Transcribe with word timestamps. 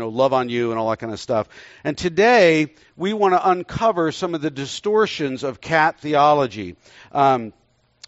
know, 0.00 0.08
love 0.08 0.32
on 0.32 0.48
you 0.48 0.70
and 0.70 0.78
all 0.78 0.90
that 0.90 0.98
kind 0.98 1.12
of 1.12 1.20
stuff. 1.20 1.48
And 1.84 1.96
today 1.96 2.74
we 2.96 3.12
want 3.12 3.34
to 3.34 3.48
uncover 3.48 4.12
some 4.12 4.34
of 4.34 4.42
the 4.42 4.50
distortions 4.50 5.44
of 5.44 5.60
cat 5.60 6.00
theology. 6.00 6.76
Um, 7.12 7.52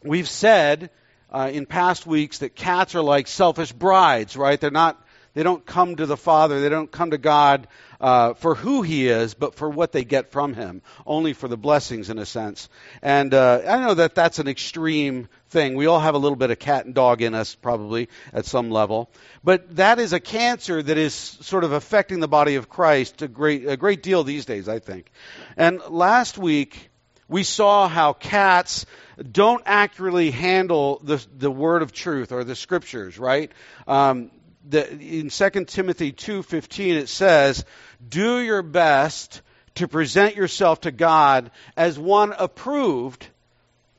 we've 0.02 0.28
said 0.28 0.90
uh, 1.30 1.50
in 1.52 1.66
past 1.66 2.06
weeks 2.06 2.38
that 2.38 2.54
cats 2.54 2.94
are 2.94 3.02
like 3.02 3.26
selfish 3.26 3.72
brides, 3.72 4.36
right? 4.36 4.60
They're 4.60 4.70
not. 4.70 4.98
They 5.34 5.42
don't 5.42 5.64
come 5.64 5.96
to 5.96 6.04
the 6.04 6.16
Father. 6.16 6.60
They 6.60 6.68
don't 6.68 6.90
come 6.92 7.12
to 7.12 7.18
God 7.18 7.66
uh, 8.02 8.34
for 8.34 8.54
who 8.54 8.82
He 8.82 9.09
is, 9.09 9.32
but 9.32 9.54
for 9.54 9.70
what 9.70 9.90
they 9.90 10.04
get 10.04 10.30
from 10.30 10.52
Him, 10.52 10.82
only 11.06 11.32
for 11.32 11.48
the 11.48 11.56
blessings, 11.56 12.11
in 12.11 12.18
a 12.18 12.27
sense. 12.27 12.68
And 13.00 13.32
uh, 13.32 13.62
I 13.66 13.80
know 13.80 13.95
that 13.95 14.14
that's 14.14 14.40
an 14.40 14.48
extreme 14.48 15.29
thing. 15.53 15.77
We 15.77 15.87
all 15.87 16.00
have 16.00 16.14
a 16.14 16.19
little 16.19 16.37
bit 16.37 16.50
of 16.50 16.59
cat 16.59 16.87
and 16.87 16.95
dog 16.95 17.23
in 17.23 17.34
us, 17.34 17.55
probably 17.55 18.09
at 18.32 18.46
some 18.46 18.71
level. 18.71 19.11
But 19.45 19.77
that 19.77 19.98
is 19.98 20.12
a 20.12 20.21
cancer 20.21 20.82
that 20.82 20.98
is 20.98 21.14
sort 21.14 21.62
of 21.62 21.73
affecting 21.73 22.21
the 22.21 22.29
body 22.29 22.57
of 22.57 22.69
Christ 22.69 23.23
a 23.23 23.29
great 23.29 23.69
a 23.69 23.77
great 23.77 24.02
deal 24.02 24.24
these 24.24 24.46
days, 24.46 24.69
I 24.69 24.79
think. 24.79 25.10
And 25.57 25.80
last 25.91 26.38
week 26.38 26.91
we 27.29 27.45
saw 27.45 27.88
how 27.88 28.12
cats 28.12 28.87
don't 29.30 29.62
accurately 29.66 30.30
handle 30.30 31.01
the, 31.02 31.24
the 31.37 31.51
word 31.51 31.82
of 31.82 31.93
truth 31.93 32.32
or 32.32 32.45
the 32.45 32.57
scriptures, 32.57 33.19
right? 33.19 33.52
Um, 33.87 34.30
the, 34.69 34.91
in 34.91 35.30
2 35.30 35.65
Timothy 35.65 36.12
2.15 36.12 36.96
it 36.96 37.09
says, 37.09 37.65
do 38.07 38.38
your 38.38 38.62
best 38.62 39.43
to 39.77 39.88
present 39.88 40.37
yourself 40.37 40.82
to 40.82 40.91
God 40.91 41.51
as 41.77 41.98
one 41.98 42.34
approved, 42.37 43.27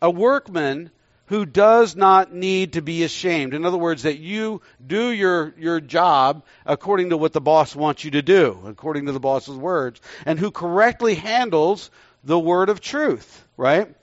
a 0.02 0.10
workman 0.10 0.92
who 1.28 1.46
does 1.46 1.96
not 1.96 2.34
need 2.34 2.74
to 2.74 2.82
be 2.82 3.04
ashamed. 3.04 3.54
In 3.54 3.66
other 3.66 3.78
words, 3.78 4.04
that 4.04 4.20
you 4.20 4.62
do 4.86 5.10
your, 5.10 5.54
your 5.58 5.80
job 5.80 6.44
according 6.66 7.10
to 7.12 7.18
what 7.18 7.34
the 7.34 7.42
boss 7.42 7.76
wants 7.76 8.04
you 8.04 8.12
to 8.12 8.22
do, 8.22 8.60
according 8.66 9.06
to 9.06 9.12
the 9.14 9.20
boss's 9.20 9.56
words, 9.56 10.02
and 10.26 10.38
who 10.38 10.52
correctly 10.52 11.16
handles 11.16 11.90
the 12.24 12.38
word 12.38 12.70
of 12.70 12.82
truth, 12.82 13.46
right? 13.56 13.94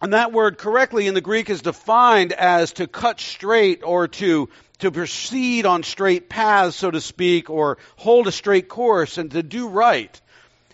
And 0.00 0.12
that 0.12 0.32
word 0.32 0.58
correctly 0.58 1.06
in 1.06 1.14
the 1.14 1.20
Greek 1.20 1.50
is 1.50 1.62
defined 1.62 2.32
as 2.32 2.72
to 2.74 2.86
cut 2.86 3.20
straight 3.20 3.82
or 3.82 4.08
to, 4.08 4.48
to 4.78 4.90
proceed 4.90 5.66
on 5.66 5.82
straight 5.82 6.28
paths, 6.28 6.76
so 6.76 6.90
to 6.90 7.00
speak, 7.00 7.50
or 7.50 7.78
hold 7.96 8.28
a 8.28 8.32
straight 8.32 8.68
course 8.68 9.18
and 9.18 9.30
to 9.32 9.42
do 9.42 9.68
right. 9.68 10.20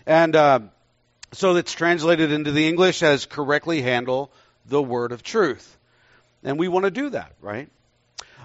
And 0.05 0.35
uh, 0.35 0.59
so 1.35 1.55
it's 1.55 1.73
translated 1.73 2.31
into 2.31 2.51
the 2.51 2.67
English 2.67 3.03
as 3.03 3.25
correctly 3.25 3.81
handle 3.81 4.31
the 4.65 4.81
word 4.81 5.11
of 5.11 5.23
truth. 5.23 5.77
And 6.43 6.57
we 6.57 6.67
want 6.67 6.85
to 6.85 6.91
do 6.91 7.09
that, 7.09 7.33
right? 7.41 7.69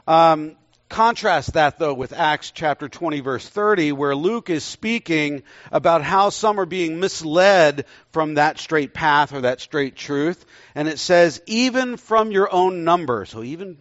Um, 0.07 0.57
Contrast 0.91 1.53
that, 1.53 1.79
though, 1.79 1.95
with 1.95 2.13
Acts 2.13 2.51
chapter 2.51 2.89
20, 2.89 3.21
verse 3.21 3.49
30, 3.49 3.93
where 3.93 4.17
Luke 4.17 4.51
is 4.51 4.65
speaking 4.65 5.45
about 5.71 6.03
how 6.03 6.31
some 6.31 6.59
are 6.59 6.67
being 6.67 6.99
misled 6.99 7.85
from 8.11 8.35
that 8.35 8.59
straight 8.59 8.93
path 8.93 9.33
or 9.33 9.43
that 9.43 9.61
straight 9.61 9.95
truth. 9.95 10.45
And 10.75 10.89
it 10.89 10.99
says, 10.99 11.41
even 11.47 11.97
from 11.97 12.33
your 12.33 12.53
own 12.53 12.83
number. 12.83 13.25
So 13.25 13.45
even 13.45 13.79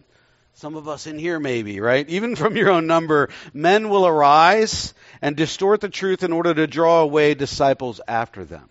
some 0.54 0.76
of 0.76 0.86
us 0.86 1.08
in 1.08 1.18
here, 1.18 1.40
maybe, 1.40 1.80
right? 1.80 2.08
Even 2.08 2.36
from 2.36 2.56
your 2.56 2.70
own 2.70 2.86
number, 2.86 3.28
men 3.52 3.88
will 3.88 4.06
arise 4.06 4.94
and 5.20 5.34
distort 5.34 5.80
the 5.80 5.88
truth 5.88 6.22
in 6.22 6.32
order 6.32 6.54
to 6.54 6.68
draw 6.68 7.00
away 7.00 7.34
disciples 7.34 8.00
after 8.06 8.44
them. 8.44 8.68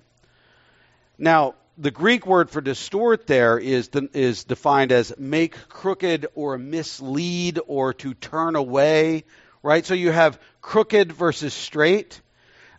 Now, 1.20 1.56
the 1.78 1.92
Greek 1.92 2.26
word 2.26 2.50
for 2.50 2.62
distort 2.62 3.28
there 3.28 3.60
is, 3.60 3.90
is 4.14 4.46
defined 4.46 4.94
as 4.94 5.14
make 5.18 5.68
crooked 5.68 6.28
or 6.34 6.58
mislead 6.58 7.60
or 7.68 7.94
to 7.96 8.14
turn 8.14 8.56
away, 8.56 9.26
right? 9.62 9.86
So 9.86 9.94
you 9.94 10.12
have 10.12 10.40
crooked 10.62 11.12
versus 11.12 11.54
straight, 11.54 12.22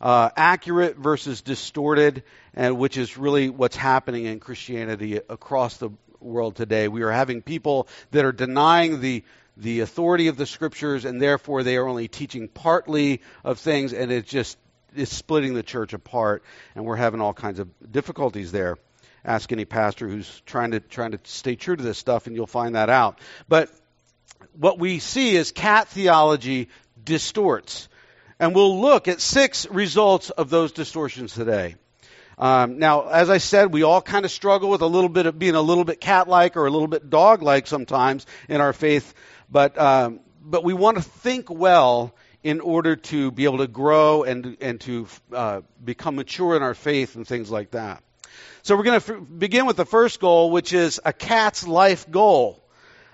uh, 0.00 0.30
accurate 0.34 0.96
versus 0.96 1.42
distorted, 1.42 2.22
and 2.54 2.78
which 2.78 2.96
is 2.96 3.18
really 3.18 3.50
what's 3.50 3.76
happening 3.76 4.24
in 4.24 4.40
Christianity 4.40 5.16
across 5.16 5.76
the 5.76 5.90
world 6.18 6.56
today. 6.56 6.88
We 6.88 7.02
are 7.02 7.10
having 7.10 7.42
people 7.42 7.88
that 8.10 8.24
are 8.24 8.32
denying 8.32 9.00
the 9.00 9.22
the 9.56 9.80
authority 9.80 10.28
of 10.28 10.38
the 10.38 10.46
scriptures, 10.46 11.04
and 11.04 11.20
therefore 11.20 11.62
they 11.62 11.76
are 11.76 11.86
only 11.86 12.08
teaching 12.08 12.48
partly 12.48 13.20
of 13.44 13.58
things, 13.58 13.92
and 13.92 14.10
it 14.10 14.26
just 14.26 14.56
is 14.94 15.08
splitting 15.08 15.54
the 15.54 15.62
church 15.62 15.92
apart, 15.92 16.42
and 16.74 16.84
we're 16.84 16.96
having 16.96 17.20
all 17.20 17.34
kinds 17.34 17.58
of 17.58 17.68
difficulties 17.90 18.52
there 18.52 18.76
ask 19.24 19.52
any 19.52 19.64
pastor 19.64 20.08
who's 20.08 20.42
trying 20.46 20.72
to 20.72 20.80
trying 20.80 21.12
to 21.12 21.20
stay 21.24 21.56
true 21.56 21.76
to 21.76 21.82
this 21.82 21.98
stuff, 21.98 22.26
and 22.26 22.36
you'll 22.36 22.46
find 22.46 22.74
that 22.74 22.90
out. 22.90 23.18
But 23.48 23.70
what 24.58 24.78
we 24.78 24.98
see 24.98 25.36
is 25.36 25.52
cat 25.52 25.88
theology 25.88 26.68
distorts, 27.02 27.88
and 28.38 28.54
we'll 28.54 28.80
look 28.80 29.08
at 29.08 29.20
six 29.20 29.66
results 29.68 30.30
of 30.30 30.50
those 30.50 30.72
distortions 30.72 31.34
today. 31.34 31.76
Um, 32.38 32.78
now, 32.78 33.08
as 33.08 33.28
I 33.28 33.36
said, 33.36 33.70
we 33.72 33.82
all 33.82 34.00
kind 34.00 34.24
of 34.24 34.30
struggle 34.30 34.70
with 34.70 34.80
a 34.80 34.86
little 34.86 35.10
bit 35.10 35.26
of 35.26 35.38
being 35.38 35.54
a 35.54 35.60
little 35.60 35.84
bit 35.84 36.00
cat-like 36.00 36.56
or 36.56 36.64
a 36.64 36.70
little 36.70 36.88
bit 36.88 37.10
dog-like 37.10 37.66
sometimes 37.66 38.24
in 38.48 38.62
our 38.62 38.72
faith, 38.72 39.12
but 39.50 39.78
um, 39.78 40.20
but 40.42 40.64
we 40.64 40.72
want 40.72 40.96
to 40.96 41.02
think 41.02 41.50
well 41.50 42.14
in 42.42 42.60
order 42.60 42.96
to 42.96 43.30
be 43.30 43.44
able 43.44 43.58
to 43.58 43.66
grow 43.66 44.22
and 44.22 44.56
and 44.60 44.80
to 44.80 45.06
uh, 45.32 45.60
become 45.84 46.16
mature 46.16 46.56
in 46.56 46.62
our 46.62 46.74
faith 46.74 47.16
and 47.16 47.26
things 47.26 47.50
like 47.50 47.72
that. 47.72 48.02
So 48.62 48.76
we're 48.76 48.84
going 48.84 49.00
to 49.00 49.14
f- 49.14 49.22
begin 49.38 49.66
with 49.66 49.76
the 49.76 49.86
first 49.86 50.20
goal, 50.20 50.50
which 50.50 50.72
is 50.72 51.00
a 51.04 51.12
cat's 51.12 51.66
life 51.66 52.10
goal. 52.10 52.62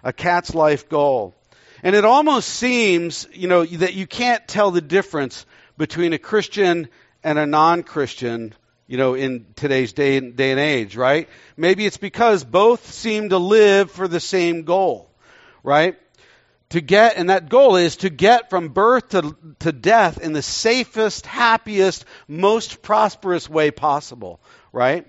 A 0.03 0.13
cat's 0.13 0.55
life 0.55 0.89
goal. 0.89 1.35
And 1.83 1.95
it 1.95 2.05
almost 2.05 2.49
seems, 2.49 3.29
you 3.33 3.49
know, 3.49 3.65
that 3.65 3.95
you 3.95 4.07
can't 4.07 4.47
tell 4.47 4.71
the 4.71 4.81
difference 4.81 5.47
between 5.77 6.13
a 6.13 6.19
Christian 6.19 6.89
and 7.23 7.39
a 7.39 7.47
non-Christian, 7.47 8.55
you 8.87 8.97
know, 8.97 9.15
in 9.15 9.47
today's 9.57 9.93
day, 9.93 10.19
day 10.21 10.51
and 10.53 10.61
age, 10.61 10.97
right? 10.97 11.29
Maybe 11.57 11.87
it's 11.87 11.97
because 11.97 12.45
both 12.45 12.93
seem 12.93 13.29
to 13.31 13.39
live 13.39 13.91
for 13.91 14.09
the 14.09 14.21
same 14.21 14.63
goal, 14.63 15.11
right? 15.63 15.97
To 16.71 16.81
get, 16.81 17.17
and 17.17 17.31
that 17.31 17.49
goal 17.49 17.77
is 17.77 17.97
to 17.99 18.11
get 18.11 18.51
from 18.51 18.71
birth 18.71 19.11
to, 19.11 19.37
to 19.61 19.71
death 19.73 20.21
in 20.21 20.33
the 20.33 20.43
safest, 20.43 21.25
happiest, 21.25 22.05
most 22.27 22.83
prosperous 22.83 23.49
way 23.49 23.71
possible, 23.71 24.41
right? 24.73 25.07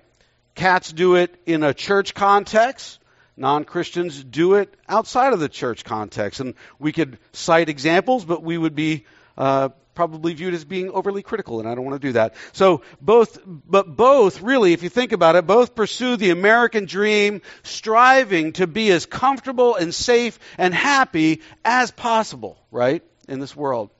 Cats 0.54 0.92
do 0.92 1.16
it 1.16 1.34
in 1.46 1.62
a 1.62 1.74
church 1.74 2.14
context. 2.14 3.00
Non 3.36 3.64
Christians 3.64 4.22
do 4.22 4.54
it 4.54 4.72
outside 4.88 5.32
of 5.32 5.40
the 5.40 5.48
church 5.48 5.84
context. 5.84 6.40
And 6.40 6.54
we 6.78 6.92
could 6.92 7.18
cite 7.32 7.68
examples, 7.68 8.24
but 8.24 8.42
we 8.42 8.58
would 8.58 8.74
be 8.74 9.04
uh, 9.36 9.68
probably 9.98 10.32
viewed 10.32 10.54
as 10.54 10.64
being 10.64 10.90
overly 10.90 11.24
critical, 11.24 11.58
and 11.58 11.68
I 11.68 11.74
don't 11.74 11.84
want 11.84 12.00
to 12.00 12.08
do 12.08 12.12
that. 12.12 12.36
So 12.52 12.82
both, 13.00 13.36
but 13.44 13.96
both, 13.96 14.40
really, 14.42 14.72
if 14.72 14.84
you 14.84 14.88
think 14.88 15.10
about 15.10 15.34
it, 15.34 15.44
both 15.44 15.74
pursue 15.74 16.16
the 16.16 16.30
American 16.30 16.84
dream, 16.84 17.42
striving 17.64 18.52
to 18.52 18.68
be 18.68 18.92
as 18.92 19.06
comfortable 19.06 19.74
and 19.74 19.92
safe 19.92 20.38
and 20.56 20.72
happy 20.72 21.42
as 21.64 21.90
possible, 21.90 22.56
right, 22.70 23.02
in 23.26 23.40
this 23.40 23.56
world 23.56 23.90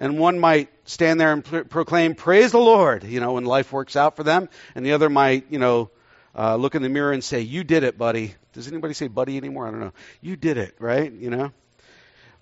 and 0.00 0.18
one 0.18 0.40
might 0.40 0.68
stand 0.84 1.20
there 1.20 1.32
and 1.32 1.44
proclaim, 1.44 2.16
Praise 2.16 2.50
the 2.50 2.58
Lord, 2.58 3.04
you 3.04 3.20
know, 3.20 3.34
when 3.34 3.44
life 3.44 3.70
works 3.70 3.94
out 3.94 4.16
for 4.16 4.24
them, 4.24 4.48
and 4.74 4.84
the 4.84 4.94
other 4.94 5.10
might, 5.10 5.44
you 5.50 5.60
know, 5.60 5.90
uh, 6.34 6.56
look 6.56 6.74
in 6.74 6.82
the 6.82 6.88
mirror 6.88 7.12
and 7.12 7.22
say, 7.22 7.42
You 7.42 7.62
did 7.62 7.84
it, 7.84 7.96
buddy. 7.96 8.34
Does 8.52 8.66
anybody 8.66 8.94
say 8.94 9.06
buddy 9.06 9.36
anymore? 9.36 9.68
I 9.68 9.70
don't 9.70 9.80
know. 9.80 9.92
You 10.20 10.34
did 10.36 10.56
it, 10.56 10.74
right? 10.80 11.12
You 11.12 11.30
know? 11.30 11.52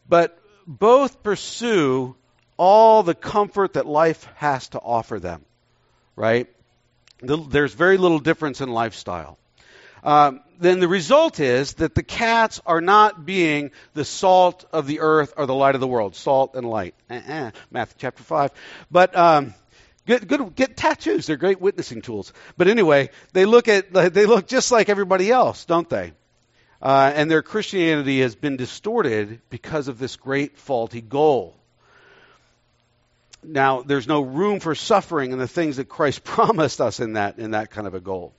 But 0.08 0.38
both 0.66 1.22
pursue 1.22 2.14
all 2.58 3.02
the 3.02 3.14
comfort 3.14 3.74
that 3.74 3.86
life 3.86 4.28
has 4.34 4.68
to 4.70 4.78
offer 4.78 5.18
them, 5.18 5.44
right? 6.16 6.48
There's 7.22 7.72
very 7.72 7.96
little 7.96 8.18
difference 8.18 8.60
in 8.60 8.68
lifestyle. 8.68 9.38
Um, 10.04 10.40
then 10.60 10.80
the 10.80 10.88
result 10.88 11.40
is 11.40 11.74
that 11.74 11.94
the 11.94 12.02
cats 12.02 12.60
are 12.66 12.80
not 12.80 13.24
being 13.24 13.70
the 13.94 14.04
salt 14.04 14.64
of 14.72 14.86
the 14.86 15.00
earth 15.00 15.34
or 15.36 15.46
the 15.46 15.54
light 15.54 15.74
of 15.74 15.80
the 15.80 15.86
world. 15.86 16.14
Salt 16.14 16.54
and 16.54 16.68
light. 16.68 16.94
Uh-uh. 17.10 17.52
Matthew 17.70 17.96
chapter 17.98 18.22
5. 18.22 18.50
But 18.90 19.16
um, 19.16 19.54
good, 20.06 20.26
good, 20.26 20.54
get 20.54 20.76
tattoos. 20.76 21.26
They're 21.26 21.36
great 21.36 21.60
witnessing 21.60 22.02
tools. 22.02 22.32
But 22.56 22.68
anyway, 22.68 23.10
they 23.32 23.44
look, 23.44 23.68
at, 23.68 23.92
they 23.92 24.26
look 24.26 24.46
just 24.46 24.70
like 24.72 24.88
everybody 24.88 25.30
else, 25.30 25.64
don't 25.64 25.88
they? 25.88 26.12
Uh, 26.80 27.12
and 27.14 27.30
their 27.30 27.42
Christianity 27.42 28.20
has 28.20 28.36
been 28.36 28.56
distorted 28.56 29.40
because 29.50 29.88
of 29.88 29.98
this 29.98 30.16
great 30.16 30.58
faulty 30.58 31.00
goal. 31.00 31.56
Now, 33.48 33.80
there's 33.80 34.06
no 34.06 34.20
room 34.20 34.60
for 34.60 34.74
suffering 34.74 35.32
in 35.32 35.38
the 35.38 35.48
things 35.48 35.76
that 35.76 35.88
Christ 35.88 36.22
promised 36.24 36.80
us 36.80 37.00
in 37.00 37.14
that, 37.14 37.38
in 37.38 37.52
that 37.52 37.70
kind 37.70 37.86
of 37.86 37.94
a 37.94 38.00
goal. 38.00 38.34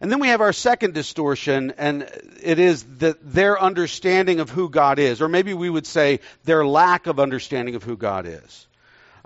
And 0.00 0.10
then 0.10 0.18
we 0.18 0.28
have 0.28 0.40
our 0.40 0.52
second 0.52 0.94
distortion, 0.94 1.74
and 1.76 2.08
it 2.42 2.58
is 2.58 2.82
that 2.98 3.18
their 3.22 3.60
understanding 3.60 4.40
of 4.40 4.48
who 4.48 4.70
God 4.70 4.98
is, 4.98 5.20
or 5.20 5.28
maybe 5.28 5.52
we 5.52 5.68
would 5.68 5.86
say 5.86 6.20
their 6.44 6.64
lack 6.64 7.06
of 7.06 7.20
understanding 7.20 7.74
of 7.74 7.82
who 7.82 7.96
God 7.96 8.26
is. 8.26 8.66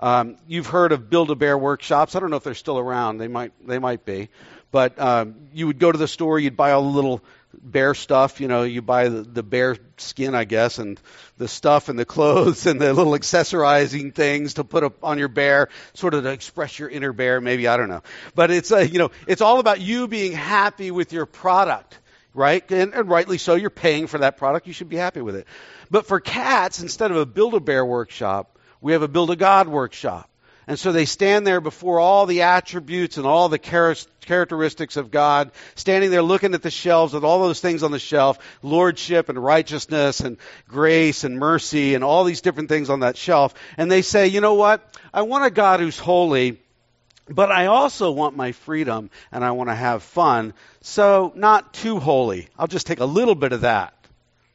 Um, 0.01 0.37
you've 0.47 0.67
heard 0.67 0.91
of 0.91 1.09
Build-A-Bear 1.09 1.57
workshops. 1.57 2.15
I 2.15 2.19
don't 2.19 2.29
know 2.29 2.35
if 2.35 2.43
they're 2.43 2.53
still 2.53 2.77
around. 2.77 3.17
They 3.17 3.29
might, 3.29 3.53
they 3.65 3.79
might 3.79 4.03
be. 4.03 4.27
But 4.69 4.99
um, 4.99 5.35
you 5.53 5.67
would 5.67 5.79
go 5.79 5.91
to 5.91 5.97
the 5.97 6.09
store, 6.09 6.37
you'd 6.37 6.57
buy 6.57 6.71
all 6.71 6.83
the 6.83 6.89
little 6.89 7.23
bear 7.61 7.93
stuff. 7.93 8.39
You 8.39 8.47
know, 8.47 8.63
you 8.63 8.81
buy 8.81 9.09
the, 9.09 9.21
the 9.21 9.43
bear 9.43 9.77
skin, 9.97 10.35
I 10.35 10.43
guess, 10.45 10.79
and 10.79 10.99
the 11.37 11.47
stuff 11.47 11.89
and 11.89 11.97
the 11.97 12.05
clothes 12.15 12.65
and 12.65 12.79
the 12.79 12.93
little 12.93 13.13
accessorizing 13.13 14.13
things 14.13 14.55
to 14.55 14.63
put 14.63 14.83
up 14.83 15.03
on 15.03 15.17
your 15.17 15.27
bear, 15.27 15.69
sort 15.93 16.13
of 16.13 16.23
to 16.23 16.29
express 16.29 16.77
your 16.79 16.89
inner 16.89 17.13
bear. 17.13 17.41
Maybe 17.41 17.67
I 17.67 17.77
don't 17.77 17.89
know, 17.89 18.03
but 18.33 18.51
it's 18.51 18.71
uh, 18.71 18.79
you 18.79 18.99
know, 18.99 19.11
it's 19.27 19.41
all 19.41 19.59
about 19.59 19.81
you 19.81 20.07
being 20.07 20.31
happy 20.31 20.91
with 20.91 21.13
your 21.13 21.25
product, 21.25 21.99
right? 22.33 22.69
And, 22.71 22.93
and 22.93 23.09
rightly 23.09 23.37
so. 23.37 23.55
You're 23.55 23.69
paying 23.69 24.07
for 24.07 24.19
that 24.19 24.37
product. 24.37 24.67
You 24.67 24.73
should 24.73 24.89
be 24.89 24.97
happy 24.97 25.21
with 25.21 25.35
it. 25.35 25.47
But 25.91 26.07
for 26.07 26.19
cats, 26.19 26.81
instead 26.81 27.11
of 27.11 27.17
a 27.17 27.25
Build 27.25 27.53
a 27.53 27.59
Bear 27.59 27.85
workshop, 27.85 28.57
we 28.81 28.93
have 28.93 29.01
a 29.01 29.07
Build 29.07 29.31
a 29.31 29.35
God 29.35 29.67
workshop. 29.67 30.29
And 30.67 30.79
so 30.79 30.91
they 30.91 31.05
stand 31.05 31.45
there 31.45 31.61
before 31.61 31.99
all 31.99 32.25
the 32.25 32.41
attributes 32.41 33.17
and 33.17 33.27
all 33.27 33.49
the 33.49 33.59
characteristics 33.59 34.97
of 34.97 35.11
God, 35.11 35.51
standing 35.75 36.09
there 36.09 36.23
looking 36.23 36.55
at 36.55 36.63
the 36.63 36.71
shelves 36.71 37.13
with 37.13 37.23
all 37.23 37.39
those 37.39 37.59
things 37.59 37.83
on 37.83 37.91
the 37.91 37.99
shelf 37.99 38.39
lordship 38.63 39.29
and 39.29 39.41
righteousness 39.41 40.21
and 40.21 40.37
grace 40.67 41.23
and 41.23 41.37
mercy 41.37 41.93
and 41.93 42.03
all 42.03 42.23
these 42.23 42.41
different 42.41 42.69
things 42.69 42.89
on 42.89 43.01
that 43.01 43.15
shelf. 43.15 43.53
And 43.77 43.91
they 43.91 44.01
say, 44.01 44.27
you 44.27 44.41
know 44.41 44.55
what? 44.55 44.89
I 45.13 45.21
want 45.21 45.45
a 45.45 45.51
God 45.51 45.79
who's 45.79 45.99
holy, 45.99 46.59
but 47.29 47.51
I 47.51 47.67
also 47.67 48.11
want 48.11 48.35
my 48.35 48.51
freedom 48.51 49.11
and 49.31 49.45
I 49.45 49.51
want 49.51 49.69
to 49.69 49.75
have 49.75 50.01
fun. 50.01 50.53
So, 50.81 51.31
not 51.35 51.73
too 51.73 51.99
holy. 51.99 52.49
I'll 52.57 52.67
just 52.67 52.87
take 52.87 52.99
a 52.99 53.05
little 53.05 53.35
bit 53.35 53.51
of 53.51 53.61
that 53.61 53.93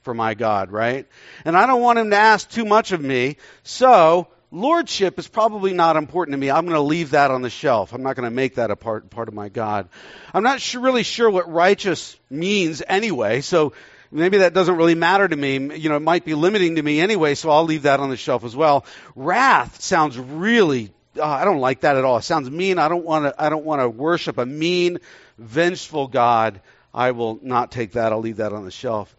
for 0.02 0.14
my 0.14 0.34
God, 0.34 0.72
right? 0.72 1.06
And 1.44 1.56
I 1.56 1.66
don't 1.66 1.82
want 1.82 1.98
him 1.98 2.10
to 2.10 2.16
ask 2.16 2.50
too 2.50 2.64
much 2.64 2.92
of 2.92 3.00
me. 3.00 3.36
So, 3.62 4.28
lordship 4.50 5.18
is 5.18 5.28
probably 5.28 5.72
not 5.72 5.96
important 5.96 6.34
to 6.34 6.38
me. 6.38 6.50
I'm 6.50 6.64
going 6.64 6.74
to 6.74 6.80
leave 6.80 7.10
that 7.10 7.30
on 7.30 7.42
the 7.42 7.50
shelf. 7.50 7.92
I'm 7.92 8.02
not 8.02 8.16
going 8.16 8.28
to 8.28 8.34
make 8.34 8.56
that 8.56 8.70
a 8.70 8.76
part, 8.76 9.10
part 9.10 9.28
of 9.28 9.34
my 9.34 9.48
God. 9.48 9.88
I'm 10.34 10.42
not 10.42 10.60
sure, 10.60 10.80
really 10.80 11.02
sure 11.02 11.30
what 11.30 11.50
righteous 11.50 12.18
means 12.28 12.82
anyway, 12.86 13.40
so 13.40 13.72
maybe 14.10 14.38
that 14.38 14.54
doesn't 14.54 14.76
really 14.76 14.94
matter 14.94 15.26
to 15.26 15.36
me. 15.36 15.76
You 15.76 15.88
know, 15.88 15.96
it 15.96 16.00
might 16.00 16.24
be 16.24 16.34
limiting 16.34 16.76
to 16.76 16.82
me 16.82 17.00
anyway, 17.00 17.34
so 17.34 17.50
I'll 17.50 17.64
leave 17.64 17.82
that 17.82 18.00
on 18.00 18.10
the 18.10 18.16
shelf 18.16 18.44
as 18.44 18.56
well. 18.56 18.84
Wrath 19.14 19.80
sounds 19.80 20.18
really, 20.18 20.92
oh, 21.16 21.22
I 21.22 21.44
don't 21.44 21.60
like 21.60 21.80
that 21.80 21.96
at 21.96 22.04
all. 22.04 22.18
It 22.18 22.22
sounds 22.22 22.50
mean. 22.50 22.78
I 22.78 22.88
don't 22.88 23.04
want 23.04 23.26
to, 23.26 23.42
I 23.42 23.48
don't 23.48 23.64
want 23.64 23.82
to 23.82 23.88
worship 23.88 24.38
a 24.38 24.46
mean, 24.46 24.98
vengeful 25.38 26.08
God. 26.08 26.60
I 26.92 27.12
will 27.12 27.38
not 27.40 27.70
take 27.70 27.92
that. 27.92 28.12
I'll 28.12 28.20
leave 28.20 28.38
that 28.38 28.52
on 28.52 28.64
the 28.64 28.72
shelf. 28.72 29.14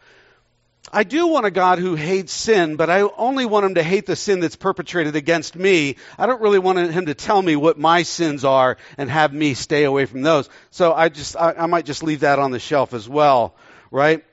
I 0.94 1.04
do 1.04 1.28
want 1.28 1.46
a 1.46 1.52
God 1.52 1.80
who 1.80 1.96
hates 1.96 2.34
sin, 2.34 2.76
but 2.76 2.90
I 2.90 3.02
only 3.02 3.46
want 3.46 3.66
him 3.66 3.76
to 3.76 3.84
hate 3.84 4.06
the 4.06 4.18
sin 4.18 4.42
that's 4.42 4.58
perpetrated 4.58 5.16
against 5.16 5.56
me. 5.56 5.96
I 6.18 6.26
don't 6.26 6.42
really 6.42 6.60
want 6.60 6.80
him 6.80 7.06
to 7.06 7.14
tell 7.14 7.42
me 7.42 7.56
what 7.56 7.80
my 7.80 8.04
sins 8.04 8.44
are 8.44 8.78
and 8.98 9.10
have 9.10 9.34
me 9.34 9.54
stay 9.54 9.86
away 9.86 10.06
from 10.06 10.22
those. 10.22 10.50
So 10.70 10.94
I 10.94 11.08
just, 11.08 11.38
I, 11.38 11.54
I 11.54 11.66
might 11.68 11.86
just 11.86 12.04
leave 12.04 12.22
that 12.22 12.40
on 12.40 12.52
the 12.52 12.60
shelf 12.60 12.94
as 12.94 13.08
well, 13.08 13.56
right? 13.90 14.26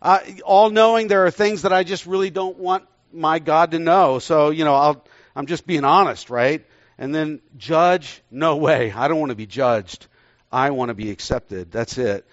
Uh, 0.00 0.20
all 0.44 0.70
knowing 0.70 1.08
there 1.08 1.26
are 1.26 1.32
things 1.32 1.62
that 1.62 1.72
I 1.72 1.82
just 1.82 2.06
really 2.06 2.30
don't 2.30 2.58
want 2.58 2.84
my 3.12 3.40
God 3.40 3.72
to 3.72 3.80
know. 3.80 4.20
So, 4.20 4.50
you 4.50 4.64
know, 4.64 4.74
I'll, 4.74 5.04
I'm 5.34 5.46
just 5.46 5.66
being 5.66 5.84
honest, 5.84 6.30
right? 6.30 6.64
And 6.96 7.12
then 7.12 7.40
judge? 7.56 8.22
No 8.30 8.56
way. 8.56 8.92
I 8.92 9.08
don't 9.08 9.18
want 9.18 9.30
to 9.30 9.36
be 9.36 9.46
judged. 9.46 10.06
I 10.52 10.70
want 10.70 10.90
to 10.90 10.94
be 10.94 11.10
accepted. 11.10 11.72
That's 11.72 11.98
it. 11.98 12.24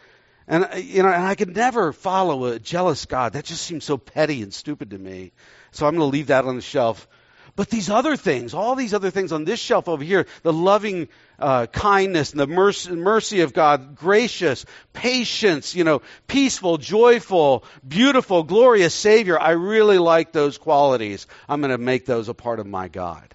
And 0.51 0.65
uh, 0.65 0.75
you 0.75 1.01
know, 1.01 1.07
and 1.07 1.25
I 1.25 1.35
could 1.35 1.55
never 1.55 1.93
follow 1.93 2.43
a 2.45 2.59
jealous 2.59 3.05
God. 3.05 3.33
That 3.33 3.45
just 3.45 3.63
seems 3.63 3.85
so 3.85 3.97
petty 3.97 4.41
and 4.41 4.53
stupid 4.53 4.89
to 4.89 4.97
me. 4.97 5.31
So 5.71 5.87
I'm 5.87 5.95
going 5.95 6.11
to 6.11 6.11
leave 6.11 6.27
that 6.27 6.43
on 6.43 6.57
the 6.57 6.61
shelf. 6.61 7.07
But 7.55 7.69
these 7.69 7.89
other 7.89 8.17
things, 8.17 8.53
all 8.53 8.75
these 8.75 8.93
other 8.93 9.11
things 9.11 9.31
on 9.31 9.45
this 9.45 9.61
shelf 9.61 9.87
over 9.87 10.03
here, 10.03 10.25
the 10.43 10.51
loving 10.51 11.07
uh, 11.39 11.67
kindness 11.67 12.31
and 12.31 12.39
the 12.41 12.47
mercy, 12.47 12.91
mercy 12.91 13.41
of 13.41 13.53
God, 13.53 13.95
gracious, 13.95 14.65
patience, 14.91 15.73
you 15.73 15.85
know, 15.85 16.01
peaceful, 16.27 16.77
joyful, 16.77 17.63
beautiful, 17.87 18.43
glorious 18.43 18.93
Savior. 18.93 19.39
I 19.39 19.51
really 19.51 19.99
like 19.99 20.33
those 20.33 20.57
qualities. 20.57 21.27
I'm 21.47 21.61
going 21.61 21.71
to 21.71 21.77
make 21.77 22.05
those 22.05 22.27
a 22.27 22.33
part 22.33 22.59
of 22.59 22.67
my 22.67 22.89
God. 22.89 23.33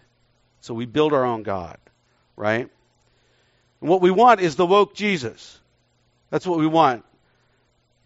So 0.60 0.74
we 0.74 0.84
build 0.84 1.14
our 1.14 1.24
own 1.24 1.44
God, 1.44 1.78
right? 2.36 2.69
And 3.80 3.90
what 3.90 4.02
we 4.02 4.10
want 4.10 4.40
is 4.40 4.56
the 4.56 4.66
woke 4.66 4.94
Jesus. 4.94 5.58
That's 6.30 6.46
what 6.46 6.58
we 6.58 6.66
want. 6.66 7.06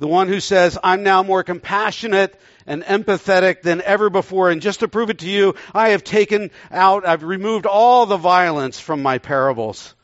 The 0.01 0.09
one 0.09 0.29
who 0.29 0.41
says, 0.41 0.79
I'm 0.83 1.03
now 1.03 1.23
more 1.23 1.45
compassionate 1.45 2.35
and 2.67 2.83
empathetic 2.83 3.61
than 3.61 3.83
ever 3.83 4.09
before. 4.09 4.49
And 4.49 4.63
just 4.63 4.81
to 4.81 4.89
prove 4.89 5.11
it 5.11 5.19
to 5.19 5.29
you, 5.29 5.57
I 5.75 5.91
have 5.91 6.03
taken 6.03 6.51
out, 6.71 7.07
I've 7.07 7.23
removed 7.23 7.67
all 7.67 8.07
the 8.07 8.17
violence 8.17 8.81
from 8.81 9.03
my 9.03 9.19
parables. 9.19 9.95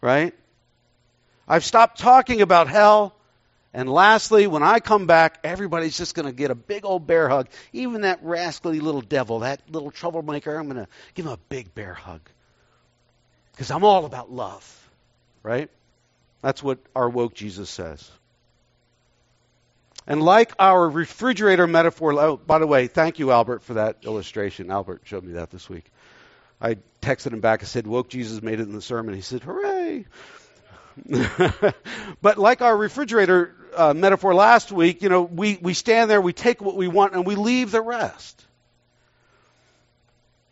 Right? 0.00 0.34
I've 1.48 1.64
stopped 1.64 1.98
talking 1.98 2.42
about 2.42 2.68
hell. 2.68 3.16
And 3.74 3.88
lastly, 3.88 4.46
when 4.46 4.62
I 4.62 4.78
come 4.78 5.08
back, 5.08 5.40
everybody's 5.42 5.96
just 5.96 6.14
going 6.14 6.26
to 6.26 6.32
get 6.32 6.52
a 6.52 6.54
big 6.54 6.84
old 6.84 7.08
bear 7.08 7.28
hug. 7.28 7.48
Even 7.72 8.02
that 8.02 8.20
rascally 8.22 8.78
little 8.78 9.00
devil, 9.00 9.40
that 9.40 9.62
little 9.68 9.90
troublemaker, 9.90 10.56
I'm 10.56 10.66
going 10.68 10.84
to 10.84 10.88
give 11.14 11.26
him 11.26 11.32
a 11.32 11.38
big 11.48 11.74
bear 11.74 11.94
hug. 11.94 12.20
Because 13.50 13.72
I'm 13.72 13.82
all 13.82 14.04
about 14.04 14.30
love. 14.30 14.88
Right? 15.42 15.70
That's 16.40 16.62
what 16.62 16.78
our 16.94 17.10
woke 17.10 17.34
Jesus 17.34 17.68
says. 17.68 18.08
And 20.10 20.20
like 20.20 20.54
our 20.58 20.90
refrigerator 20.90 21.68
metaphor, 21.68 22.12
oh, 22.14 22.36
by 22.36 22.58
the 22.58 22.66
way, 22.66 22.88
thank 22.88 23.20
you, 23.20 23.30
Albert, 23.30 23.62
for 23.62 23.74
that 23.74 23.98
illustration. 24.02 24.68
Albert 24.68 25.02
showed 25.04 25.22
me 25.22 25.34
that 25.34 25.50
this 25.50 25.70
week. 25.70 25.84
I 26.60 26.78
texted 27.00 27.32
him 27.32 27.38
back 27.38 27.60
and 27.60 27.68
said, 27.68 27.86
Woke 27.86 28.08
Jesus 28.08 28.42
made 28.42 28.58
it 28.58 28.64
in 28.64 28.72
the 28.72 28.82
sermon. 28.82 29.14
He 29.14 29.20
said, 29.20 29.44
Hooray! 29.44 30.06
but 32.20 32.38
like 32.38 32.60
our 32.60 32.76
refrigerator 32.76 33.54
uh, 33.76 33.94
metaphor 33.94 34.34
last 34.34 34.72
week, 34.72 35.00
you 35.02 35.10
know, 35.10 35.22
we, 35.22 35.60
we 35.62 35.74
stand 35.74 36.10
there, 36.10 36.20
we 36.20 36.32
take 36.32 36.60
what 36.60 36.74
we 36.74 36.88
want, 36.88 37.14
and 37.14 37.24
we 37.24 37.36
leave 37.36 37.70
the 37.70 37.80
rest. 37.80 38.44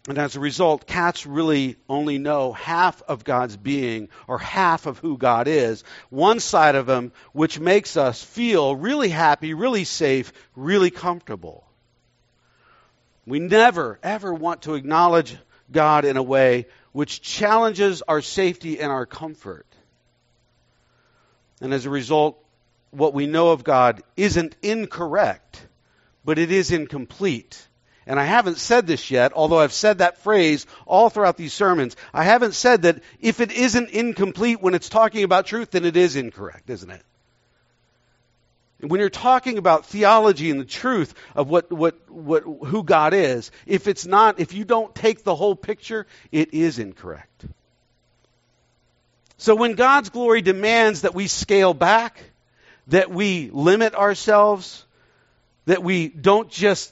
And 0.08 0.16
as 0.16 0.36
a 0.36 0.40
result, 0.40 0.86
cats 0.86 1.26
really 1.26 1.76
only 1.86 2.16
know 2.16 2.54
half 2.54 3.02
of 3.02 3.24
God's 3.24 3.58
being 3.58 4.08
or 4.26 4.38
half 4.38 4.86
of 4.86 4.98
who 4.98 5.18
God 5.18 5.48
is, 5.48 5.84
one 6.08 6.40
side 6.40 6.76
of 6.76 6.88
Him, 6.88 7.12
which 7.32 7.60
makes 7.60 7.98
us 7.98 8.22
feel 8.22 8.74
really 8.74 9.10
happy, 9.10 9.52
really 9.52 9.84
safe, 9.84 10.32
really 10.56 10.90
comfortable. 10.90 11.62
We 13.26 13.38
never, 13.38 13.98
ever 14.02 14.32
want 14.32 14.62
to 14.62 14.76
acknowledge 14.76 15.36
God 15.70 16.06
in 16.06 16.16
a 16.16 16.22
way 16.22 16.68
which 16.92 17.20
challenges 17.20 18.00
our 18.00 18.22
safety 18.22 18.80
and 18.80 18.90
our 18.90 19.04
comfort. 19.04 19.66
And 21.60 21.74
as 21.74 21.84
a 21.84 21.90
result, 21.90 22.42
what 22.92 23.12
we 23.12 23.26
know 23.26 23.50
of 23.50 23.62
God 23.62 24.02
isn't 24.16 24.56
incorrect, 24.62 25.60
but 26.24 26.38
it 26.38 26.50
is 26.50 26.70
incomplete. 26.70 27.67
And 28.08 28.18
I 28.18 28.24
haven't 28.24 28.56
said 28.56 28.86
this 28.86 29.10
yet, 29.10 29.34
although 29.34 29.58
I've 29.58 29.72
said 29.72 29.98
that 29.98 30.16
phrase 30.22 30.64
all 30.86 31.10
throughout 31.10 31.36
these 31.36 31.52
sermons. 31.52 31.94
I 32.14 32.24
haven't 32.24 32.54
said 32.54 32.82
that 32.82 33.02
if 33.20 33.40
it 33.40 33.52
isn't 33.52 33.90
incomplete 33.90 34.62
when 34.62 34.74
it's 34.74 34.88
talking 34.88 35.24
about 35.24 35.44
truth, 35.44 35.72
then 35.72 35.84
it 35.84 35.94
is 35.94 36.16
incorrect, 36.16 36.70
isn't 36.70 36.90
it? 36.90 37.02
When 38.80 38.98
you're 38.98 39.10
talking 39.10 39.58
about 39.58 39.84
theology 39.84 40.50
and 40.50 40.58
the 40.58 40.64
truth 40.64 41.12
of 41.34 41.50
what, 41.50 41.70
what, 41.70 42.10
what, 42.10 42.44
who 42.44 42.82
God 42.82 43.12
is, 43.12 43.50
if 43.66 43.86
it's 43.86 44.06
not, 44.06 44.40
if 44.40 44.54
you 44.54 44.64
don't 44.64 44.94
take 44.94 45.22
the 45.22 45.34
whole 45.34 45.54
picture, 45.54 46.06
it 46.32 46.54
is 46.54 46.78
incorrect. 46.78 47.44
So 49.36 49.54
when 49.54 49.74
God's 49.74 50.08
glory 50.08 50.40
demands 50.40 51.02
that 51.02 51.14
we 51.14 51.26
scale 51.26 51.74
back, 51.74 52.18
that 52.86 53.10
we 53.10 53.50
limit 53.52 53.94
ourselves, 53.94 54.86
that 55.66 55.82
we 55.82 56.08
don't 56.08 56.50
just 56.50 56.90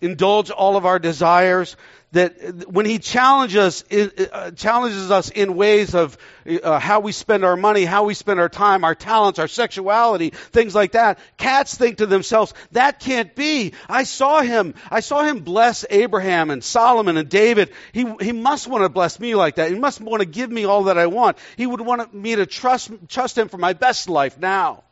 indulge 0.00 0.50
all 0.50 0.76
of 0.76 0.86
our 0.86 0.98
desires, 0.98 1.76
that 2.12 2.68
when 2.68 2.86
he 2.86 2.98
challenges, 2.98 3.84
uh, 3.92 4.50
challenges 4.50 5.12
us 5.12 5.30
in 5.30 5.54
ways 5.54 5.94
of 5.94 6.18
uh, 6.62 6.80
how 6.80 7.00
we 7.00 7.12
spend 7.12 7.44
our 7.44 7.56
money, 7.56 7.84
how 7.84 8.04
we 8.04 8.14
spend 8.14 8.40
our 8.40 8.48
time, 8.48 8.82
our 8.82 8.96
talents, 8.96 9.38
our 9.38 9.46
sexuality, 9.46 10.30
things 10.30 10.74
like 10.74 10.92
that, 10.92 11.20
cats 11.36 11.76
think 11.76 11.98
to 11.98 12.06
themselves, 12.06 12.52
that 12.72 12.98
can't 12.98 13.36
be. 13.36 13.74
I 13.88 14.02
saw 14.02 14.40
him. 14.40 14.74
I 14.90 15.00
saw 15.00 15.22
him 15.22 15.40
bless 15.40 15.84
Abraham 15.88 16.50
and 16.50 16.64
Solomon 16.64 17.16
and 17.16 17.28
David. 17.28 17.70
He, 17.92 18.12
he 18.20 18.32
must 18.32 18.66
want 18.66 18.82
to 18.82 18.88
bless 18.88 19.20
me 19.20 19.36
like 19.36 19.56
that. 19.56 19.70
He 19.70 19.78
must 19.78 20.00
want 20.00 20.20
to 20.20 20.26
give 20.26 20.50
me 20.50 20.64
all 20.64 20.84
that 20.84 20.98
I 20.98 21.06
want. 21.06 21.38
He 21.56 21.66
would 21.66 21.80
want 21.80 22.12
me 22.12 22.34
to 22.34 22.46
trust, 22.46 22.90
trust 23.08 23.38
him 23.38 23.48
for 23.48 23.58
my 23.58 23.72
best 23.72 24.08
life 24.08 24.36
now. 24.36 24.82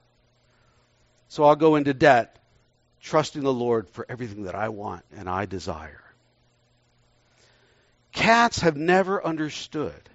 So 1.27 1.45
I'll 1.45 1.57
go 1.57 1.75
into 1.75 1.93
debt 1.93 2.38
trusting 3.09 3.43
the 3.43 3.53
Lord 3.53 3.89
for 3.89 4.05
everything 4.09 4.45
that 4.45 4.55
I 4.55 4.69
want 4.69 5.03
and 5.17 5.29
I 5.29 5.47
desire. 5.47 6.03
Cats 8.13 8.61
have 8.61 8.77
never 8.77 9.25
understood 9.25 10.09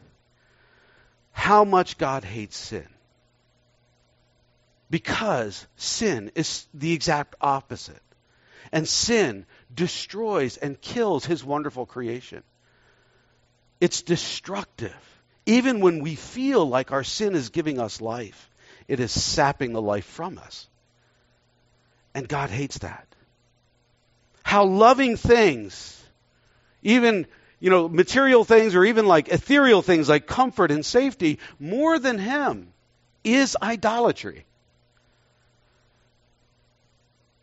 how 1.31 1.63
much 1.63 1.97
God 1.97 2.23
hates 2.23 2.55
sin. 2.55 2.87
Because 4.91 5.65
sin 5.75 6.31
is 6.35 6.67
the 6.73 6.93
exact 6.93 7.35
opposite. 7.41 8.01
And 8.71 8.87
sin 8.87 9.47
destroys 9.73 10.57
and 10.57 10.79
kills 10.79 11.25
his 11.25 11.43
wonderful 11.43 11.87
creation. 11.87 12.43
It's 13.81 14.03
destructive. 14.03 14.95
Even 15.47 15.79
when 15.79 16.03
we 16.03 16.13
feel 16.13 16.67
like 16.67 16.91
our 16.91 17.03
sin 17.03 17.33
is 17.33 17.49
giving 17.49 17.79
us 17.79 18.01
life, 18.01 18.51
it 18.87 18.99
is 18.99 19.11
sapping 19.11 19.73
the 19.73 19.81
life 19.81 20.05
from 20.05 20.37
us. 20.37 20.67
And 22.13 22.27
God 22.27 22.49
hates 22.49 22.79
that. 22.79 23.07
How 24.43 24.65
loving 24.65 25.17
things, 25.17 26.01
even 26.81 27.27
you 27.59 27.69
know, 27.69 27.87
material 27.87 28.43
things 28.43 28.75
or 28.75 28.83
even 28.83 29.05
like 29.05 29.29
ethereal 29.29 29.81
things 29.81 30.09
like 30.09 30.27
comfort 30.27 30.69
and 30.69 30.85
safety, 30.85 31.39
more 31.59 31.97
than 31.97 32.19
Him 32.19 32.73
is 33.23 33.55
idolatry. 33.61 34.45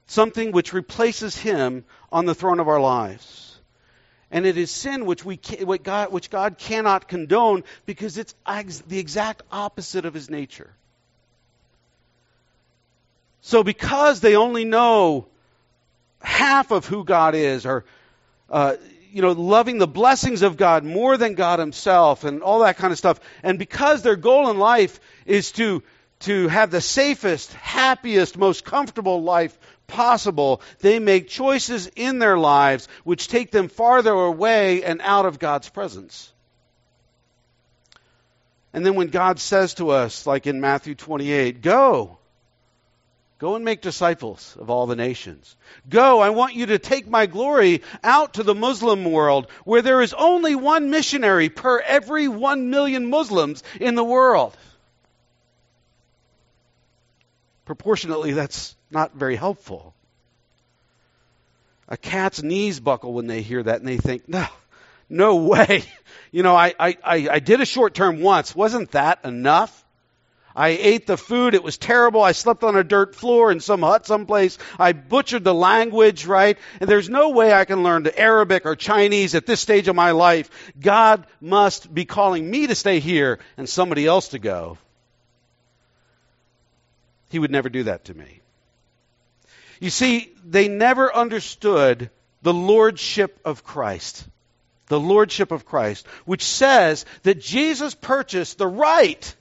Something 0.06 0.52
which 0.52 0.74
replaces 0.74 1.36
Him 1.38 1.86
on 2.12 2.26
the 2.26 2.34
throne 2.34 2.60
of 2.60 2.68
our 2.68 2.80
lives. 2.80 3.58
And 4.30 4.44
it 4.44 4.58
is 4.58 4.70
sin 4.70 5.06
which, 5.06 5.24
we, 5.24 5.40
which, 5.62 5.82
God, 5.82 6.12
which 6.12 6.28
God 6.28 6.58
cannot 6.58 7.08
condone 7.08 7.64
because 7.86 8.18
it's 8.18 8.34
the 8.86 8.98
exact 8.98 9.42
opposite 9.50 10.04
of 10.04 10.12
His 10.12 10.28
nature. 10.28 10.70
So, 13.42 13.62
because 13.62 14.20
they 14.20 14.36
only 14.36 14.64
know 14.64 15.26
half 16.22 16.70
of 16.70 16.86
who 16.86 17.04
God 17.04 17.34
is, 17.34 17.64
or 17.64 17.84
uh, 18.50 18.76
you 19.12 19.22
know, 19.22 19.32
loving 19.32 19.78
the 19.78 19.88
blessings 19.88 20.42
of 20.42 20.56
God 20.56 20.84
more 20.84 21.16
than 21.16 21.34
God 21.34 21.58
Himself 21.58 22.24
and 22.24 22.42
all 22.42 22.60
that 22.60 22.76
kind 22.76 22.92
of 22.92 22.98
stuff. 22.98 23.20
And 23.42 23.58
because 23.58 24.02
their 24.02 24.16
goal 24.16 24.50
in 24.50 24.58
life 24.58 25.00
is 25.26 25.52
to, 25.52 25.82
to 26.20 26.48
have 26.48 26.70
the 26.70 26.80
safest, 26.80 27.52
happiest, 27.54 28.36
most 28.36 28.64
comfortable 28.64 29.22
life 29.22 29.58
possible, 29.86 30.62
they 30.80 30.98
make 30.98 31.28
choices 31.28 31.90
in 31.96 32.18
their 32.18 32.38
lives 32.38 32.88
which 33.04 33.28
take 33.28 33.50
them 33.50 33.68
farther 33.68 34.12
away 34.12 34.84
and 34.84 35.00
out 35.02 35.26
of 35.26 35.38
God's 35.38 35.68
presence. 35.68 36.32
And 38.72 38.86
then 38.86 38.94
when 38.94 39.08
God 39.08 39.40
says 39.40 39.74
to 39.74 39.90
us, 39.90 40.26
like 40.26 40.46
in 40.46 40.60
Matthew 40.60 40.94
28, 40.94 41.60
go, 41.60 42.19
Go 43.40 43.56
and 43.56 43.64
make 43.64 43.80
disciples 43.80 44.54
of 44.60 44.68
all 44.68 44.86
the 44.86 44.94
nations. 44.94 45.56
Go, 45.88 46.20
I 46.20 46.28
want 46.28 46.54
you 46.54 46.66
to 46.66 46.78
take 46.78 47.08
my 47.08 47.24
glory 47.24 47.80
out 48.04 48.34
to 48.34 48.42
the 48.42 48.54
Muslim 48.54 49.06
world 49.06 49.50
where 49.64 49.80
there 49.80 50.02
is 50.02 50.12
only 50.12 50.54
one 50.54 50.90
missionary 50.90 51.48
per 51.48 51.80
every 51.80 52.28
one 52.28 52.68
million 52.68 53.08
Muslims 53.08 53.62
in 53.80 53.94
the 53.94 54.04
world. 54.04 54.54
Proportionately, 57.64 58.32
that's 58.32 58.76
not 58.90 59.14
very 59.14 59.36
helpful. 59.36 59.94
A 61.88 61.96
cat's 61.96 62.42
knees 62.42 62.78
buckle 62.78 63.14
when 63.14 63.26
they 63.26 63.40
hear 63.40 63.62
that 63.62 63.78
and 63.78 63.88
they 63.88 63.96
think, 63.96 64.28
no, 64.28 64.46
no 65.08 65.36
way. 65.36 65.82
You 66.32 66.44
know, 66.44 66.54
I, 66.54 66.74
I, 66.78 66.96
I 67.04 67.38
did 67.40 67.60
a 67.60 67.66
short 67.66 67.92
term 67.92 68.20
once. 68.20 68.54
Wasn't 68.54 68.92
that 68.92 69.24
enough? 69.24 69.84
I 70.54 70.70
ate 70.70 71.06
the 71.06 71.16
food. 71.16 71.54
It 71.54 71.62
was 71.62 71.78
terrible. 71.78 72.22
I 72.22 72.32
slept 72.32 72.64
on 72.64 72.76
a 72.76 72.84
dirt 72.84 73.14
floor 73.14 73.52
in 73.52 73.60
some 73.60 73.82
hut 73.82 74.06
someplace. 74.06 74.58
I 74.78 74.92
butchered 74.92 75.44
the 75.44 75.54
language, 75.54 76.26
right? 76.26 76.58
And 76.80 76.90
there's 76.90 77.08
no 77.08 77.30
way 77.30 77.52
I 77.52 77.64
can 77.64 77.82
learn 77.82 78.06
Arabic 78.16 78.66
or 78.66 78.74
Chinese 78.76 79.34
at 79.34 79.46
this 79.46 79.60
stage 79.60 79.88
of 79.88 79.96
my 79.96 80.10
life. 80.10 80.50
God 80.78 81.26
must 81.40 81.92
be 81.92 82.04
calling 82.04 82.50
me 82.50 82.66
to 82.66 82.74
stay 82.74 82.98
here 82.98 83.38
and 83.56 83.68
somebody 83.68 84.06
else 84.06 84.28
to 84.28 84.38
go. 84.38 84.78
He 87.30 87.38
would 87.38 87.52
never 87.52 87.68
do 87.68 87.84
that 87.84 88.06
to 88.06 88.14
me. 88.14 88.40
You 89.78 89.90
see, 89.90 90.32
they 90.44 90.68
never 90.68 91.14
understood 91.14 92.10
the 92.42 92.52
lordship 92.52 93.38
of 93.44 93.64
Christ. 93.64 94.26
The 94.88 95.00
lordship 95.00 95.52
of 95.52 95.64
Christ, 95.64 96.06
which 96.24 96.44
says 96.44 97.06
that 97.22 97.40
Jesus 97.40 97.94
purchased 97.94 98.58
the 98.58 98.66
right 98.66 99.36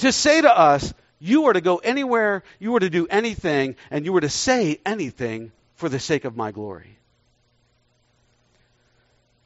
to 0.00 0.12
say 0.12 0.40
to 0.40 0.58
us, 0.58 0.92
you 1.18 1.46
are 1.46 1.52
to 1.52 1.60
go 1.60 1.76
anywhere, 1.76 2.42
you 2.58 2.74
are 2.76 2.80
to 2.80 2.90
do 2.90 3.06
anything, 3.08 3.76
and 3.90 4.04
you 4.04 4.16
are 4.16 4.20
to 4.20 4.28
say 4.28 4.80
anything 4.84 5.52
for 5.74 5.88
the 5.88 5.98
sake 5.98 6.24
of 6.24 6.36
my 6.36 6.50
glory. 6.50 6.96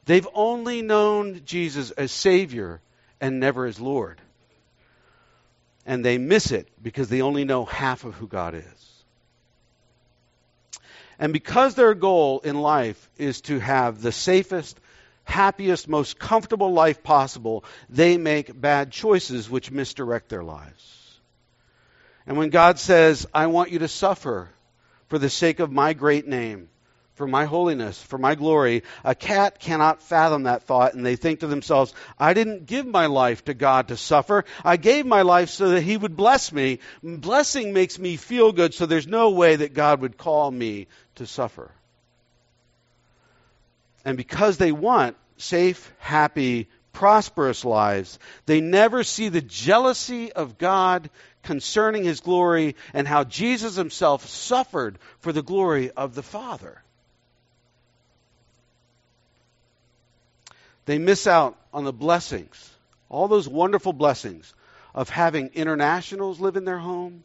They've 0.07 0.29
only 0.35 0.83
known 0.83 1.43
Jesus 1.45 1.91
as 1.93 2.13
Savior 2.13 2.81
and 3.21 3.41
never 3.41 3.67
as 3.67 3.81
Lord. 3.81 4.21
And 5.87 6.05
they 6.05 6.19
miss 6.19 6.51
it 6.51 6.69
because 6.83 7.09
they 7.09 7.23
only 7.23 7.45
know 7.45 7.65
half 7.65 8.05
of 8.05 8.15
who 8.15 8.27
God 8.27 8.55
is. 8.55 9.05
And 11.19 11.33
because 11.33 11.75
their 11.75 11.95
goal 11.95 12.41
in 12.41 12.61
life 12.61 13.09
is 13.17 13.41
to 13.43 13.59
have 13.59 14.03
the 14.03 14.13
safest 14.13 14.79
happiest, 15.25 15.89
most 15.89 16.19
comfortable 16.19 16.73
life 16.73 17.03
possible, 17.03 17.65
they 17.89 18.17
make 18.17 18.59
bad 18.59 18.91
choices 18.93 19.51
which 19.51 19.71
misdirect 19.71 20.29
their 20.29 20.45
lives. 20.45 21.21
And 22.27 22.37
when 22.37 22.51
God 22.51 22.79
says, 22.79 23.27
I 23.35 23.47
want 23.49 23.71
you 23.71 23.81
to 23.81 23.89
suffer 23.89 24.49
for 25.09 25.19
the 25.19 25.31
sake 25.31 25.61
of 25.61 25.71
my 25.71 25.93
great 25.93 26.27
name, 26.27 26.69
for 27.15 27.27
my 27.27 27.45
holiness, 27.45 28.03
for 28.03 28.19
my 28.19 28.35
glory, 28.35 28.83
a 29.05 29.15
cat 29.15 29.61
cannot 29.61 30.03
fathom 30.03 30.45
that 30.45 30.65
thought, 30.65 30.95
and 30.95 31.07
they 31.07 31.17
think 31.17 31.41
to 31.41 31.47
themselves, 31.47 31.95
I 32.19 32.35
didn't 32.35 32.67
give 32.67 32.87
my 32.87 33.07
life 33.07 33.45
to 33.45 33.55
God 33.55 33.89
to 33.89 33.97
suffer. 33.97 34.45
I 34.65 34.77
gave 34.77 35.07
my 35.07 35.23
life 35.23 35.51
so 35.51 35.71
that 35.71 35.83
He 35.83 35.97
would 35.97 36.17
bless 36.17 36.53
me. 36.53 36.81
Blessing 37.03 37.73
makes 37.73 37.99
me 37.99 38.17
feel 38.17 38.53
good, 38.53 38.75
so 38.75 38.87
there's 38.87 39.07
no 39.07 39.31
way 39.31 39.57
that 39.57 39.75
God 39.75 40.01
would 40.01 40.19
call 40.19 40.51
me 40.51 40.89
to 41.17 41.27
suffer. 41.27 41.71
And 44.05 44.17
because 44.17 44.59
they 44.59 44.73
want 44.73 45.17
safe, 45.37 45.93
happy, 45.99 46.69
prosperous 46.93 47.65
lives, 47.65 48.19
they 48.47 48.61
never 48.61 49.03
see 49.03 49.29
the 49.29 49.41
jealousy 49.41 50.33
of 50.33 50.59
God 50.59 51.11
concerning 51.43 52.05
his 52.05 52.21
glory 52.21 52.77
and 52.93 53.07
how 53.07 53.25
Jesus 53.25 53.77
himself 53.77 54.27
suffered 54.27 54.99
for 55.21 55.33
the 55.33 55.43
glory 55.43 55.91
of 55.91 56.15
the 56.15 56.23
Father. 56.23 56.83
They 60.87 60.99
miss 60.99 61.27
out 61.27 61.57
on 61.73 61.85
the 61.85 61.93
blessings, 61.93 62.71
all 63.09 63.29
those 63.29 63.49
wonderful 63.49 63.93
blessings 63.93 64.53
of 64.95 65.09
having 65.09 65.51
internationals 65.55 66.41
live 66.41 66.57
in 66.57 66.65
their 66.65 66.79
home, 66.79 67.25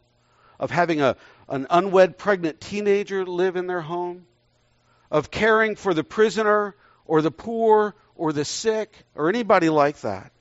of 0.59 0.71
having 0.71 1.01
a, 1.01 1.17
an 1.47 1.67
unwed 1.69 2.17
pregnant 2.17 2.61
teenager 2.61 3.25
live 3.25 3.55
in 3.55 3.67
their 3.67 3.81
home, 3.81 4.25
of 5.11 5.31
caring 5.31 5.75
for 5.75 5.93
the 5.93 6.03
prisoner 6.03 6.75
or 7.05 7.21
the 7.21 7.31
poor 7.31 7.95
or 8.15 8.33
the 8.33 8.45
sick 8.45 8.93
or 9.15 9.29
anybody 9.29 9.69
like 9.69 9.99
that. 10.01 10.31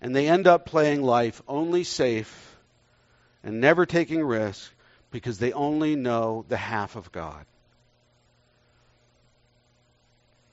And 0.00 0.14
they 0.14 0.28
end 0.28 0.46
up 0.46 0.64
playing 0.64 1.02
life 1.02 1.42
only 1.48 1.84
safe 1.84 2.56
and 3.42 3.60
never 3.60 3.84
taking 3.84 4.22
risks 4.22 4.70
because 5.10 5.38
they 5.38 5.52
only 5.52 5.96
know 5.96 6.44
the 6.48 6.56
half 6.56 6.96
of 6.96 7.10
God. 7.12 7.44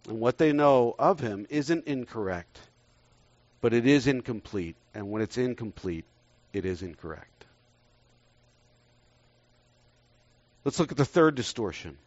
And 0.08 0.20
what 0.20 0.38
they 0.38 0.52
know 0.52 0.96
of 0.98 1.20
Him 1.20 1.46
isn't 1.50 1.86
incorrect, 1.86 2.60
but 3.62 3.74
it 3.74 3.88
is 3.88 4.08
incomplete. 4.08 4.76
And 4.94 5.10
when 5.10 5.22
it's 5.22 5.38
incomplete, 5.38 6.06
it 6.54 6.66
is 6.66 6.82
incorrect. 6.82 7.46
Let's 10.64 10.80
look 10.80 10.92
at 10.92 10.98
the 10.98 11.06
third 11.06 11.36
distortion 11.36 11.98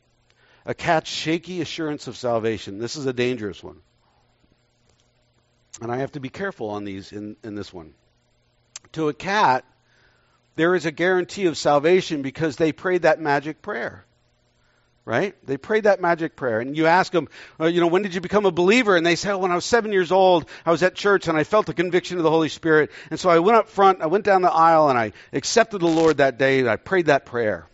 a 0.68 0.74
cat's 0.74 1.08
shaky 1.08 1.62
assurance 1.62 2.08
of 2.08 2.16
salvation. 2.16 2.78
This 2.78 2.96
is 2.96 3.06
a 3.06 3.12
dangerous 3.14 3.64
one. 3.64 3.80
And 5.80 5.90
I 5.90 5.96
have 5.96 6.12
to 6.12 6.20
be 6.20 6.28
careful 6.28 6.68
on 6.68 6.84
these 6.84 7.10
in, 7.10 7.36
in 7.42 7.54
this 7.54 7.72
one. 7.72 7.94
To 8.92 9.08
a 9.08 9.14
cat, 9.14 9.64
there 10.56 10.74
is 10.74 10.84
a 10.84 10.90
guarantee 10.90 11.46
of 11.46 11.56
salvation 11.56 12.20
because 12.20 12.56
they 12.56 12.72
prayed 12.72 13.02
that 13.02 13.18
magic 13.18 13.62
prayer. 13.62 14.04
Right? 15.06 15.34
They 15.46 15.56
prayed 15.56 15.84
that 15.84 16.02
magic 16.02 16.36
prayer. 16.36 16.60
And 16.60 16.76
you 16.76 16.84
ask 16.84 17.12
them, 17.12 17.28
uh, 17.58 17.64
you 17.64 17.80
know, 17.80 17.86
when 17.86 18.02
did 18.02 18.14
you 18.14 18.20
become 18.20 18.44
a 18.44 18.50
believer? 18.50 18.94
And 18.94 19.06
they 19.06 19.16
say, 19.16 19.30
oh, 19.30 19.38
when 19.38 19.50
I 19.50 19.54
was 19.54 19.64
seven 19.64 19.90
years 19.90 20.12
old, 20.12 20.50
I 20.66 20.70
was 20.70 20.82
at 20.82 20.94
church 20.94 21.28
and 21.28 21.38
I 21.38 21.44
felt 21.44 21.64
the 21.64 21.72
conviction 21.72 22.18
of 22.18 22.24
the 22.24 22.30
Holy 22.30 22.50
Spirit. 22.50 22.90
And 23.10 23.18
so 23.18 23.30
I 23.30 23.38
went 23.38 23.56
up 23.56 23.70
front, 23.70 24.02
I 24.02 24.06
went 24.08 24.26
down 24.26 24.42
the 24.42 24.52
aisle, 24.52 24.90
and 24.90 24.98
I 24.98 25.12
accepted 25.32 25.80
the 25.80 25.86
Lord 25.86 26.18
that 26.18 26.36
day, 26.36 26.60
and 26.60 26.68
I 26.68 26.76
prayed 26.76 27.06
that 27.06 27.24
prayer. 27.24 27.66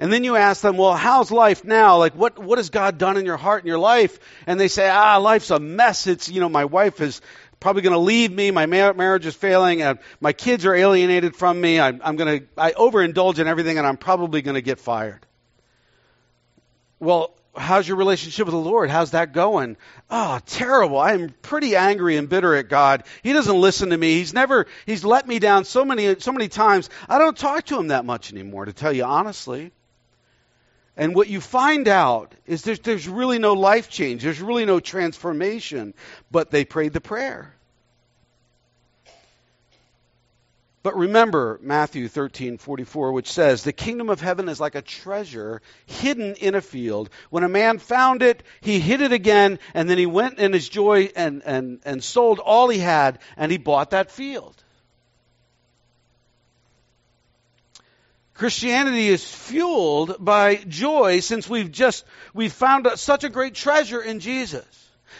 And 0.00 0.10
then 0.10 0.24
you 0.24 0.34
ask 0.34 0.62
them, 0.62 0.78
well, 0.78 0.96
how's 0.96 1.30
life 1.30 1.62
now? 1.62 1.98
Like, 1.98 2.14
what, 2.14 2.38
what 2.38 2.56
has 2.56 2.70
God 2.70 2.96
done 2.96 3.18
in 3.18 3.26
your 3.26 3.36
heart 3.36 3.62
and 3.62 3.68
your 3.68 3.78
life? 3.78 4.18
And 4.46 4.58
they 4.58 4.68
say, 4.68 4.88
ah, 4.88 5.18
life's 5.18 5.50
a 5.50 5.60
mess. 5.60 6.06
It's, 6.06 6.30
you 6.30 6.40
know, 6.40 6.48
my 6.48 6.64
wife 6.64 7.02
is 7.02 7.20
probably 7.60 7.82
going 7.82 7.92
to 7.92 7.98
leave 7.98 8.32
me. 8.32 8.50
My 8.50 8.64
marriage 8.64 9.26
is 9.26 9.34
failing. 9.34 9.82
and 9.82 9.98
my 10.18 10.32
kids 10.32 10.64
are 10.64 10.74
alienated 10.74 11.36
from 11.36 11.60
me. 11.60 11.78
I'm, 11.78 12.00
I'm 12.02 12.16
going 12.16 12.40
to, 12.40 12.46
I 12.56 12.72
overindulge 12.72 13.40
in 13.40 13.46
everything 13.46 13.76
and 13.76 13.86
I'm 13.86 13.98
probably 13.98 14.40
going 14.40 14.54
to 14.54 14.62
get 14.62 14.80
fired. 14.80 15.20
Well, 16.98 17.34
how's 17.54 17.86
your 17.86 17.98
relationship 17.98 18.46
with 18.46 18.54
the 18.54 18.58
Lord? 18.58 18.88
How's 18.88 19.10
that 19.10 19.34
going? 19.34 19.76
Oh, 20.08 20.40
terrible. 20.46 20.98
I'm 20.98 21.28
pretty 21.42 21.76
angry 21.76 22.16
and 22.16 22.26
bitter 22.26 22.54
at 22.54 22.70
God. 22.70 23.04
He 23.22 23.34
doesn't 23.34 23.60
listen 23.60 23.90
to 23.90 23.98
me. 23.98 24.14
He's 24.14 24.32
never, 24.32 24.66
he's 24.86 25.04
let 25.04 25.28
me 25.28 25.40
down 25.40 25.66
so 25.66 25.84
many, 25.84 26.18
so 26.20 26.32
many 26.32 26.48
times. 26.48 26.88
I 27.06 27.18
don't 27.18 27.36
talk 27.36 27.66
to 27.66 27.78
him 27.78 27.88
that 27.88 28.06
much 28.06 28.32
anymore, 28.32 28.64
to 28.64 28.72
tell 28.72 28.94
you 28.94 29.04
honestly. 29.04 29.72
And 30.96 31.14
what 31.14 31.28
you 31.28 31.40
find 31.40 31.88
out 31.88 32.34
is 32.46 32.62
there's, 32.62 32.80
there's 32.80 33.08
really 33.08 33.38
no 33.38 33.54
life 33.54 33.88
change, 33.88 34.22
there's 34.22 34.40
really 34.40 34.64
no 34.64 34.80
transformation, 34.80 35.94
but 36.30 36.50
they 36.50 36.64
prayed 36.64 36.92
the 36.92 37.00
prayer. 37.00 37.54
But 40.82 40.96
remember 40.96 41.58
Matthew 41.62 42.08
13:44 42.08 43.12
which 43.12 43.30
says 43.30 43.62
the 43.62 43.72
kingdom 43.72 44.08
of 44.08 44.20
heaven 44.20 44.48
is 44.48 44.60
like 44.60 44.74
a 44.74 44.82
treasure 44.82 45.60
hidden 45.84 46.34
in 46.36 46.54
a 46.54 46.62
field 46.62 47.10
when 47.28 47.44
a 47.44 47.50
man 47.50 47.78
found 47.78 48.22
it 48.22 48.42
he 48.62 48.80
hid 48.80 49.02
it 49.02 49.12
again 49.12 49.58
and 49.74 49.90
then 49.90 49.98
he 49.98 50.06
went 50.06 50.38
in 50.38 50.54
his 50.54 50.68
joy 50.68 51.10
and 51.14 51.42
and 51.44 51.80
and 51.84 52.02
sold 52.02 52.38
all 52.38 52.70
he 52.70 52.78
had 52.78 53.18
and 53.36 53.52
he 53.52 53.58
bought 53.58 53.90
that 53.90 54.10
field. 54.10 54.64
Christianity 58.40 59.08
is 59.08 59.22
fueled 59.22 60.16
by 60.18 60.56
joy 60.56 61.20
since 61.20 61.46
we've 61.46 61.70
just 61.70 62.06
we've 62.32 62.54
found 62.54 62.88
such 62.94 63.22
a 63.22 63.28
great 63.28 63.54
treasure 63.54 64.00
in 64.00 64.18
Jesus. 64.18 64.64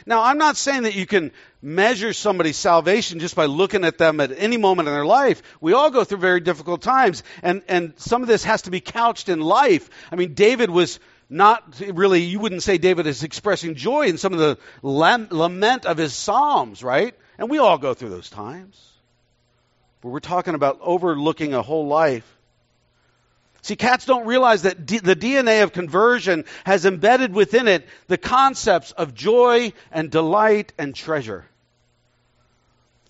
Now, 0.06 0.22
I'm 0.22 0.38
not 0.38 0.56
saying 0.56 0.84
that 0.84 0.94
you 0.94 1.04
can 1.04 1.32
measure 1.60 2.14
somebody's 2.14 2.56
salvation 2.56 3.18
just 3.18 3.36
by 3.36 3.44
looking 3.44 3.84
at 3.84 3.98
them 3.98 4.20
at 4.20 4.32
any 4.34 4.56
moment 4.56 4.88
in 4.88 4.94
their 4.94 5.04
life. 5.04 5.42
We 5.60 5.74
all 5.74 5.90
go 5.90 6.02
through 6.02 6.16
very 6.16 6.40
difficult 6.40 6.80
times, 6.80 7.22
and, 7.42 7.60
and 7.68 7.92
some 7.98 8.22
of 8.22 8.28
this 8.28 8.44
has 8.44 8.62
to 8.62 8.70
be 8.70 8.80
couched 8.80 9.28
in 9.28 9.42
life. 9.42 9.90
I 10.10 10.16
mean, 10.16 10.32
David 10.32 10.70
was 10.70 10.98
not 11.28 11.78
really, 11.78 12.22
you 12.22 12.38
wouldn't 12.38 12.62
say 12.62 12.78
David 12.78 13.06
is 13.06 13.22
expressing 13.22 13.74
joy 13.74 14.06
in 14.06 14.16
some 14.16 14.32
of 14.32 14.38
the 14.38 14.56
lament 14.80 15.84
of 15.84 15.98
his 15.98 16.14
Psalms, 16.14 16.82
right? 16.82 17.14
And 17.36 17.50
we 17.50 17.58
all 17.58 17.76
go 17.76 17.92
through 17.92 18.08
those 18.08 18.30
times. 18.30 18.82
But 20.00 20.08
we're 20.08 20.20
talking 20.20 20.54
about 20.54 20.78
overlooking 20.80 21.52
a 21.52 21.60
whole 21.60 21.86
life. 21.86 22.39
See, 23.62 23.76
cats 23.76 24.06
don't 24.06 24.26
realize 24.26 24.62
that 24.62 24.86
D- 24.86 24.98
the 24.98 25.16
DNA 25.16 25.62
of 25.62 25.72
conversion 25.72 26.44
has 26.64 26.86
embedded 26.86 27.34
within 27.34 27.68
it 27.68 27.86
the 28.06 28.18
concepts 28.18 28.92
of 28.92 29.14
joy 29.14 29.72
and 29.92 30.10
delight 30.10 30.72
and 30.78 30.94
treasure. 30.94 31.44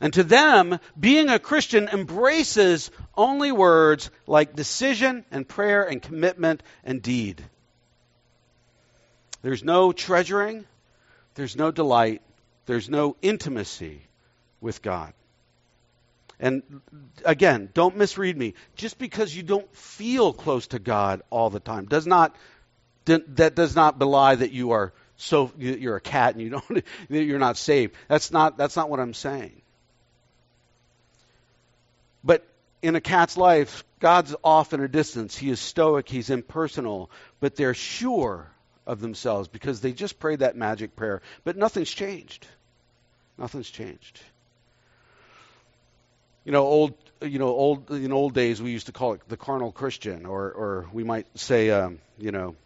And 0.00 0.12
to 0.14 0.24
them, 0.24 0.80
being 0.98 1.28
a 1.28 1.38
Christian 1.38 1.88
embraces 1.88 2.90
only 3.16 3.52
words 3.52 4.10
like 4.26 4.56
decision 4.56 5.24
and 5.30 5.46
prayer 5.46 5.84
and 5.84 6.00
commitment 6.00 6.62
and 6.84 7.02
deed. 7.02 7.44
There's 9.42 9.62
no 9.62 9.92
treasuring, 9.92 10.66
there's 11.34 11.54
no 11.54 11.70
delight, 11.70 12.22
there's 12.66 12.88
no 12.88 13.16
intimacy 13.22 14.02
with 14.60 14.82
God. 14.82 15.12
And 16.40 16.62
again, 17.24 17.68
don't 17.74 17.96
misread 17.96 18.36
me. 18.36 18.54
Just 18.74 18.98
because 18.98 19.36
you 19.36 19.42
don't 19.42 19.72
feel 19.76 20.32
close 20.32 20.66
to 20.68 20.78
God 20.78 21.22
all 21.28 21.50
the 21.50 21.60
time 21.60 21.84
does 21.84 22.06
not 22.06 22.34
that 23.04 23.54
does 23.54 23.76
not 23.76 23.98
belie 23.98 24.34
that 24.34 24.52
you 24.52 24.70
are 24.70 24.92
so 25.16 25.52
you're 25.58 25.96
a 25.96 26.00
cat 26.00 26.34
and 26.34 26.42
you 26.42 26.50
don't 26.50 26.84
you're 27.10 27.38
not 27.38 27.58
saved. 27.58 27.94
That's 28.08 28.32
not 28.32 28.56
that's 28.56 28.74
not 28.74 28.88
what 28.88 29.00
I'm 29.00 29.12
saying. 29.12 29.60
But 32.24 32.46
in 32.80 32.96
a 32.96 33.00
cat's 33.00 33.36
life, 33.36 33.84
God's 33.98 34.34
off 34.42 34.72
in 34.72 34.80
a 34.80 34.88
distance. 34.88 35.36
He 35.36 35.50
is 35.50 35.60
stoic, 35.60 36.08
he's 36.08 36.30
impersonal, 36.30 37.10
but 37.38 37.54
they're 37.54 37.74
sure 37.74 38.50
of 38.86 39.00
themselves 39.00 39.48
because 39.48 39.80
they 39.80 39.92
just 39.92 40.18
prayed 40.18 40.38
that 40.38 40.56
magic 40.56 40.96
prayer. 40.96 41.20
But 41.44 41.56
nothing's 41.56 41.90
changed. 41.90 42.46
Nothing's 43.36 43.70
changed. 43.70 44.20
You 46.44 46.52
know, 46.52 46.64
old 46.64 46.94
you 47.22 47.38
know, 47.38 47.48
old 47.48 47.90
in 47.90 48.12
old 48.12 48.34
days 48.34 48.62
we 48.62 48.70
used 48.70 48.86
to 48.86 48.92
call 48.92 49.12
it 49.12 49.20
the 49.28 49.36
carnal 49.36 49.72
Christian, 49.72 50.26
or 50.26 50.50
or 50.50 50.86
we 50.92 51.04
might 51.04 51.26
say, 51.38 51.70
um, 51.70 51.98
you 52.18 52.32
know, 52.32 52.56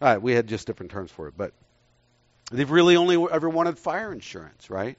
all 0.00 0.08
right, 0.08 0.20
we 0.20 0.32
had 0.32 0.46
just 0.48 0.66
different 0.66 0.92
terms 0.92 1.10
for 1.10 1.28
it, 1.28 1.34
but 1.36 1.52
they've 2.50 2.70
really 2.70 2.96
only 2.96 3.16
ever 3.30 3.48
wanted 3.48 3.78
fire 3.78 4.12
insurance, 4.12 4.68
right? 4.68 4.98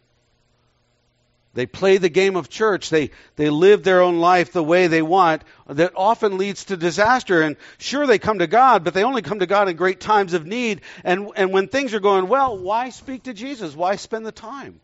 They 1.53 1.67
play 1.67 1.97
the 1.97 2.09
game 2.09 2.35
of 2.35 2.49
church. 2.49 2.89
They, 2.89 3.11
they 3.35 3.51
live 3.51 3.83
their 3.83 4.01
own 4.01 4.17
life 4.17 4.53
the 4.53 4.63
way 4.63 4.87
they 4.87 5.03
want. 5.03 5.43
That 5.67 5.93
often 5.95 6.39
leads 6.39 6.65
to 6.65 6.77
disaster. 6.77 7.43
And 7.43 7.57
sure, 7.77 8.07
they 8.07 8.17
come 8.17 8.39
to 8.39 8.47
God, 8.47 8.83
but 8.83 8.95
they 8.95 9.03
only 9.03 9.21
come 9.21 9.39
to 9.39 9.45
God 9.45 9.69
in 9.69 9.75
great 9.75 9.99
times 9.99 10.33
of 10.33 10.47
need. 10.47 10.81
And, 11.03 11.29
and 11.35 11.53
when 11.53 11.67
things 11.67 11.93
are 11.93 11.99
going 11.99 12.27
well, 12.27 12.57
why 12.57 12.89
speak 12.89 13.23
to 13.23 13.33
Jesus? 13.33 13.75
Why 13.75 13.97
spend 13.97 14.25
the 14.25 14.31
time? 14.31 14.79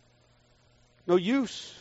No 1.07 1.15
use. 1.15 1.73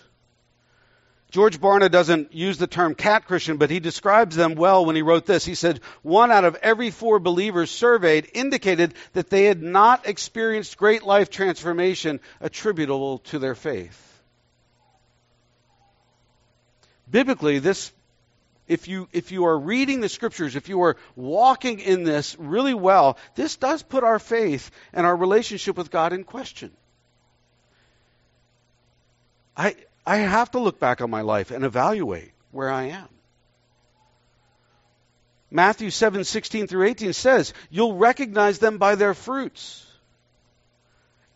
George 1.30 1.60
Barna 1.60 1.90
doesn't 1.90 2.32
use 2.32 2.56
the 2.56 2.66
term 2.66 2.94
cat 2.94 3.26
Christian, 3.26 3.58
but 3.58 3.70
he 3.70 3.80
describes 3.80 4.34
them 4.34 4.54
well 4.54 4.86
when 4.86 4.96
he 4.96 5.02
wrote 5.02 5.26
this. 5.26 5.44
He 5.44 5.54
said, 5.54 5.80
One 6.02 6.30
out 6.30 6.44
of 6.44 6.56
every 6.56 6.90
four 6.90 7.18
believers 7.18 7.70
surveyed 7.70 8.30
indicated 8.32 8.94
that 9.12 9.28
they 9.28 9.44
had 9.44 9.62
not 9.62 10.06
experienced 10.06 10.78
great 10.78 11.02
life 11.02 11.28
transformation 11.28 12.20
attributable 12.40 13.18
to 13.18 13.38
their 13.38 13.54
faith. 13.54 14.04
Biblically, 17.10 17.58
this 17.58 17.92
if 18.66 18.88
you 18.88 19.08
if 19.12 19.30
you 19.30 19.46
are 19.46 19.58
reading 19.58 20.00
the 20.00 20.08
scriptures, 20.08 20.56
if 20.56 20.68
you 20.68 20.82
are 20.82 20.96
walking 21.14 21.80
in 21.80 22.04
this 22.04 22.36
really 22.38 22.74
well, 22.74 23.18
this 23.34 23.56
does 23.56 23.82
put 23.82 24.04
our 24.04 24.18
faith 24.18 24.70
and 24.94 25.06
our 25.06 25.16
relationship 25.16 25.76
with 25.76 25.90
God 25.90 26.12
in 26.14 26.24
question. 26.24 26.70
I 29.56 29.74
I 30.08 30.16
have 30.16 30.52
to 30.52 30.58
look 30.58 30.80
back 30.80 31.02
on 31.02 31.10
my 31.10 31.20
life 31.20 31.50
and 31.50 31.66
evaluate 31.66 32.32
where 32.50 32.70
I 32.70 32.84
am. 32.84 33.08
Matthew 35.50 35.90
7, 35.90 36.24
16 36.24 36.66
through 36.66 36.86
18 36.86 37.12
says, 37.12 37.52
You'll 37.68 37.94
recognize 37.94 38.58
them 38.58 38.78
by 38.78 38.94
their 38.94 39.12
fruits. 39.12 39.84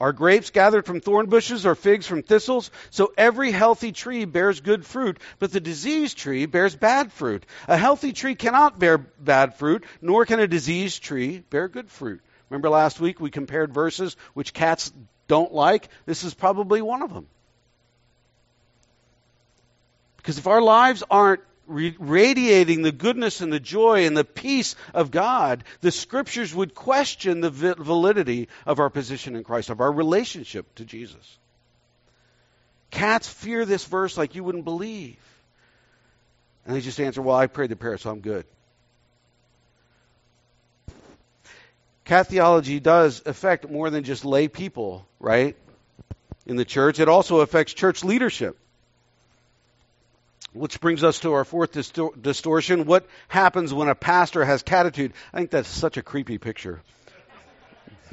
Are 0.01 0.15
grapes 0.15 0.49
gathered 0.49 0.87
from 0.87 1.03
thorn 1.03 1.27
bushes 1.27 1.67
or 1.67 1.75
figs 1.75 2.07
from 2.07 2.23
thistles? 2.23 2.71
So 2.89 3.13
every 3.19 3.51
healthy 3.51 3.93
tree 3.93 4.25
bears 4.25 4.63
good 4.63 4.87
fruit, 4.87 5.19
but 5.39 5.53
the 5.53 5.61
diseased 5.61 6.17
tree 6.17 6.47
bears 6.47 6.75
bad 6.75 7.13
fruit. 7.13 7.45
A 7.69 7.77
healthy 7.77 8.15
tree 8.15 8.35
cannot 8.35 8.79
bear 8.79 8.97
bad 8.97 9.55
fruit, 9.57 9.85
nor 10.01 10.25
can 10.25 10.41
a 10.41 10.49
diseased 10.49 11.03
tree 11.03 11.41
bear 11.51 11.69
good 11.69 11.91
fruit. 11.91 12.23
Remember 12.49 12.71
last 12.71 13.01
week 13.01 13.21
we 13.21 13.31
compared 13.31 13.75
verses 13.75 14.17
which 14.33 14.55
cats 14.55 14.91
don't 15.29 15.53
like? 15.53 15.89
This 16.07 16.25
is 16.25 16.33
probably 16.33 16.81
one 16.81 17.03
of 17.03 17.13
them. 17.13 17.29
Because 20.23 20.39
if 20.39 20.47
our 20.47 20.63
lives 20.63 21.03
aren't 21.11 21.43
radiating 21.67 22.83
the 22.83 22.93
goodness 22.93 23.41
and 23.41 23.53
the 23.53 23.61
joy 23.61 24.07
and 24.07 24.17
the 24.17 24.25
peace 24.25 24.77
of 24.95 25.11
God, 25.11 25.65
the 25.81 25.91
scriptures 25.91 26.55
would 26.55 26.75
question 26.75 27.41
the 27.41 27.51
validity 27.51 28.49
of 28.67 28.79
our 28.79 28.91
position 28.91 29.37
in 29.37 29.43
Christ, 29.43 29.71
of 29.71 29.81
our 29.81 29.91
relationship 29.91 30.73
to 30.77 30.85
Jesus. 30.85 31.39
Cats 32.91 33.29
fear 33.29 33.65
this 33.65 33.85
verse 33.85 34.17
like 34.17 34.35
you 34.35 34.45
wouldn't 34.45 34.65
believe. 34.65 35.17
And 36.67 36.77
they 36.77 36.81
just 36.81 37.01
answer, 37.01 37.23
Well, 37.23 37.37
I 37.37 37.47
prayed 37.47 37.71
the 37.71 37.77
prayer, 37.77 37.99
so 37.99 38.11
I'm 38.11 38.21
good. 38.21 38.45
Cat 42.05 42.29
theology 42.29 42.81
does 42.81 43.23
affect 43.25 43.69
more 43.71 43.89
than 43.89 44.05
just 44.05 44.25
lay 44.25 44.47
people, 44.49 45.07
right? 45.19 45.57
In 46.47 46.57
the 46.57 46.65
church, 46.65 47.01
it 47.01 47.09
also 47.09 47.41
affects 47.41 47.73
church 47.73 48.05
leadership. 48.05 48.59
Which 50.53 50.81
brings 50.81 51.03
us 51.03 51.21
to 51.21 51.33
our 51.33 51.45
fourth 51.45 51.73
distor- 51.73 52.21
distortion. 52.21 52.85
What 52.85 53.07
happens 53.29 53.73
when 53.73 53.89
a 53.89 53.95
pastor 53.95 54.45
has 54.45 54.63
catitude? 54.63 55.13
I 55.33 55.39
think 55.39 55.51
that's 55.51 55.69
such 55.69 55.97
a 55.97 56.03
creepy 56.03 56.39
picture. 56.39 56.83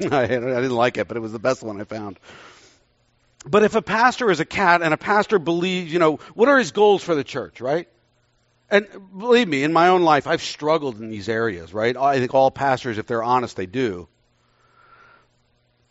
I, 0.00 0.22
I 0.22 0.26
didn't 0.26 0.70
like 0.70 0.96
it, 0.96 1.06
but 1.06 1.16
it 1.16 1.20
was 1.20 1.32
the 1.32 1.38
best 1.38 1.62
one 1.62 1.80
I 1.80 1.84
found. 1.84 2.18
But 3.44 3.62
if 3.62 3.74
a 3.74 3.82
pastor 3.82 4.30
is 4.30 4.40
a 4.40 4.44
cat 4.44 4.82
and 4.82 4.92
a 4.92 4.98
pastor 4.98 5.38
believes, 5.38 5.92
you 5.92 5.98
know, 5.98 6.16
what 6.34 6.48
are 6.48 6.58
his 6.58 6.72
goals 6.72 7.02
for 7.02 7.14
the 7.14 7.24
church, 7.24 7.60
right? 7.60 7.88
And 8.70 8.86
believe 9.16 9.48
me, 9.48 9.64
in 9.64 9.72
my 9.72 9.88
own 9.88 10.02
life, 10.02 10.26
I've 10.26 10.42
struggled 10.42 11.00
in 11.00 11.10
these 11.10 11.28
areas, 11.28 11.74
right? 11.74 11.96
I 11.96 12.18
think 12.18 12.34
all 12.34 12.50
pastors, 12.50 12.98
if 12.98 13.06
they're 13.06 13.22
honest, 13.22 13.56
they 13.56 13.66
do. 13.66 14.08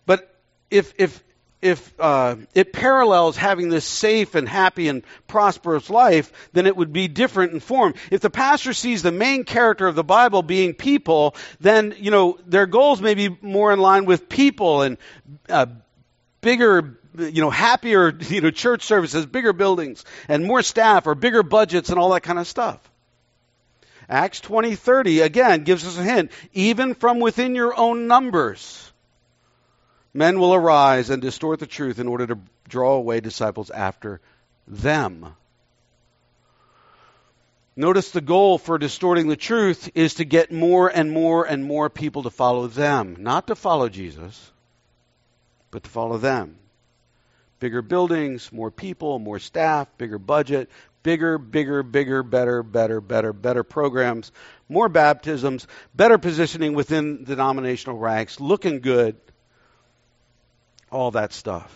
But 0.06 0.34
if, 0.72 0.94
if, 0.98 1.24
if 1.62 1.94
uh, 2.00 2.38
it 2.54 2.72
parallels 2.72 3.36
having 3.36 3.70
this 3.70 3.84
safe 3.84 4.36
and 4.36 4.48
happy 4.48 4.88
and 4.88 5.04
prosperous 5.28 5.90
life, 5.90 6.32
then 6.54 6.66
it 6.66 6.76
would 6.76 6.94
be 6.94 7.08
different 7.08 7.52
in 7.52 7.60
form. 7.60 7.96
If 8.12 8.22
the 8.22 8.30
pastor 8.30 8.74
sees 8.74 9.02
the 9.02 9.12
main 9.12 9.44
character 9.44 9.86
of 9.86 9.96
the 9.96 10.04
Bible 10.04 10.42
being 10.42 10.74
people, 10.74 11.36
then 11.60 11.96
you 11.98 12.12
know 12.12 12.38
their 12.46 12.66
goals 12.66 13.02
may 13.02 13.14
be 13.14 13.36
more 13.42 13.74
in 13.74 13.80
line 13.80 14.06
with 14.06 14.30
people 14.30 14.84
and 14.84 14.98
uh, 15.50 15.66
bigger, 16.40 16.98
you 17.18 17.42
know, 17.42 17.50
happier, 17.50 18.10
you 18.20 18.40
know, 18.40 18.52
church 18.52 18.84
services, 18.84 19.26
bigger 19.26 19.52
buildings, 19.52 20.06
and 20.30 20.46
more 20.46 20.62
staff 20.62 21.08
or 21.08 21.16
bigger 21.16 21.44
budgets 21.44 21.90
and 21.90 22.00
all 22.00 22.12
that 22.12 22.22
kind 22.22 22.40
of 22.40 22.48
stuff. 22.48 22.80
Acts 24.08 24.40
twenty 24.40 24.76
thirty 24.76 25.20
again 25.20 25.66
gives 25.66 25.86
us 25.86 25.98
a 25.98 26.04
hint. 26.04 26.32
Even 26.54 26.96
from 26.96 27.20
within 27.20 27.54
your 27.54 27.78
own 27.78 28.08
numbers 28.08 28.90
men 30.14 30.40
will 30.40 30.54
arise 30.54 31.10
and 31.10 31.22
distort 31.22 31.60
the 31.60 31.68
truth 31.68 32.00
in 32.00 32.08
order 32.08 32.28
to 32.28 32.40
draw 32.68 32.94
away 32.94 33.20
disciples 33.20 33.70
after 33.70 34.22
them. 34.68 35.36
Notice 37.76 38.12
the 38.12 38.20
goal 38.20 38.58
for 38.58 38.78
distorting 38.78 39.28
the 39.30 39.38
truth 39.38 39.90
is 39.96 40.16
to 40.16 40.26
get 40.26 40.52
more 40.52 40.90
and 40.90 41.12
more 41.12 41.46
and 41.46 41.64
more 41.64 41.90
people 41.90 42.24
to 42.24 42.30
follow 42.30 42.68
them. 42.68 43.16
Not 43.20 43.48
to 43.48 43.56
follow 43.56 43.88
Jesus, 43.88 44.52
but 45.72 45.84
to 45.84 45.90
follow 45.90 46.18
them. 46.18 46.58
Bigger 47.60 47.82
buildings, 47.82 48.52
more 48.52 48.72
people, 48.72 49.18
more 49.20 49.40
staff, 49.40 49.88
bigger 49.98 50.18
budget, 50.18 50.70
bigger, 51.04 51.38
bigger, 51.38 51.84
bigger, 51.84 52.24
better, 52.24 52.64
better, 52.64 53.00
better, 53.00 53.34
better 53.34 53.64
programs, 53.64 54.32
more 54.68 54.90
baptisms, 54.90 55.66
better 55.96 56.18
positioning 56.18 56.74
within 56.74 57.24
denominational 57.24 57.98
ranks, 57.98 58.40
looking 58.40 58.82
good, 58.82 59.16
all 60.92 61.12
that 61.12 61.34
stuff. 61.34 61.76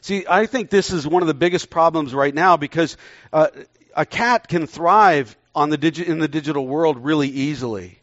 See, 0.00 0.24
I 0.28 0.46
think 0.46 0.70
this 0.70 0.90
is 0.90 1.06
one 1.06 1.22
of 1.22 1.28
the 1.28 1.34
biggest 1.34 1.70
problems 1.70 2.14
right 2.14 2.34
now 2.34 2.56
because 2.56 2.96
uh, 3.32 3.48
a 3.94 4.06
cat 4.06 4.48
can 4.48 4.66
thrive 4.66 5.36
on 5.54 5.70
the 5.70 5.78
digi- 5.78 6.04
in 6.04 6.18
the 6.18 6.28
digital 6.28 6.66
world 6.66 7.04
really 7.04 7.28
easily. 7.28 7.98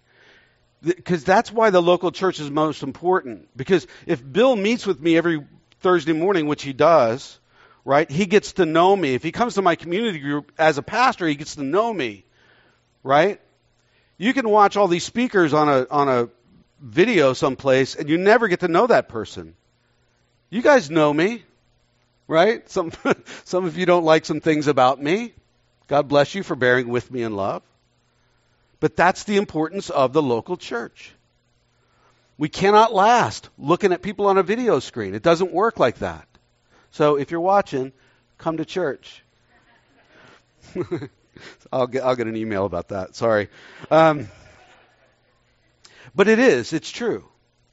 Because 0.82 1.24
that's 1.24 1.52
why 1.52 1.70
the 1.70 1.82
local 1.82 2.12
church 2.12 2.40
is 2.40 2.52
most 2.52 2.84
important. 2.84 3.48
Because 3.56 3.88
if 4.06 4.22
Bill 4.22 4.56
meets 4.56 4.86
with 4.86 5.00
me 5.00 5.16
every 5.16 5.46
Thursday 5.80 6.12
morning, 6.12 6.48
which 6.48 6.64
he 6.64 6.74
does, 6.74 7.40
right, 7.86 8.10
he 8.10 8.26
gets 8.26 8.54
to 8.54 8.66
know 8.66 8.94
me. 8.94 9.14
If 9.14 9.24
he 9.24 9.32
comes 9.32 9.54
to 9.54 9.62
my 9.62 9.76
community 9.76 10.20
group 10.20 10.52
as 10.58 10.78
a 10.78 10.84
pastor, 10.84 11.28
he 11.28 11.36
gets 11.36 11.56
to 11.56 11.64
know 11.64 11.94
me, 11.94 12.26
right? 13.02 13.40
You 14.18 14.34
can 14.34 14.50
watch 14.50 14.76
all 14.76 14.88
these 14.88 15.06
speakers 15.06 15.54
on 15.54 15.70
a 15.70 15.88
on 15.90 16.10
a 16.10 16.30
video 16.82 17.34
someplace, 17.34 17.96
and 17.96 18.10
you 18.10 18.18
never 18.18 18.50
get 18.50 18.60
to 18.60 18.68
know 18.68 18.88
that 18.88 19.08
person. 19.08 19.56
You 20.54 20.62
guys 20.62 20.92
know 20.92 21.12
me, 21.12 21.44
right? 22.28 22.70
Some 22.70 22.92
some 23.44 23.66
of 23.66 23.76
you 23.76 23.88
don't 23.88 24.06
like 24.06 24.24
some 24.24 24.40
things 24.40 24.68
about 24.68 25.02
me. 25.02 25.34
God 25.88 26.08
bless 26.08 26.36
you 26.36 26.44
for 26.44 26.56
bearing 26.56 26.90
with 26.90 27.10
me 27.10 27.24
in 27.24 27.36
love. 27.36 27.64
But 28.80 28.96
that's 28.96 29.24
the 29.24 29.38
importance 29.38 29.90
of 29.90 30.14
the 30.14 30.22
local 30.22 30.56
church. 30.56 31.12
We 32.38 32.50
cannot 32.50 32.94
last 32.94 33.50
looking 33.58 33.94
at 33.94 34.04
people 34.04 34.28
on 34.28 34.38
a 34.38 34.44
video 34.44 34.78
screen. 34.78 35.16
It 35.16 35.24
doesn't 35.24 35.52
work 35.52 35.80
like 35.80 35.98
that. 36.00 36.28
So 36.92 37.16
if 37.16 37.32
you're 37.32 37.40
watching, 37.42 37.92
come 38.38 38.58
to 38.58 38.66
church. 38.66 39.24
I'll 41.74 41.88
get 41.88 42.04
I'll 42.04 42.16
get 42.16 42.28
an 42.28 42.36
email 42.36 42.66
about 42.66 42.90
that. 42.90 43.16
Sorry, 43.16 43.50
um, 43.90 44.28
but 46.14 46.28
it 46.28 46.38
is. 46.38 46.74
It's 46.74 46.92
true. 46.92 47.26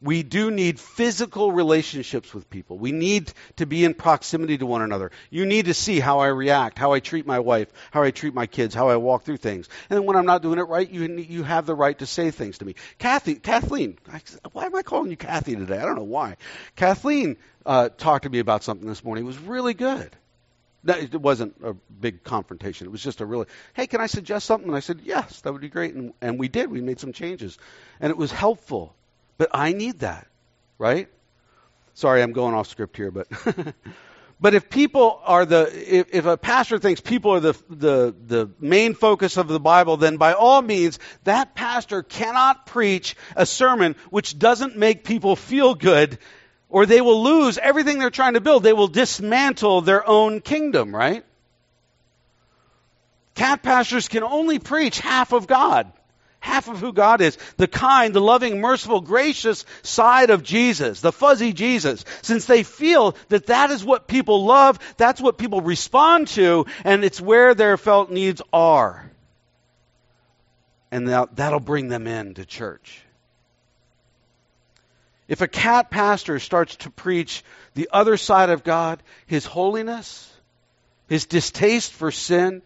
We 0.03 0.23
do 0.23 0.51
need 0.51 0.81
physical 0.81 1.53
relationships 1.53 2.33
with 2.33 2.49
people. 2.49 2.79
We 2.79 2.91
need 2.91 3.31
to 3.57 3.67
be 3.67 3.85
in 3.85 3.93
proximity 3.93 4.57
to 4.57 4.65
one 4.65 4.81
another. 4.81 5.11
You 5.29 5.45
need 5.45 5.67
to 5.67 5.75
see 5.75 6.01
how 6.01 6.21
I 6.21 6.29
react, 6.29 6.79
how 6.79 6.93
I 6.93 7.01
treat 7.01 7.27
my 7.27 7.41
wife, 7.41 7.69
how 7.91 8.03
I 8.03 8.11
treat 8.11 8.33
my 8.33 8.47
kids, 8.47 8.75
how 8.75 8.89
I 8.89 8.97
walk 8.97 9.25
through 9.25 9.37
things. 9.37 9.69
And 9.91 9.99
then 9.99 10.07
when 10.07 10.17
I'm 10.17 10.25
not 10.25 10.41
doing 10.41 10.59
it 10.59 10.63
right, 10.63 10.89
you 10.89 11.07
you 11.19 11.43
have 11.43 11.67
the 11.67 11.75
right 11.75 11.99
to 11.99 12.07
say 12.07 12.31
things 12.31 12.59
to 12.59 12.65
me. 12.65 12.77
Kathy, 12.99 13.35
Kathleen, 13.35 13.99
why 14.53 14.65
am 14.65 14.75
I 14.75 14.83
calling 14.83 15.11
you 15.11 15.19
Kathy 15.19 15.55
today? 15.55 15.79
I 15.79 15.85
don't 15.85 15.97
know 15.97 16.05
why. 16.05 16.37
Kathleen 16.77 17.37
uh, 17.67 17.91
talked 17.91 18.25
to 18.25 18.31
me 18.31 18.39
about 18.39 18.65
something 18.65 18.89
this 18.89 19.05
morning. 19.05 19.25
It 19.25 19.27
was 19.27 19.39
really 19.39 19.75
good. 19.75 20.17
No, 20.83 20.95
It 20.95 21.21
wasn't 21.21 21.57
a 21.63 21.75
big 21.75 22.25
confrontation. 22.25 22.87
It 22.87 22.91
was 22.91 23.03
just 23.03 23.21
a 23.21 23.27
really, 23.27 23.47
hey, 23.75 23.87
can 23.87 24.01
I 24.01 24.07
suggest 24.07 24.47
something? 24.47 24.69
And 24.69 24.77
I 24.77 24.81
said, 24.81 25.01
yes, 25.05 25.43
that 25.43 25.53
would 25.53 25.61
be 25.61 25.69
great. 25.69 25.95
And, 25.95 26.15
and 26.23 26.39
we 26.39 26.49
did. 26.49 26.71
We 26.71 26.81
made 26.81 27.01
some 27.01 27.13
changes. 27.13 27.59
And 28.01 28.11
it 28.11 28.17
was 28.17 28.33
helpful. 28.33 28.95
But 29.40 29.48
I 29.55 29.72
need 29.72 30.00
that, 30.00 30.26
right? 30.76 31.09
Sorry, 31.94 32.22
I'm 32.22 32.35
going 32.35 32.55
off 32.55 32.66
script 32.68 32.94
here, 32.98 33.11
but 33.11 33.26
but 34.40 34.53
if 34.53 34.68
people 34.68 35.18
are 35.24 35.46
the 35.46 35.62
if, 35.72 36.09
if 36.12 36.26
a 36.26 36.37
pastor 36.37 36.79
thinks 36.79 37.00
people 37.00 37.31
are 37.31 37.40
the 37.40 37.55
the 37.70 38.14
the 38.26 38.50
main 38.61 38.92
focus 38.92 39.38
of 39.38 39.48
the 39.48 39.59
Bible, 39.59 39.96
then 39.96 40.18
by 40.18 40.35
all 40.35 40.61
means 40.61 40.98
that 41.24 41.55
pastor 41.55 42.03
cannot 42.03 42.66
preach 42.66 43.16
a 43.35 43.46
sermon 43.46 43.96
which 44.11 44.38
doesn't 44.38 44.76
make 44.76 45.05
people 45.05 45.37
feel 45.37 45.74
good 45.74 46.18
or 46.68 46.85
they 46.85 47.00
will 47.00 47.22
lose 47.22 47.57
everything 47.57 47.98
they're 47.98 48.11
trying 48.11 48.35
to 48.35 48.42
build. 48.42 48.62
They 48.62 48.74
will 48.74 48.88
dismantle 48.88 49.81
their 49.81 50.07
own 50.07 50.42
kingdom, 50.42 50.94
right? 50.94 51.24
Cat 53.37 53.62
pastors 53.62 54.07
can 54.07 54.22
only 54.22 54.59
preach 54.59 55.00
half 55.00 55.33
of 55.33 55.46
God 55.46 55.90
half 56.40 56.68
of 56.68 56.79
who 56.81 56.92
God 56.92 57.20
is 57.20 57.38
the 57.59 57.68
kind, 57.68 58.14
the 58.14 58.20
loving, 58.20 58.61
merciful, 58.61 59.00
gracious 59.00 59.64
side 59.83 60.31
of 60.31 60.42
Jesus, 60.42 61.00
the 61.00 61.12
fuzzy 61.12 61.53
Jesus. 61.53 62.05
Since 62.22 62.46
they 62.46 62.62
feel 62.62 63.14
that 63.29 63.46
that 63.46 63.70
is 63.70 63.85
what 63.85 64.09
people 64.09 64.44
love, 64.44 64.79
that's 64.96 65.20
what 65.20 65.38
people 65.38 65.61
respond 65.61 66.29
to, 66.29 66.66
and 66.85 67.05
it's 67.05 67.20
where 67.20 67.55
their 67.55 67.76
felt 67.76 68.11
needs 68.11 68.42
are. 68.53 69.11
And 70.90 71.07
that'll 71.09 71.61
bring 71.61 71.88
them 71.88 72.07
into 72.07 72.44
church. 72.44 73.03
If 75.29 75.42
a 75.42 75.46
cat 75.46 75.90
pastor 75.90 76.40
starts 76.40 76.74
to 76.76 76.90
preach 76.90 77.44
the 77.74 77.88
other 77.92 78.16
side 78.16 78.50
of 78.50 78.64
God, 78.64 79.00
his 79.26 79.46
holiness, 79.46 80.29
his 81.09 81.26
distaste 81.26 81.92
for 81.92 82.11
sin, 82.11 82.62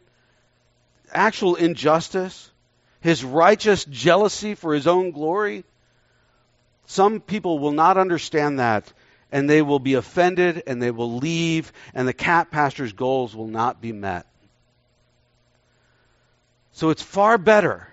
actual 1.13 1.57
injustice, 1.57 2.51
his 3.05 3.23
righteous 3.23 3.85
jealousy 3.85 4.55
for 4.55 4.73
his 4.73 4.87
own 4.87 5.11
glory. 5.11 5.63
Some 6.87 7.21
people 7.21 7.59
will 7.59 7.73
not 7.73 7.99
understand 7.99 8.59
that 8.61 8.91
and 9.31 9.49
they 9.49 9.61
will 9.61 9.79
be 9.79 9.93
offended 9.93 10.63
and 10.67 10.83
they 10.83 10.91
will 10.91 11.17
leave 11.17 11.71
and 11.93 12.09
the 12.09 12.15
cat 12.15 12.51
pastor's 12.51 12.95
goals 12.95 13.37
will 13.37 13.47
not 13.47 13.83
be 13.83 13.93
met. 13.93 14.27
So 16.73 16.89
it's 16.89 17.03
far 17.03 17.37
better 17.37 17.87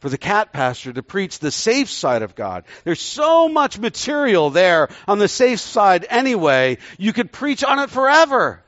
for 0.00 0.10
the 0.10 0.18
cat 0.18 0.52
pastor 0.52 0.92
to 0.92 1.02
preach 1.02 1.38
the 1.38 1.50
safe 1.50 1.88
side 1.88 2.20
of 2.20 2.34
God. 2.34 2.64
There's 2.84 3.00
so 3.00 3.48
much 3.48 3.78
material 3.78 4.50
there 4.50 4.90
on 5.08 5.18
the 5.18 5.28
safe 5.28 5.60
side 5.60 6.04
anyway, 6.10 6.76
you 6.98 7.14
could 7.14 7.32
preach 7.32 7.64
on 7.64 7.78
it 7.78 7.88
forever. 7.88 8.62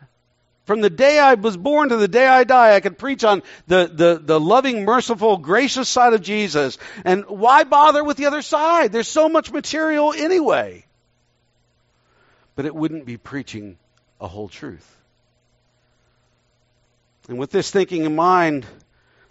From 0.69 0.83
the 0.83 0.91
day 0.91 1.19
I 1.19 1.33
was 1.33 1.57
born 1.57 1.89
to 1.89 1.97
the 1.97 2.09
day 2.09 2.27
I 2.27 2.45
die, 2.45 2.75
I 2.75 2.81
could 2.81 2.99
preach 2.99 3.25
on 3.25 3.43
the, 3.69 3.91
the, 3.91 4.21
the 4.23 4.39
loving, 4.39 4.85
merciful, 4.85 5.39
gracious 5.39 5.89
side 5.89 6.13
of 6.13 6.21
Jesus. 6.21 6.77
And 7.07 7.25
why 7.25 7.65
bother 7.65 8.05
with 8.05 8.19
the 8.19 8.27
other 8.27 8.43
side? 8.43 8.93
There's 8.93 9.09
so 9.09 9.31
much 9.31 9.51
material 9.51 10.13
anyway. 10.13 10.85
But 12.55 12.67
it 12.67 12.75
wouldn't 12.75 13.07
be 13.07 13.17
preaching 13.17 13.79
a 14.21 14.29
whole 14.29 14.51
truth. 14.51 14.87
And 17.31 17.39
with 17.39 17.51
this 17.51 17.71
thinking 17.71 18.05
in 18.05 18.15
mind, 18.15 18.67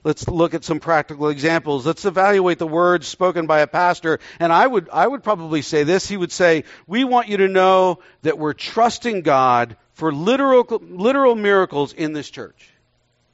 let's 0.04 0.28
look 0.28 0.56
at 0.56 0.64
some 0.64 0.80
practical 0.80 1.30
examples. 1.30 1.86
Let's 1.86 2.06
evaluate 2.06 2.58
the 2.58 2.66
words 2.66 3.06
spoken 3.06 3.46
by 3.46 3.60
a 3.60 3.68
pastor. 3.68 4.18
And 4.40 4.52
I 4.52 4.66
would, 4.66 4.90
I 4.92 5.06
would 5.06 5.22
probably 5.22 5.62
say 5.62 5.84
this. 5.84 6.10
He 6.10 6.18
would 6.18 6.32
say, 6.32 6.64
we 6.88 7.04
want 7.04 7.28
you 7.28 7.38
to 7.38 7.48
know 7.48 8.00
that 8.24 8.40
we're 8.40 8.54
trusting 8.54 9.22
God 9.22 9.78
for 9.98 10.14
literal, 10.14 10.64
literal 10.80 11.34
miracles 11.34 11.92
in 11.92 12.14
this 12.14 12.30
church. 12.30 12.70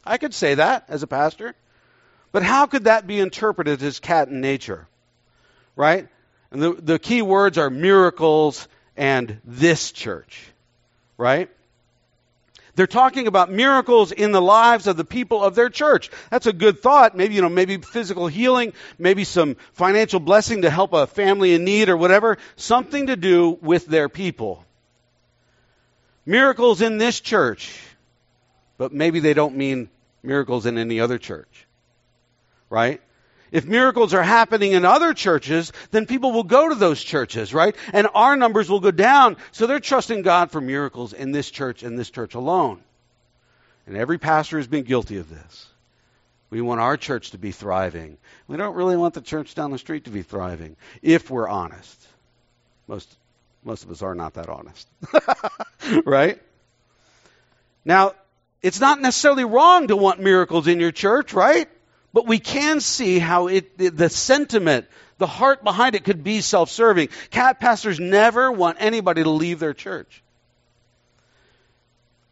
I 0.05 0.17
could 0.17 0.33
say 0.33 0.55
that 0.55 0.85
as 0.87 1.03
a 1.03 1.07
pastor. 1.07 1.55
But 2.31 2.41
how 2.41 2.67
could 2.67 2.85
that 2.85 3.05
be 3.05 3.19
interpreted 3.19 3.83
as 3.83 3.99
cat 3.99 4.29
in 4.29 4.39
nature? 4.39 4.87
Right? 5.75 6.07
And 6.51 6.61
the, 6.61 6.71
the 6.71 6.99
key 6.99 7.21
words 7.21 7.57
are 7.57 7.69
miracles 7.69 8.69
and 8.95 9.41
this 9.43 9.91
church. 9.91 10.41
Right? 11.17 11.49
They're 12.75 12.87
talking 12.87 13.27
about 13.27 13.51
miracles 13.51 14.13
in 14.13 14.31
the 14.31 14.41
lives 14.41 14.87
of 14.87 14.95
the 14.95 15.03
people 15.03 15.43
of 15.43 15.55
their 15.55 15.69
church. 15.69 16.11
That's 16.29 16.47
a 16.47 16.53
good 16.53 16.79
thought. 16.79 17.13
Maybe, 17.13 17.35
you 17.35 17.41
know, 17.41 17.49
maybe 17.49 17.75
physical 17.75 18.27
healing, 18.27 18.71
maybe 18.97 19.25
some 19.25 19.57
financial 19.73 20.21
blessing 20.21 20.61
to 20.61 20.69
help 20.69 20.93
a 20.93 21.07
family 21.07 21.53
in 21.53 21.65
need 21.65 21.89
or 21.89 21.97
whatever. 21.97 22.37
Something 22.55 23.07
to 23.07 23.17
do 23.17 23.59
with 23.61 23.85
their 23.85 24.07
people 24.07 24.65
miracles 26.25 26.81
in 26.81 26.97
this 26.97 27.19
church, 27.19 27.79
but 28.77 28.91
maybe 28.91 29.19
they 29.19 29.33
don't 29.33 29.55
mean 29.55 29.89
miracles 30.21 30.65
in 30.65 30.77
any 30.77 30.99
other 30.99 31.17
church. 31.17 31.67
Right? 32.69 33.01
If 33.51 33.65
miracles 33.65 34.15
are 34.15 34.23
happening 34.23 34.71
in 34.71 34.83
other 34.83 35.13
churches, 35.13 35.71
then 35.91 36.07
people 36.07 36.31
will 36.31 36.43
go 36.43 36.69
to 36.69 36.75
those 36.75 37.03
churches, 37.03 37.53
right? 37.53 37.75
And 37.93 38.07
our 38.15 38.35
numbers 38.35 38.67
will 38.67 38.79
go 38.79 38.89
down. 38.89 39.37
So 39.51 39.67
they're 39.67 39.79
trusting 39.79 40.23
God 40.23 40.49
for 40.49 40.59
miracles 40.59 41.13
in 41.13 41.31
this 41.31 41.51
church 41.51 41.83
and 41.83 41.97
this 41.97 42.09
church 42.09 42.33
alone. 42.33 42.81
And 43.85 43.95
every 43.95 44.17
pastor 44.17 44.57
has 44.57 44.65
been 44.65 44.85
guilty 44.85 45.17
of 45.17 45.29
this. 45.29 45.67
We 46.49 46.61
want 46.61 46.81
our 46.81 46.97
church 46.97 47.31
to 47.31 47.37
be 47.37 47.51
thriving. 47.51 48.17
We 48.47 48.57
don't 48.57 48.75
really 48.75 48.97
want 48.97 49.13
the 49.13 49.21
church 49.21 49.53
down 49.53 49.69
the 49.69 49.77
street 49.77 50.05
to 50.05 50.11
be 50.11 50.23
thriving, 50.23 50.75
if 51.03 51.29
we're 51.29 51.47
honest. 51.47 52.07
Most 52.87 53.15
most 53.63 53.83
of 53.83 53.91
us 53.91 54.01
are 54.01 54.15
not 54.15 54.35
that 54.35 54.49
honest. 54.49 54.87
right? 56.05 56.41
Now, 57.85 58.13
it's 58.61 58.79
not 58.79 59.01
necessarily 59.01 59.43
wrong 59.45 59.87
to 59.87 59.95
want 59.95 60.19
miracles 60.19 60.67
in 60.67 60.79
your 60.79 60.91
church, 60.91 61.33
right? 61.33 61.69
But 62.13 62.27
we 62.27 62.39
can 62.39 62.79
see 62.79 63.19
how 63.19 63.47
it, 63.47 63.77
the 63.77 64.09
sentiment, 64.09 64.85
the 65.17 65.27
heart 65.27 65.63
behind 65.63 65.95
it 65.95 66.03
could 66.03 66.23
be 66.23 66.41
self 66.41 66.69
serving. 66.69 67.09
Cat 67.31 67.59
pastors 67.59 67.99
never 67.99 68.51
want 68.51 68.77
anybody 68.79 69.23
to 69.23 69.29
leave 69.29 69.59
their 69.59 69.73
church. 69.73 70.21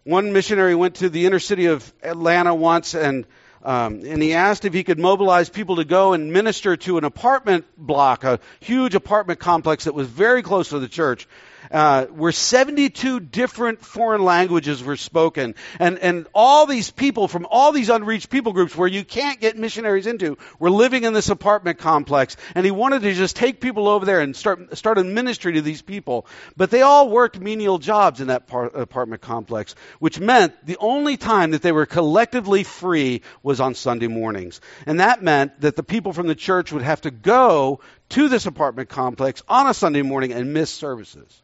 One 0.03 0.33
missionary 0.33 0.75
went 0.75 0.95
to 0.95 1.09
the 1.09 1.25
inner 1.25 1.39
city 1.39 1.67
of 1.67 1.93
Atlanta 2.01 2.55
once 2.55 2.95
and 2.95 3.25
um, 3.63 4.01
and 4.05 4.21
he 4.21 4.33
asked 4.33 4.65
if 4.65 4.73
he 4.73 4.83
could 4.83 4.99
mobilize 4.99 5.49
people 5.49 5.75
to 5.77 5.85
go 5.85 6.13
and 6.13 6.33
minister 6.33 6.75
to 6.77 6.97
an 6.97 7.03
apartment 7.03 7.65
block, 7.77 8.23
a 8.23 8.39
huge 8.59 8.95
apartment 8.95 9.39
complex 9.39 9.83
that 9.85 9.93
was 9.93 10.07
very 10.07 10.41
close 10.41 10.69
to 10.69 10.79
the 10.79 10.87
church. 10.87 11.27
Uh, 11.69 12.05
where 12.05 12.31
72 12.31 13.19
different 13.19 13.83
foreign 13.83 14.23
languages 14.23 14.83
were 14.83 14.97
spoken. 14.97 15.55
And, 15.79 15.99
and 15.99 16.27
all 16.33 16.65
these 16.65 16.89
people 16.89 17.27
from 17.27 17.45
all 17.49 17.71
these 17.71 17.89
unreached 17.89 18.29
people 18.29 18.53
groups 18.53 18.75
where 18.75 18.87
you 18.87 19.03
can't 19.03 19.39
get 19.39 19.57
missionaries 19.57 20.07
into 20.07 20.37
were 20.59 20.71
living 20.71 21.03
in 21.03 21.13
this 21.13 21.29
apartment 21.29 21.77
complex. 21.77 22.37
And 22.55 22.65
he 22.65 22.71
wanted 22.71 23.03
to 23.03 23.13
just 23.13 23.35
take 23.35 23.61
people 23.61 23.87
over 23.87 24.05
there 24.05 24.21
and 24.21 24.35
start, 24.35 24.77
start 24.77 24.97
a 24.97 25.03
ministry 25.03 25.53
to 25.53 25.61
these 25.61 25.81
people. 25.81 26.25
But 26.57 26.71
they 26.71 26.81
all 26.81 27.09
worked 27.09 27.39
menial 27.39 27.77
jobs 27.77 28.21
in 28.21 28.27
that 28.27 28.47
par- 28.47 28.65
apartment 28.65 29.21
complex, 29.21 29.75
which 29.99 30.19
meant 30.19 30.53
the 30.65 30.77
only 30.79 31.17
time 31.17 31.51
that 31.51 31.61
they 31.61 31.71
were 31.71 31.85
collectively 31.85 32.63
free 32.63 33.21
was 33.43 33.59
on 33.59 33.75
Sunday 33.75 34.07
mornings. 34.07 34.61
And 34.85 34.99
that 34.99 35.21
meant 35.21 35.61
that 35.61 35.75
the 35.75 35.83
people 35.83 36.13
from 36.13 36.27
the 36.27 36.35
church 36.35 36.71
would 36.71 36.81
have 36.81 37.01
to 37.01 37.11
go 37.11 37.81
to 38.09 38.29
this 38.29 38.45
apartment 38.45 38.89
complex 38.89 39.41
on 39.47 39.67
a 39.67 39.73
Sunday 39.73 40.01
morning 40.01 40.33
and 40.33 40.53
miss 40.53 40.69
services. 40.69 41.41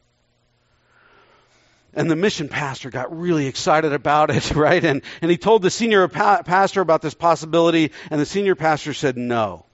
And 1.98 2.12
the 2.12 2.16
mission 2.16 2.48
pastor 2.48 2.92
got 2.92 3.18
really 3.18 3.48
excited 3.48 3.92
about 3.92 4.30
it, 4.30 4.52
right? 4.56 4.84
And, 4.84 5.02
and 5.20 5.32
he 5.32 5.38
told 5.38 5.64
the 5.64 5.72
senior 5.72 6.08
pa- 6.08 6.44
pastor 6.44 6.80
about 6.80 7.02
this 7.02 7.16
possibility, 7.16 7.92
and 8.12 8.22
the 8.22 8.26
senior 8.26 8.54
pastor 8.54 8.94
said 8.94 9.18
no. 9.18 9.66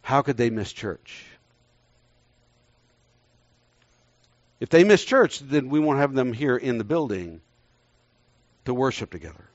How 0.00 0.22
could 0.22 0.36
they 0.36 0.48
miss 0.48 0.72
church? 0.72 1.24
If 4.60 4.68
they 4.68 4.84
miss 4.84 5.04
church, 5.04 5.40
then 5.40 5.70
we 5.70 5.80
won't 5.80 5.98
have 5.98 6.14
them 6.14 6.32
here 6.32 6.56
in 6.56 6.78
the 6.78 6.84
building 6.84 7.40
to 8.66 8.72
worship 8.72 9.10
together. 9.10 9.48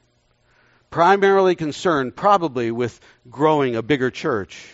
Primarily 0.89 1.55
concerned, 1.55 2.13
probably, 2.13 2.71
with 2.71 2.99
growing 3.31 3.77
a 3.77 3.81
bigger 3.81 4.12
church 4.12 4.69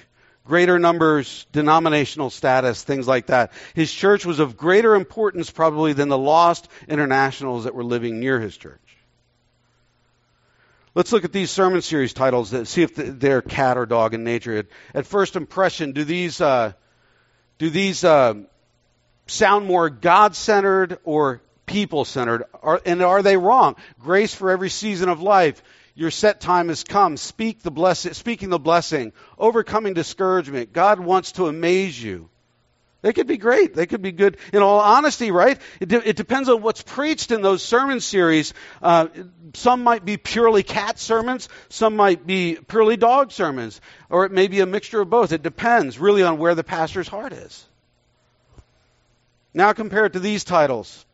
greater 0.45 0.77
numbers, 0.77 1.45
denominational 1.51 2.29
status, 2.29 2.84
things 2.84 3.08
like 3.08 3.27
that. 3.27 3.51
His 3.73 3.91
church 3.91 4.25
was 4.25 4.39
of 4.39 4.58
greater 4.58 4.95
importance 4.95 5.49
probably 5.49 5.93
than 5.93 6.10
the 6.10 6.17
lost 6.17 6.67
internationals 6.88 7.63
that 7.63 7.75
were 7.75 7.84
living 7.84 8.19
near 8.19 8.39
his 8.39 8.56
church. 8.58 8.79
Let's 10.95 11.12
look 11.12 11.23
at 11.23 11.32
these 11.32 11.49
sermon 11.49 11.82
series 11.82 12.13
titles 12.13 12.51
that 12.51 12.67
see 12.67 12.84
if 12.84 12.93
they're 12.95 13.41
cat 13.41 13.77
or 13.77 13.86
dog 13.86 14.13
in 14.13 14.23
nature. 14.23 14.67
At, 14.93 15.08
first 15.08 15.36
impression, 15.36 15.93
do 15.93 16.03
these 16.03 16.39
uh, 16.39 16.73
do 17.58 17.71
these 17.71 18.03
uh, 18.03 18.36
sound 19.25 19.65
more 19.65 19.89
God-centered 19.89 20.99
or 21.03 21.41
people-centered? 21.65 22.43
And 22.86 23.01
are 23.01 23.23
they 23.23 23.38
wrong? 23.38 23.75
Grace 24.01 24.36
for 24.36 24.51
every 24.51 24.69
season 24.69 25.10
of 25.10 25.19
life. 25.21 25.63
Your 25.95 26.12
set 26.12 26.41
time 26.41 26.69
has 26.69 26.84
come. 26.84 27.17
Speak 27.17 27.62
the 27.62 27.71
blessing, 27.71 28.13
speaking 28.13 28.49
the 28.49 28.60
blessing, 28.60 29.13
overcoming 29.38 29.93
discouragement. 29.93 30.73
God 30.73 30.99
wants 30.99 31.34
to 31.34 31.47
amaze 31.47 32.01
you. 32.01 32.29
They 33.03 33.12
could 33.12 33.27
be 33.27 33.38
great. 33.38 33.75
They 33.75 33.86
could 33.86 34.01
be 34.01 34.13
good. 34.13 34.38
In 34.53 34.63
all 34.63 34.79
honesty, 34.79 35.29
right? 35.29 35.60
It, 35.82 35.89
de- 35.89 36.10
it 36.10 36.15
depends 36.15 36.47
on 36.47 36.62
what's 36.62 36.82
preached 36.82 37.32
in 37.32 37.41
those 37.41 37.62
sermon 37.62 37.99
series. 37.99 38.53
Uh, 38.82 39.08
some 39.56 39.84
might 39.84 40.06
be 40.06 40.15
purely 40.15 40.63
cat 40.63 40.97
sermons. 40.97 41.49
Some 41.67 41.97
might 41.97 42.25
be 42.25 42.58
purely 42.67 42.95
dog 42.95 43.34
sermons. 43.34 43.82
Or 44.10 44.25
it 44.25 44.32
may 44.32 44.47
be 44.47 44.62
a 44.62 44.65
mixture 44.65 45.01
of 45.01 45.10
both. 45.10 45.34
It 45.34 45.43
depends 45.43 45.99
really 45.99 46.23
on 46.23 46.38
where 46.38 46.56
the 46.56 46.63
pastor's 46.63 47.10
heart 47.10 47.34
is. 47.34 47.65
Now 49.53 49.73
compare 49.73 50.06
it 50.06 50.13
to 50.13 50.19
these 50.19 50.45
titles 50.45 51.06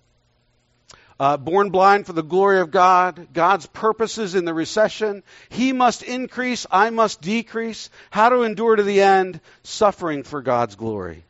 uh, 1.19 1.38
born 1.38 1.69
blind 1.69 2.05
for 2.05 2.13
the 2.13 2.23
glory 2.23 2.62
of 2.62 2.71
God, 2.71 3.27
God's 3.34 3.65
purposes 3.67 4.36
in 4.36 4.45
the 4.45 4.53
recession. 4.53 5.23
He 5.49 5.73
must 5.73 6.01
increase, 6.01 6.65
I 6.71 6.89
must 6.91 7.21
decrease. 7.21 7.89
How 8.10 8.29
to 8.29 8.43
endure 8.43 8.75
to 8.75 8.84
the 8.84 9.01
end, 9.01 9.41
suffering 9.63 10.23
for 10.23 10.41
God's 10.41 10.75
glory. 10.75 11.25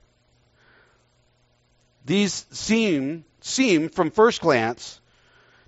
These 2.05 2.45
seem, 2.51 3.25
seem 3.41 3.89
from 3.89 4.11
first 4.11 4.41
glance, 4.41 5.01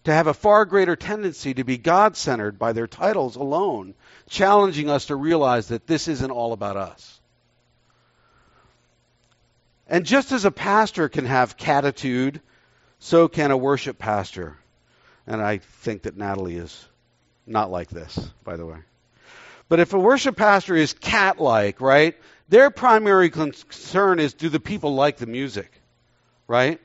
to 0.04 0.14
have 0.14 0.28
a 0.28 0.34
far 0.34 0.66
greater 0.66 0.96
tendency 0.96 1.54
to 1.54 1.64
be 1.64 1.78
God 1.78 2.16
centered 2.16 2.58
by 2.58 2.74
their 2.74 2.88
titles 2.88 3.36
alone, 3.36 3.94
challenging 4.30 4.90
us 4.90 5.08
to 5.08 5.16
realize 5.16 5.68
that 5.68 5.86
this 5.88 6.08
isn't 6.08 6.32
all 6.32 6.54
about 6.54 6.78
us. 6.78 7.20
And 9.88 10.06
just 10.06 10.32
as 10.32 10.46
a 10.46 10.52
pastor 10.52 11.10
can 11.10 11.26
have 11.26 11.58
catitude, 11.58 12.40
so 13.02 13.28
can 13.28 13.50
a 13.50 13.58
worship 13.58 13.98
pastor. 13.98 14.56
And 15.26 15.42
I 15.42 15.58
think 15.58 16.04
that 16.04 16.16
Natalie 16.16 16.56
is 16.56 16.86
not 17.48 17.72
like 17.72 17.90
this, 17.90 18.18
by 18.44 18.56
the 18.56 18.66
way. 18.66 18.78
But 19.68 19.80
if 19.80 19.94
a 19.94 20.00
worship 20.00 20.38
pastor 20.38 20.76
is 20.76 20.94
cat 20.94 21.40
like, 21.40 21.82
right, 21.82 22.16
their 22.48 22.70
primary 22.70 23.30
concern 23.30 24.20
is 24.20 24.34
do 24.34 24.50
the 24.50 24.60
people 24.60 24.94
like 24.94 25.18
the 25.18 25.26
music, 25.26 25.72
right? 26.48 26.80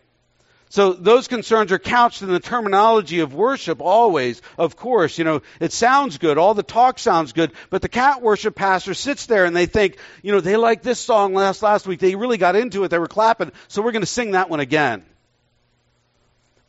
So 0.71 0.95
those 0.95 1.29
concerns 1.29 1.71
are 1.71 1.79
couched 1.79 2.23
in 2.23 2.29
the 2.29 2.41
terminology 2.41 3.21
of 3.21 3.35
worship 3.35 3.83
always. 3.83 4.41
Of 4.57 4.75
course, 4.75 5.19
you 5.19 5.25
know, 5.25 5.43
it 5.61 5.73
sounds 5.73 6.17
good. 6.17 6.39
All 6.39 6.55
the 6.55 6.63
talk 6.63 6.99
sounds 6.99 7.35
good. 7.35 7.53
But 7.69 7.83
the 7.83 7.89
cat 7.91 8.23
worship 8.23 8.55
pastor 8.55 8.95
sits 8.95 9.27
there 9.27 9.45
and 9.45 9.55
they 9.55 9.67
think, 9.67 9.99
you 10.23 10.33
know, 10.33 10.41
they 10.41 10.57
liked 10.57 10.83
this 10.83 10.99
song 10.99 11.35
last, 11.35 11.63
last 11.63 11.87
week. 11.87 12.01
They 12.01 12.15
really 12.15 12.39
got 12.39 12.57
into 12.57 12.85
it. 12.85 12.89
They 12.89 12.99
were 12.99 13.07
clapping. 13.07 13.53
So 13.69 13.83
we're 13.83 13.93
going 13.93 14.03
to 14.03 14.07
sing 14.07 14.31
that 14.31 14.49
one 14.49 14.61
again. 14.61 15.05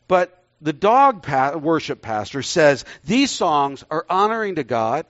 But 0.08 0.44
the 0.62 0.74
dog 0.74 1.24
pa- 1.24 1.58
worship 1.58 2.02
pastor 2.02 2.42
says 2.42 2.86
these 3.04 3.32
songs 3.32 3.84
are 3.92 4.06
honoring 4.10 4.56
to 4.56 4.64
God. 4.64 5.06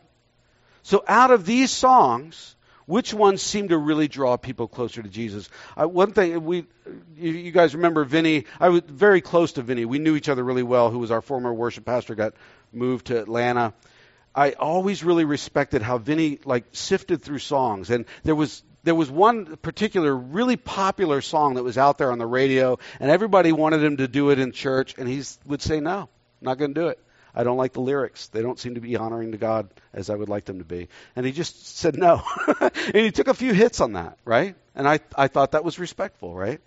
So 0.83 1.03
out 1.07 1.31
of 1.31 1.45
these 1.45 1.71
songs, 1.71 2.55
which 2.85 3.13
ones 3.13 3.41
seem 3.41 3.67
to 3.67 3.77
really 3.77 4.07
draw 4.07 4.37
people 4.37 4.67
closer 4.67 5.03
to 5.03 5.09
Jesus? 5.09 5.49
Uh, 5.75 5.87
one 5.87 6.13
thing 6.13 6.45
we, 6.45 6.65
you, 7.17 7.31
you, 7.31 7.51
guys 7.51 7.75
remember 7.75 8.05
Vinny? 8.05 8.45
I 8.59 8.69
was 8.69 8.81
very 8.87 9.19
close 9.19 9.53
to 9.53 9.61
Vinny. 9.61 9.83
We 9.83 9.99
knew 9.99 10.15
each 10.15 10.29
other 10.29 10.43
really 10.43 10.63
well. 10.63 10.89
Who 10.89 10.99
was 10.99 11.11
our 11.11 11.21
former 11.21 11.53
worship 11.53 11.83
pastor? 11.83 12.15
Got 12.15 12.33
moved 12.71 13.07
to 13.07 13.19
Atlanta. 13.19 13.73
I 14.33 14.51
always 14.51 15.03
really 15.03 15.25
respected 15.25 15.81
how 15.81 15.97
Vinny 15.97 16.39
like 16.45 16.63
sifted 16.71 17.21
through 17.21 17.39
songs, 17.39 17.89
and 17.89 18.05
there 18.23 18.35
was 18.35 18.63
there 18.87 18.95
was 18.95 19.11
one 19.11 19.57
particular 19.57 20.15
really 20.15 20.55
popular 20.55 21.19
song 21.19 21.55
that 21.55 21.63
was 21.63 21.77
out 21.77 21.97
there 21.97 22.11
on 22.11 22.19
the 22.19 22.25
radio, 22.25 22.79
and 23.01 23.11
everybody 23.11 23.51
wanted 23.51 23.83
him 23.83 23.97
to 23.97 24.07
do 24.07 24.29
it 24.29 24.39
in 24.39 24.53
church, 24.53 24.95
and 24.97 25.09
he 25.09 25.21
would 25.45 25.61
say, 25.61 25.81
No, 25.81 26.07
not 26.39 26.57
going 26.57 26.73
to 26.73 26.81
do 26.81 26.87
it. 26.87 26.99
I 27.35 27.43
don't 27.43 27.57
like 27.57 27.73
the 27.73 27.81
lyrics. 27.81 28.29
They 28.29 28.41
don't 28.41 28.57
seem 28.57 28.75
to 28.75 28.81
be 28.81 28.95
honoring 28.95 29.33
to 29.33 29.37
God 29.37 29.69
as 29.93 30.09
I 30.09 30.15
would 30.15 30.29
like 30.29 30.45
them 30.45 30.59
to 30.59 30.65
be. 30.65 30.87
And 31.15 31.25
he 31.25 31.31
just 31.33 31.77
said 31.77 31.95
no. 31.97 32.23
and 32.61 32.95
he 32.95 33.11
took 33.11 33.27
a 33.27 33.33
few 33.33 33.53
hits 33.53 33.81
on 33.81 33.93
that, 33.93 34.17
right? 34.25 34.55
And 34.73 34.87
I, 34.87 35.01
I 35.15 35.27
thought 35.27 35.51
that 35.51 35.63
was 35.63 35.77
respectful, 35.77 36.33
right? 36.33 36.61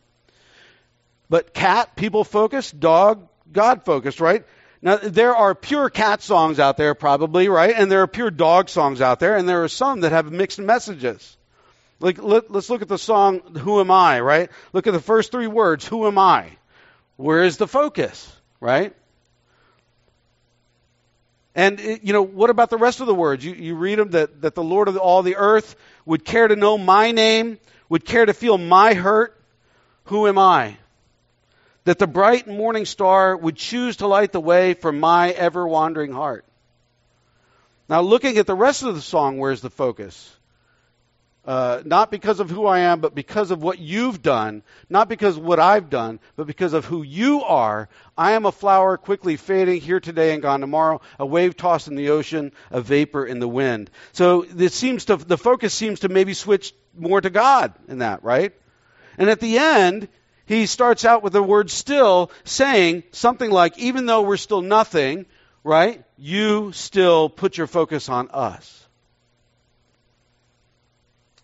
But 1.28 1.54
cat, 1.54 1.96
people 1.96 2.22
focused, 2.22 2.78
dog, 2.78 3.26
God 3.50 3.84
focused, 3.84 4.20
right? 4.20 4.44
Now, 4.82 4.96
there 4.96 5.34
are 5.34 5.54
pure 5.54 5.90
cat 5.90 6.22
songs 6.22 6.60
out 6.60 6.76
there, 6.76 6.94
probably, 6.94 7.48
right? 7.48 7.74
And 7.76 7.90
there 7.90 8.02
are 8.02 8.06
pure 8.06 8.30
dog 8.30 8.68
songs 8.68 9.00
out 9.00 9.20
there, 9.20 9.36
and 9.36 9.48
there 9.48 9.64
are 9.64 9.68
some 9.68 10.02
that 10.02 10.12
have 10.12 10.30
mixed 10.30 10.58
messages. 10.58 11.36
Like, 12.00 12.22
let, 12.22 12.50
us 12.50 12.70
look 12.70 12.80
at 12.80 12.88
the 12.88 12.98
song, 12.98 13.40
Who 13.58 13.80
Am 13.80 13.90
I, 13.90 14.20
right? 14.20 14.50
Look 14.72 14.86
at 14.86 14.92
the 14.92 15.00
first 15.00 15.30
three 15.30 15.46
words, 15.46 15.86
Who 15.86 16.06
Am 16.06 16.18
I? 16.18 16.50
Where 17.16 17.42
is 17.42 17.58
the 17.58 17.68
focus, 17.68 18.34
right? 18.58 18.94
And, 21.54 21.78
it, 21.78 22.02
you 22.02 22.14
know, 22.14 22.22
what 22.22 22.48
about 22.48 22.70
the 22.70 22.78
rest 22.78 23.00
of 23.00 23.06
the 23.06 23.14
words? 23.14 23.44
You, 23.44 23.52
you 23.52 23.74
read 23.74 23.98
them 23.98 24.10
that, 24.10 24.40
that 24.40 24.54
the 24.54 24.62
Lord 24.62 24.88
of 24.88 24.96
all 24.96 25.22
the 25.22 25.36
earth 25.36 25.76
would 26.06 26.24
care 26.24 26.48
to 26.48 26.56
know 26.56 26.78
my 26.78 27.12
name, 27.12 27.58
would 27.90 28.06
care 28.06 28.24
to 28.24 28.32
feel 28.32 28.56
my 28.56 28.94
hurt. 28.94 29.36
Who 30.04 30.26
am 30.26 30.38
I? 30.38 30.78
That 31.84 31.98
the 31.98 32.06
bright 32.06 32.48
morning 32.48 32.86
star 32.86 33.36
would 33.36 33.56
choose 33.56 33.98
to 33.98 34.06
light 34.06 34.32
the 34.32 34.40
way 34.40 34.72
for 34.72 34.90
my 34.90 35.30
ever 35.30 35.68
wandering 35.68 36.12
heart. 36.12 36.46
Now, 37.90 38.00
looking 38.00 38.38
at 38.38 38.46
the 38.46 38.54
rest 38.54 38.84
of 38.84 38.94
the 38.94 39.02
song, 39.02 39.38
where's 39.38 39.60
the 39.60 39.70
focus? 39.70 40.34
Uh, 41.42 41.82
not 41.86 42.10
because 42.10 42.38
of 42.38 42.50
who 42.50 42.66
I 42.66 42.80
am, 42.80 43.00
but 43.00 43.14
because 43.14 43.50
of 43.50 43.62
what 43.62 43.78
you've 43.78 44.20
done, 44.20 44.62
not 44.90 45.08
because 45.08 45.38
of 45.38 45.42
what 45.42 45.58
I've 45.58 45.88
done, 45.88 46.20
but 46.36 46.46
because 46.46 46.74
of 46.74 46.84
who 46.84 47.02
you 47.02 47.42
are. 47.42 47.88
I 48.16 48.32
am 48.32 48.44
a 48.44 48.52
flower 48.52 48.98
quickly 48.98 49.36
fading 49.36 49.80
here 49.80 50.00
today 50.00 50.34
and 50.34 50.42
gone 50.42 50.60
tomorrow, 50.60 51.00
a 51.18 51.24
wave 51.24 51.56
tossed 51.56 51.88
in 51.88 51.94
the 51.94 52.10
ocean, 52.10 52.52
a 52.70 52.82
vapor 52.82 53.24
in 53.24 53.40
the 53.40 53.48
wind. 53.48 53.90
So 54.12 54.42
this 54.42 54.74
seems 54.74 55.06
to, 55.06 55.16
the 55.16 55.38
focus 55.38 55.72
seems 55.72 56.00
to 56.00 56.10
maybe 56.10 56.34
switch 56.34 56.74
more 56.94 57.22
to 57.22 57.30
God 57.30 57.72
in 57.88 57.98
that, 57.98 58.22
right? 58.22 58.52
And 59.16 59.30
at 59.30 59.40
the 59.40 59.58
end, 59.58 60.08
he 60.44 60.66
starts 60.66 61.06
out 61.06 61.22
with 61.22 61.32
the 61.32 61.42
word 61.42 61.70
still, 61.70 62.30
saying 62.44 63.04
something 63.12 63.50
like, 63.50 63.78
even 63.78 64.04
though 64.04 64.22
we're 64.22 64.36
still 64.36 64.62
nothing, 64.62 65.24
right, 65.64 66.04
you 66.18 66.72
still 66.72 67.30
put 67.30 67.56
your 67.56 67.66
focus 67.66 68.10
on 68.10 68.28
us. 68.30 68.86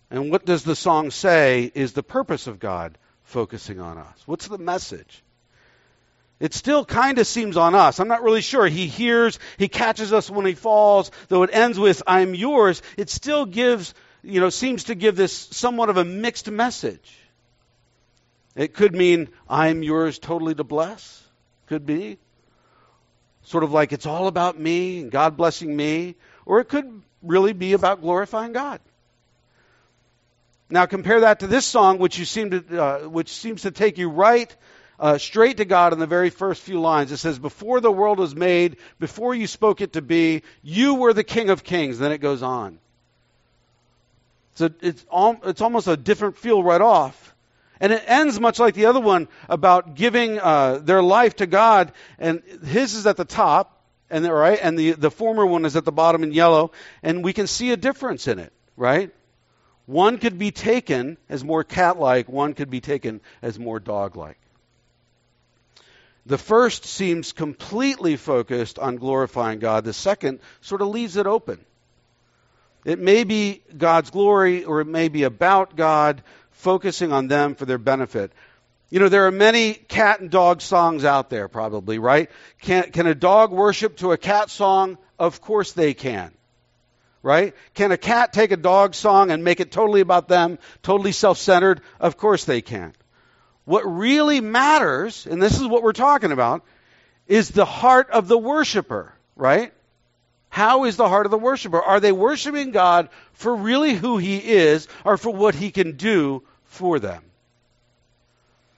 And 0.09 0.31
what 0.31 0.45
does 0.45 0.63
the 0.63 0.75
song 0.75 1.11
say 1.11 1.71
is 1.73 1.93
the 1.93 2.03
purpose 2.03 2.47
of 2.47 2.59
God 2.59 2.97
focusing 3.23 3.79
on 3.79 3.97
us? 3.97 4.21
What's 4.25 4.47
the 4.47 4.57
message? 4.57 5.23
It 6.39 6.53
still 6.53 6.85
kind 6.85 7.17
of 7.17 7.25
seems 7.25 7.57
on 7.57 7.73
us. 7.73 7.99
I'm 7.99 8.07
not 8.07 8.23
really 8.23 8.41
sure. 8.41 8.67
He 8.67 8.87
hears, 8.87 9.39
he 9.57 9.67
catches 9.67 10.13
us 10.13 10.29
when 10.29 10.45
he 10.45 10.53
falls, 10.53 11.11
though 11.29 11.43
it 11.43 11.49
ends 11.51 11.79
with, 11.79 12.03
I'm 12.05 12.35
yours. 12.35 12.81
It 12.95 13.09
still 13.09 13.45
gives, 13.45 13.93
you 14.23 14.39
know, 14.39 14.49
seems 14.49 14.85
to 14.85 14.95
give 14.95 15.15
this 15.15 15.33
somewhat 15.33 15.89
of 15.89 15.97
a 15.97 16.05
mixed 16.05 16.49
message. 16.49 17.17
It 18.55 18.73
could 18.73 18.95
mean, 18.95 19.29
I'm 19.49 19.83
yours 19.83 20.19
totally 20.19 20.55
to 20.55 20.63
bless. 20.63 21.23
Could 21.65 21.85
be. 21.85 22.17
Sort 23.43 23.63
of 23.63 23.71
like 23.71 23.91
it's 23.91 24.05
all 24.05 24.27
about 24.27 24.59
me 24.59 24.99
and 25.01 25.11
God 25.11 25.37
blessing 25.37 25.75
me. 25.75 26.15
Or 26.45 26.59
it 26.59 26.65
could 26.65 27.01
really 27.23 27.53
be 27.53 27.73
about 27.73 28.01
glorifying 28.01 28.53
God. 28.53 28.79
Now 30.69 30.85
compare 30.85 31.21
that 31.21 31.39
to 31.39 31.47
this 31.47 31.65
song, 31.65 31.97
which 31.97 32.19
you 32.19 32.25
seem 32.25 32.51
to, 32.51 32.83
uh, 32.83 32.99
which 33.07 33.29
seems 33.29 33.61
to 33.61 33.71
take 33.71 33.97
you 33.97 34.09
right 34.09 34.53
uh, 34.99 35.17
straight 35.17 35.57
to 35.57 35.65
God 35.65 35.93
in 35.93 35.99
the 35.99 36.07
very 36.07 36.29
first 36.29 36.61
few 36.61 36.81
lines. 36.81 37.11
It 37.11 37.17
says, 37.17 37.39
"Before 37.39 37.79
the 37.79 37.91
world 37.91 38.19
was 38.19 38.35
made, 38.35 38.77
before 38.99 39.33
you 39.33 39.47
spoke 39.47 39.81
it 39.81 39.93
to 39.93 40.01
be, 40.01 40.43
you 40.63 40.95
were 40.95 41.13
the 41.13 41.23
King 41.23 41.49
of 41.49 41.63
Kings." 41.63 41.99
Then 41.99 42.11
it 42.11 42.17
goes 42.17 42.43
on. 42.43 42.79
So 44.55 44.69
it's 44.81 45.05
al- 45.13 45.39
it's 45.43 45.61
almost 45.61 45.87
a 45.87 45.95
different 45.95 46.37
feel 46.37 46.61
right 46.63 46.81
off, 46.81 47.35
and 47.79 47.93
it 47.93 48.03
ends 48.07 48.39
much 48.39 48.59
like 48.59 48.73
the 48.73 48.87
other 48.87 48.99
one 48.99 49.27
about 49.47 49.95
giving 49.95 50.39
uh, 50.39 50.79
their 50.79 51.03
life 51.03 51.35
to 51.37 51.45
God, 51.45 51.91
and 52.17 52.41
his 52.65 52.95
is 52.95 53.05
at 53.05 53.17
the 53.17 53.25
top, 53.25 53.79
and 54.09 54.27
right, 54.27 54.59
and 54.61 54.77
the 54.77 54.93
the 54.93 55.11
former 55.11 55.45
one 55.45 55.63
is 55.63 55.75
at 55.75 55.85
the 55.85 55.91
bottom 55.91 56.23
in 56.23 56.33
yellow, 56.33 56.71
and 57.03 57.23
we 57.23 57.33
can 57.33 57.47
see 57.47 57.71
a 57.71 57.77
difference 57.77 58.27
in 58.27 58.39
it, 58.39 58.51
right? 58.75 59.11
One 59.87 60.17
could 60.17 60.37
be 60.37 60.51
taken 60.51 61.17
as 61.29 61.45
more 61.45 61.63
cat 61.63 61.97
like, 61.97 62.27
one 62.27 62.53
could 62.53 62.69
be 62.69 62.81
taken 62.81 63.21
as 63.41 63.57
more 63.57 63.79
dog 63.79 64.17
like. 64.17 64.37
The 66.25 66.37
first 66.37 66.83
seems 66.83 67.31
completely 67.31 68.17
focused 68.17 68.79
on 68.79 68.97
glorifying 68.97 69.59
God, 69.59 69.85
the 69.85 69.93
second 69.93 70.39
sort 70.59 70.81
of 70.81 70.89
leaves 70.89 71.15
it 71.15 71.25
open. 71.25 71.63
It 72.83 72.99
may 72.99 73.23
be 73.23 73.63
God's 73.77 74.09
glory 74.09 74.65
or 74.65 74.81
it 74.81 74.87
may 74.87 75.07
be 75.07 75.23
about 75.23 75.77
God, 75.77 76.21
focusing 76.51 77.13
on 77.13 77.29
them 77.29 77.55
for 77.55 77.65
their 77.65 77.77
benefit. 77.77 78.33
You 78.89 78.99
know, 78.99 79.07
there 79.07 79.27
are 79.27 79.31
many 79.31 79.73
cat 79.73 80.19
and 80.19 80.29
dog 80.29 80.59
songs 80.59 81.05
out 81.05 81.29
there, 81.29 81.47
probably, 81.47 81.97
right? 81.97 82.29
Can, 82.61 82.91
can 82.91 83.07
a 83.07 83.15
dog 83.15 83.51
worship 83.51 83.97
to 83.97 84.11
a 84.11 84.17
cat 84.17 84.49
song? 84.49 84.97
Of 85.17 85.39
course 85.39 85.71
they 85.71 85.93
can 85.93 86.33
right? 87.27 87.53
Can 87.73 87.91
a 87.91 87.97
cat 87.97 88.31
take 88.31 88.51
a 88.51 88.57
dog 88.57 88.95
song 88.95 89.31
and 89.31 89.43
make 89.43 89.59
it 89.59 89.69
totally 89.69 89.99
about 89.99 90.29
them, 90.29 90.59
totally 90.81 91.11
self 91.11 91.37
centered? 91.37 91.81
Of 91.99 92.15
course 92.15 92.45
they 92.45 92.61
can. 92.61 92.93
What 93.65 93.81
really 93.81 94.39
matters, 94.39 95.27
and 95.27 95.41
this 95.41 95.59
is 95.59 95.67
what 95.67 95.83
we're 95.83 95.91
talking 95.91 96.31
about, 96.31 96.63
is 97.27 97.49
the 97.49 97.65
heart 97.65 98.11
of 98.11 98.29
the 98.29 98.37
worshiper, 98.37 99.13
right? 99.35 99.73
How 100.47 100.85
is 100.85 100.95
the 100.95 101.09
heart 101.09 101.25
of 101.25 101.31
the 101.31 101.37
worshiper? 101.37 101.81
Are 101.81 101.99
they 101.99 102.13
worshiping 102.13 102.71
God 102.71 103.09
for 103.33 103.53
really 103.53 103.93
who 103.93 104.17
He 104.17 104.37
is 104.37 104.87
or 105.03 105.17
for 105.17 105.33
what 105.33 105.53
He 105.53 105.71
can 105.71 105.97
do 105.97 106.43
for 106.63 106.97
them? 106.97 107.26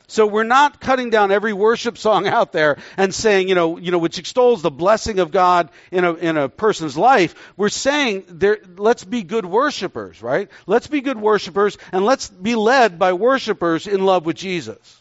So 0.09 0.25
we're 0.25 0.43
not 0.43 0.81
cutting 0.81 1.11
down 1.11 1.31
every 1.31 1.53
worship 1.53 1.95
song 1.95 2.25
out 2.25 2.51
there 2.51 2.77
and 2.97 3.13
saying, 3.13 3.47
you 3.47 3.53
know, 3.53 3.77
you 3.77 3.91
know, 3.91 3.99
which 3.99 4.17
extols 4.17 4.63
the 4.63 4.71
blessing 4.71 5.19
of 5.19 5.29
God 5.29 5.69
in 5.91 6.03
a 6.03 6.13
in 6.15 6.35
a 6.35 6.49
person's 6.49 6.97
life. 6.97 7.35
We're 7.55 7.69
saying 7.69 8.25
there, 8.27 8.57
let's 8.75 9.03
be 9.03 9.21
good 9.21 9.45
worshipers, 9.45 10.23
right? 10.23 10.49
Let's 10.65 10.87
be 10.87 11.01
good 11.01 11.21
worshipers 11.21 11.77
and 11.91 12.03
let's 12.03 12.27
be 12.27 12.55
led 12.55 12.97
by 12.97 13.13
worshipers 13.13 13.85
in 13.85 14.03
love 14.03 14.25
with 14.25 14.35
Jesus. 14.35 14.97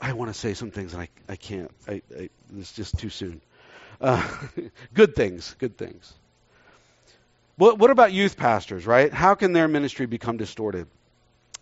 I 0.00 0.14
want 0.14 0.32
to 0.32 0.38
say 0.38 0.54
some 0.54 0.72
things 0.72 0.94
and 0.94 1.02
I, 1.02 1.08
I 1.28 1.36
can't. 1.36 1.70
I, 1.86 2.02
I, 2.18 2.28
it's 2.58 2.72
just 2.72 2.98
too 2.98 3.10
soon. 3.10 3.40
Uh, 4.00 4.26
good 4.94 5.14
things, 5.14 5.54
good 5.60 5.78
things. 5.78 6.12
What, 7.56 7.78
what 7.78 7.90
about 7.90 8.12
youth 8.12 8.36
pastors, 8.36 8.86
right? 8.86 9.12
How 9.12 9.34
can 9.34 9.52
their 9.52 9.66
ministry 9.66 10.06
become 10.06 10.36
distorted? 10.36 10.88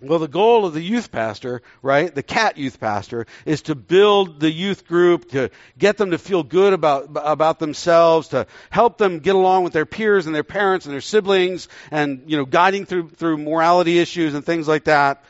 Well, 0.01 0.19
the 0.19 0.29
goal 0.29 0.67
of 0.67 0.75
the 0.75 0.83
youth 0.83 1.13
pastor, 1.13 1.63
right, 1.81 2.13
the 2.13 2.23
cat 2.23 2.59
youth 2.59 2.81
pastor, 2.81 3.27
is 3.47 3.63
to 3.63 3.77
build 3.77 4.41
the 4.41 4.51
youth 4.51 4.87
group, 4.89 5.31
to 5.31 5.51
get 5.79 5.97
them 5.97 6.11
to 6.11 6.19
feel 6.19 6.43
good 6.43 6.73
about, 6.73 7.11
about 7.15 7.61
themselves, 7.61 8.29
to 8.29 8.49
help 8.71 8.99
them 8.99 9.21
get 9.21 9.37
along 9.37 9.63
with 9.63 9.73
their 9.73 9.87
peers 9.87 10.27
and 10.27 10.35
their 10.35 10.45
parents 10.45 10.85
and 10.85 10.93
their 10.93 11.01
siblings, 11.01 11.69
and, 11.93 12.25
you 12.27 12.37
know, 12.37 12.45
guiding 12.45 12.87
through, 12.87 13.11
through 13.11 13.39
morality 13.39 14.01
issues 14.01 14.35
and 14.35 14.45
things 14.45 14.67
like 14.67 14.85
that. 14.85 15.25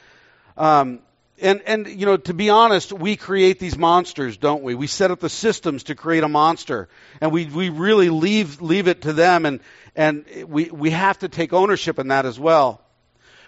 Um, 0.56 1.00
and, 1.40 1.62
and, 1.66 1.88
you 1.88 2.06
know, 2.06 2.16
to 2.16 2.34
be 2.34 2.50
honest, 2.50 2.92
we 2.92 3.16
create 3.16 3.58
these 3.58 3.76
monsters, 3.76 4.36
don't 4.36 4.62
we? 4.62 4.74
We 4.74 4.86
set 4.86 5.10
up 5.10 5.18
the 5.18 5.28
systems 5.28 5.84
to 5.84 5.94
create 5.94 6.22
a 6.22 6.28
monster. 6.28 6.88
And 7.20 7.32
we, 7.32 7.46
we 7.46 7.70
really 7.70 8.08
leave, 8.08 8.62
leave 8.62 8.86
it 8.86 9.02
to 9.02 9.12
them. 9.12 9.44
And, 9.44 9.60
and 9.96 10.24
we, 10.46 10.70
we 10.70 10.90
have 10.90 11.18
to 11.18 11.28
take 11.28 11.52
ownership 11.52 11.98
in 11.98 12.08
that 12.08 12.24
as 12.24 12.38
well. 12.38 12.80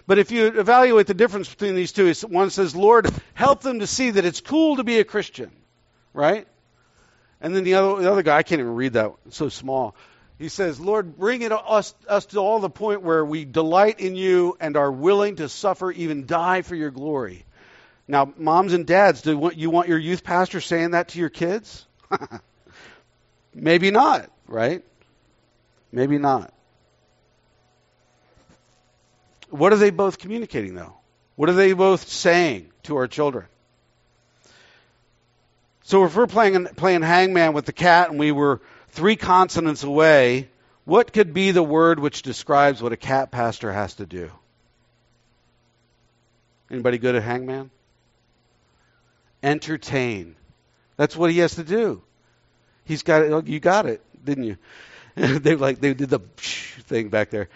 But 0.05 0.19
if 0.19 0.31
you 0.31 0.47
evaluate 0.47 1.07
the 1.07 1.13
difference 1.13 1.49
between 1.49 1.75
these 1.75 1.91
two, 1.91 2.13
one 2.27 2.49
says, 2.49 2.75
Lord, 2.75 3.09
help 3.33 3.61
them 3.61 3.79
to 3.79 3.87
see 3.87 4.11
that 4.11 4.25
it's 4.25 4.41
cool 4.41 4.77
to 4.77 4.83
be 4.83 4.99
a 4.99 5.03
Christian, 5.03 5.51
right? 6.13 6.47
And 7.41 7.55
then 7.55 7.63
the 7.63 7.75
other, 7.75 8.01
the 8.01 8.11
other 8.11 8.23
guy, 8.23 8.37
I 8.37 8.43
can't 8.43 8.59
even 8.59 8.75
read 8.75 8.93
that, 8.93 9.11
it's 9.25 9.37
so 9.37 9.49
small. 9.49 9.95
He 10.39 10.49
says, 10.49 10.79
Lord, 10.79 11.17
bring 11.17 11.41
it 11.41 11.51
us, 11.51 11.93
us 12.07 12.27
to 12.27 12.39
all 12.39 12.59
the 12.59 12.69
point 12.69 13.01
where 13.01 13.25
we 13.25 13.43
delight 13.43 13.99
in 13.99 14.15
you 14.15 14.55
and 14.59 14.77
are 14.77 14.91
willing 14.91 15.37
to 15.37 15.49
suffer, 15.49 15.91
even 15.91 16.25
die 16.25 16.61
for 16.61 16.75
your 16.75 16.91
glory. 16.91 17.43
Now, 18.07 18.33
moms 18.37 18.73
and 18.73 18.85
dads, 18.85 19.21
do 19.21 19.51
you 19.55 19.69
want 19.69 19.89
your 19.89 19.97
youth 19.97 20.23
pastor 20.23 20.61
saying 20.61 20.91
that 20.91 21.09
to 21.09 21.19
your 21.19 21.29
kids? 21.29 21.85
Maybe 23.53 23.91
not, 23.91 24.29
right? 24.47 24.83
Maybe 25.91 26.17
not. 26.17 26.53
What 29.49 29.73
are 29.73 29.77
they 29.77 29.89
both 29.89 30.19
communicating, 30.19 30.75
though? 30.75 30.93
What 31.35 31.49
are 31.49 31.53
they 31.53 31.73
both 31.73 32.07
saying 32.07 32.71
to 32.83 32.97
our 32.97 33.07
children? 33.07 33.45
So 35.83 36.03
if 36.03 36.15
we're 36.15 36.27
playing 36.27 36.65
playing 36.65 37.01
hangman 37.01 37.53
with 37.53 37.65
the 37.65 37.71
cat 37.71 38.09
and 38.09 38.19
we 38.19 38.31
were 38.31 38.61
three 38.89 39.15
consonants 39.15 39.83
away, 39.83 40.49
what 40.83 41.13
could 41.13 41.33
be 41.33 41.51
the 41.51 41.63
word 41.63 41.99
which 41.99 42.23
describes 42.23 42.81
what 42.81 42.91
a 42.91 42.97
cat 42.97 43.31
pastor 43.31 43.71
has 43.71 43.93
to 43.95 44.05
do? 44.05 44.31
Anybody 46.69 46.97
good 46.97 47.15
at 47.15 47.23
hangman? 47.23 47.71
Entertain. 49.43 50.35
That's 50.95 51.15
what 51.15 51.31
he 51.31 51.39
has 51.39 51.55
to 51.55 51.63
do. 51.63 52.01
He's 52.83 53.03
got 53.03 53.23
it. 53.23 53.31
Oh, 53.31 53.43
you 53.45 53.59
got 53.59 53.85
it, 53.85 54.01
didn't 54.23 54.45
you? 54.45 54.57
they 55.15 55.55
like 55.55 55.79
they 55.79 55.93
did 55.93 56.09
the 56.09 56.19
thing 56.37 57.09
back 57.09 57.29
there. 57.29 57.49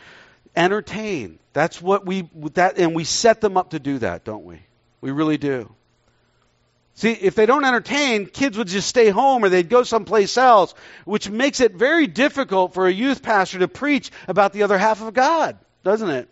Entertain. 0.55 1.39
That's 1.53 1.81
what 1.81 2.05
we 2.05 2.29
that 2.53 2.77
and 2.77 2.95
we 2.95 3.03
set 3.03 3.41
them 3.41 3.57
up 3.57 3.71
to 3.71 3.79
do 3.79 3.99
that, 3.99 4.23
don't 4.23 4.43
we? 4.43 4.61
We 4.99 5.11
really 5.11 5.37
do. 5.37 5.73
See, 6.95 7.11
if 7.11 7.35
they 7.35 7.45
don't 7.45 7.65
entertain, 7.65 8.25
kids 8.25 8.57
would 8.57 8.67
just 8.67 8.87
stay 8.87 9.09
home 9.09 9.43
or 9.43 9.49
they'd 9.49 9.69
go 9.69 9.83
someplace 9.83 10.37
else, 10.37 10.75
which 11.05 11.29
makes 11.29 11.59
it 11.61 11.73
very 11.73 12.05
difficult 12.05 12.73
for 12.73 12.85
a 12.85 12.91
youth 12.91 13.23
pastor 13.23 13.59
to 13.59 13.67
preach 13.67 14.11
about 14.27 14.53
the 14.53 14.63
other 14.63 14.77
half 14.77 15.01
of 15.01 15.13
God, 15.13 15.57
doesn't 15.83 16.09
it? 16.09 16.29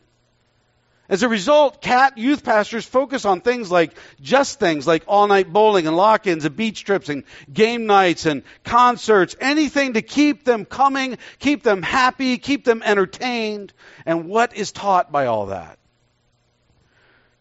As 1.10 1.24
a 1.24 1.28
result, 1.28 1.82
cat 1.82 2.20
youth 2.20 2.44
pastors 2.44 2.86
focus 2.86 3.26
on 3.26 3.42
things 3.42 3.72
like 3.72 3.98
just 4.22 4.60
things 4.60 4.86
like 4.86 5.04
all 5.08 5.28
night 5.28 5.52
bowling 5.52 5.88
and 5.88 5.98
lock 5.98 6.28
ins 6.28 6.46
and 6.46 6.56
beach 6.56 6.84
trips 6.84 7.10
and 7.10 7.24
game 7.52 7.88
nights 7.88 8.28
and 8.28 8.44
concerts, 8.64 9.36
anything 9.42 9.94
to 9.94 10.04
keep 10.04 10.46
them 10.46 10.66
coming, 10.66 11.18
keep 11.40 11.64
them 11.64 11.82
happy, 11.82 12.38
keep 12.38 12.64
them 12.64 12.84
entertained. 12.86 13.74
And 14.06 14.30
what 14.30 14.56
is 14.56 14.72
taught 14.72 15.12
by 15.12 15.26
all 15.26 15.48
that? 15.48 15.80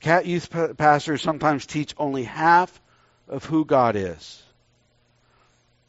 Cat 0.01 0.25
youth 0.25 0.49
pastors 0.79 1.21
sometimes 1.21 1.67
teach 1.67 1.95
only 1.99 2.25
half 2.25 2.81
of 3.29 3.45
who 3.45 3.67
God 3.67 3.97
is. 3.97 4.43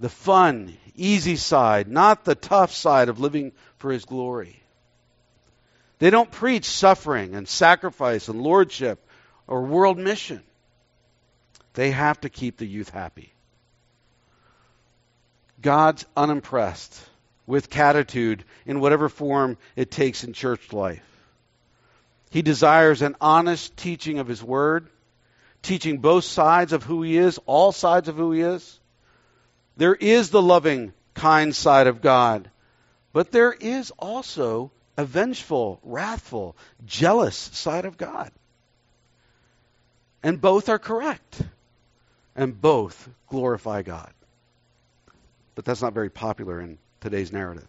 The 0.02 0.10
fun, 0.10 0.76
easy 0.96 1.38
side, 1.38 1.88
not 1.88 2.26
the 2.26 2.36
tough 2.36 2.74
side 2.74 3.08
of 3.08 3.22
living 3.22 3.54
for 3.78 3.92
His 3.92 4.04
glory. 4.04 4.62
They 5.99 6.09
don't 6.09 6.31
preach 6.31 6.65
suffering 6.65 7.35
and 7.35 7.47
sacrifice 7.47 8.29
and 8.29 8.41
lordship 8.41 9.05
or 9.47 9.63
world 9.63 9.97
mission. 9.97 10.41
They 11.73 11.91
have 11.91 12.21
to 12.21 12.29
keep 12.29 12.57
the 12.57 12.65
youth 12.65 12.89
happy. 12.89 13.33
God's 15.62 16.05
unimpressed 16.15 17.00
with 17.45 17.69
catitude 17.69 18.41
in 18.65 18.79
whatever 18.79 19.10
form 19.10 19.58
it 19.75 19.91
takes 19.91 20.23
in 20.23 20.33
church 20.33 20.71
life. 20.71 21.04
He 22.29 22.41
desires 22.41 23.02
an 23.02 23.15
honest 23.19 23.75
teaching 23.75 24.19
of 24.19 24.27
His 24.27 24.43
Word, 24.43 24.87
teaching 25.62 25.97
both 25.97 26.23
sides 26.23 26.73
of 26.73 26.83
who 26.83 27.02
He 27.02 27.17
is, 27.17 27.39
all 27.45 27.71
sides 27.71 28.08
of 28.08 28.15
who 28.15 28.31
He 28.31 28.41
is. 28.41 28.79
There 29.77 29.95
is 29.95 30.29
the 30.29 30.41
loving, 30.41 30.93
kind 31.13 31.54
side 31.54 31.87
of 31.87 32.02
God, 32.02 32.50
but 33.12 33.31
there 33.31 33.52
is 33.52 33.91
also 33.97 34.71
a 35.00 35.06
vengeful, 35.06 35.79
wrathful, 35.81 36.58
jealous 36.85 37.37
side 37.37 37.85
of 37.85 37.95
God. 37.95 38.31
And 40.21 40.41
both 40.41 40.67
are 40.67 40.77
correct. 40.77 41.41
And 42.35 42.60
both 42.60 43.08
glorify 43.29 43.81
God. 43.81 44.12
But 45.56 45.63
that's 45.63 45.81
not 45.81 45.93
very 45.93 46.10
popular 46.10 46.60
in 46.60 46.77
today's 47.00 47.31
narrative. 47.31 47.67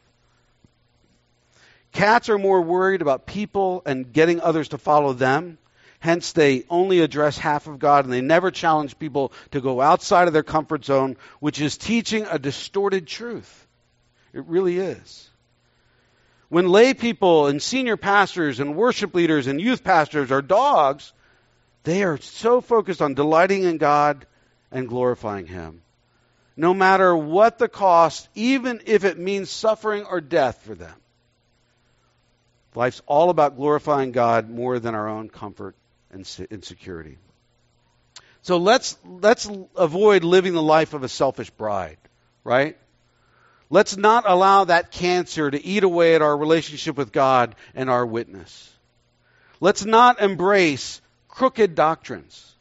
Cats 1.92 2.28
are 2.30 2.38
more 2.38 2.62
worried 2.62 3.00
about 3.00 3.26
people 3.26 3.82
and 3.86 4.12
getting 4.12 4.40
others 4.40 4.70
to 4.70 4.78
follow 4.78 5.12
them. 5.12 5.56
Hence, 6.00 6.32
they 6.32 6.64
only 6.68 6.98
address 6.98 7.38
half 7.38 7.68
of 7.68 7.78
God 7.78 8.06
and 8.06 8.12
they 8.12 8.22
never 8.22 8.50
challenge 8.50 8.98
people 8.98 9.32
to 9.52 9.60
go 9.60 9.80
outside 9.80 10.26
of 10.26 10.34
their 10.34 10.42
comfort 10.42 10.84
zone, 10.84 11.16
which 11.38 11.60
is 11.60 11.76
teaching 11.78 12.26
a 12.28 12.40
distorted 12.40 13.06
truth. 13.06 13.68
It 14.32 14.46
really 14.46 14.78
is. 14.78 15.30
When 16.50 16.68
lay 16.68 16.94
people 16.94 17.46
and 17.46 17.62
senior 17.62 17.96
pastors 17.96 18.58
and 18.58 18.74
worship 18.74 19.14
leaders 19.14 19.46
and 19.46 19.60
youth 19.60 19.84
pastors 19.84 20.32
are 20.32 20.42
dogs, 20.42 21.12
they 21.84 22.02
are 22.02 22.18
so 22.18 22.60
focused 22.60 23.00
on 23.00 23.14
delighting 23.14 23.62
in 23.62 23.78
God 23.78 24.26
and 24.72 24.88
glorifying 24.88 25.46
Him. 25.46 25.82
No 26.56 26.74
matter 26.74 27.16
what 27.16 27.58
the 27.58 27.68
cost, 27.68 28.28
even 28.34 28.82
if 28.86 29.04
it 29.04 29.16
means 29.16 29.48
suffering 29.48 30.04
or 30.04 30.20
death 30.20 30.60
for 30.62 30.74
them. 30.74 30.94
Life's 32.74 33.00
all 33.06 33.30
about 33.30 33.56
glorifying 33.56 34.10
God 34.10 34.50
more 34.50 34.80
than 34.80 34.94
our 34.96 35.08
own 35.08 35.28
comfort 35.28 35.76
and 36.10 36.28
insecurity. 36.50 37.18
So 38.42 38.56
let's 38.56 38.98
let's 39.04 39.48
avoid 39.76 40.24
living 40.24 40.54
the 40.54 40.62
life 40.62 40.94
of 40.94 41.04
a 41.04 41.08
selfish 41.08 41.50
bride, 41.50 41.98
right? 42.42 42.76
Let's 43.70 43.96
not 43.96 44.24
allow 44.26 44.64
that 44.64 44.90
cancer 44.90 45.48
to 45.48 45.64
eat 45.64 45.84
away 45.84 46.16
at 46.16 46.22
our 46.22 46.36
relationship 46.36 46.96
with 46.96 47.12
God 47.12 47.54
and 47.74 47.88
our 47.88 48.04
witness. 48.04 48.68
Let's 49.60 49.84
not 49.84 50.20
embrace 50.20 51.00
crooked 51.28 51.76
doctrines. 51.76 52.54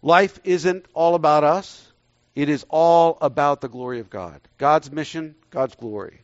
Life 0.00 0.38
isn't 0.44 0.86
all 0.94 1.16
about 1.16 1.42
us. 1.42 1.84
It 2.36 2.48
is 2.48 2.64
all 2.68 3.18
about 3.20 3.60
the 3.60 3.68
glory 3.68 3.98
of 3.98 4.08
God. 4.08 4.40
God's 4.58 4.92
mission, 4.92 5.34
God's 5.50 5.74
glory. 5.74 6.20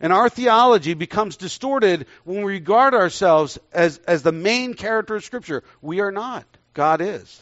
And 0.00 0.12
our 0.12 0.28
theology 0.28 0.94
becomes 0.94 1.36
distorted 1.36 2.06
when 2.22 2.44
we 2.44 2.52
regard 2.52 2.94
ourselves 2.94 3.58
as, 3.72 3.98
as 4.06 4.22
the 4.22 4.32
main 4.32 4.74
character 4.74 5.16
of 5.16 5.24
Scripture. 5.24 5.64
We 5.80 6.00
are 6.00 6.12
not. 6.12 6.44
God 6.74 7.00
is. 7.00 7.40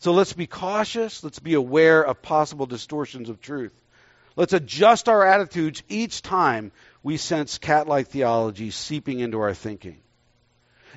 So 0.00 0.12
let's 0.12 0.32
be 0.32 0.46
cautious. 0.46 1.24
Let's 1.24 1.38
be 1.38 1.54
aware 1.54 2.02
of 2.02 2.22
possible 2.22 2.66
distortions 2.66 3.28
of 3.28 3.40
truth. 3.40 3.72
Let's 4.36 4.52
adjust 4.52 5.08
our 5.08 5.26
attitudes 5.26 5.82
each 5.88 6.22
time 6.22 6.70
we 7.02 7.16
sense 7.16 7.58
cat 7.58 7.88
like 7.88 8.08
theology 8.08 8.70
seeping 8.70 9.18
into 9.20 9.40
our 9.40 9.54
thinking. 9.54 9.98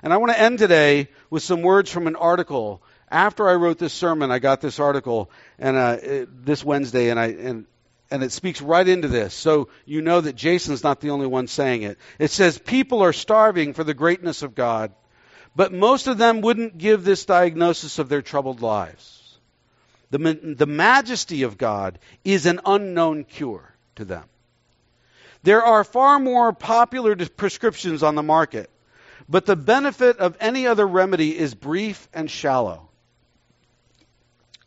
And 0.04 0.14
I 0.14 0.18
want 0.18 0.32
to 0.32 0.40
end 0.40 0.60
today 0.60 1.10
with 1.30 1.44
some 1.44 1.62
words 1.62 1.90
from 1.92 2.08
an 2.08 2.16
article. 2.16 2.82
After 3.10 3.50
I 3.50 3.56
wrote 3.56 3.78
this 3.78 3.94
sermon, 3.94 4.32
I 4.32 4.40
got 4.40 4.62
this 4.62 4.80
article 4.80 5.32
and 5.60 5.78
uh, 5.78 5.98
it, 6.02 6.46
this 6.46 6.64
Wednesday, 6.64 7.10
and 7.10 7.20
I 7.20 7.28
and 7.28 7.66
and 8.12 8.24
it 8.24 8.32
speaks 8.32 8.62
right 8.62 8.88
into 8.88 9.08
this. 9.08 9.34
So 9.34 9.70
you 9.86 10.02
know 10.02 10.22
that 10.22 10.36
Jason's 10.36 10.84
not 10.84 11.00
the 11.00 11.12
only 11.12 11.28
one 11.28 11.48
saying 11.48 11.84
it. 11.84 11.98
It 12.20 12.30
says, 12.30 12.58
People 12.58 13.02
are 13.02 13.14
starving 13.14 13.74
for 13.74 13.84
the 13.84 13.94
greatness 13.94 14.44
of 14.44 14.54
God, 14.54 14.92
but 15.56 15.74
most 15.74 16.08
of 16.08 16.18
them 16.18 16.42
wouldn't 16.42 16.78
give 16.78 17.04
this 17.04 17.26
diagnosis 17.26 18.00
of 18.00 18.10
their 18.10 18.22
troubled 18.22 18.62
lives. 18.62 19.38
The, 20.12 20.18
the 20.58 20.66
majesty 20.66 21.44
of 21.44 21.58
God 21.58 22.00
is 22.24 22.46
an 22.46 22.60
unknown 22.66 23.24
cure 23.24 23.74
to 23.96 24.06
them. 24.06 24.26
There 25.44 25.64
are 25.64 25.84
far 25.84 26.20
more 26.20 26.54
popular 26.54 27.16
prescriptions 27.16 28.04
on 28.04 28.16
the 28.16 28.24
market, 28.24 28.70
but 29.28 29.46
the 29.46 29.56
benefit 29.56 30.18
of 30.18 30.38
any 30.40 30.68
other 30.68 30.86
remedy 30.86 31.38
is 31.38 31.56
brief 31.56 32.08
and 32.14 32.30
shallow. 32.30 32.90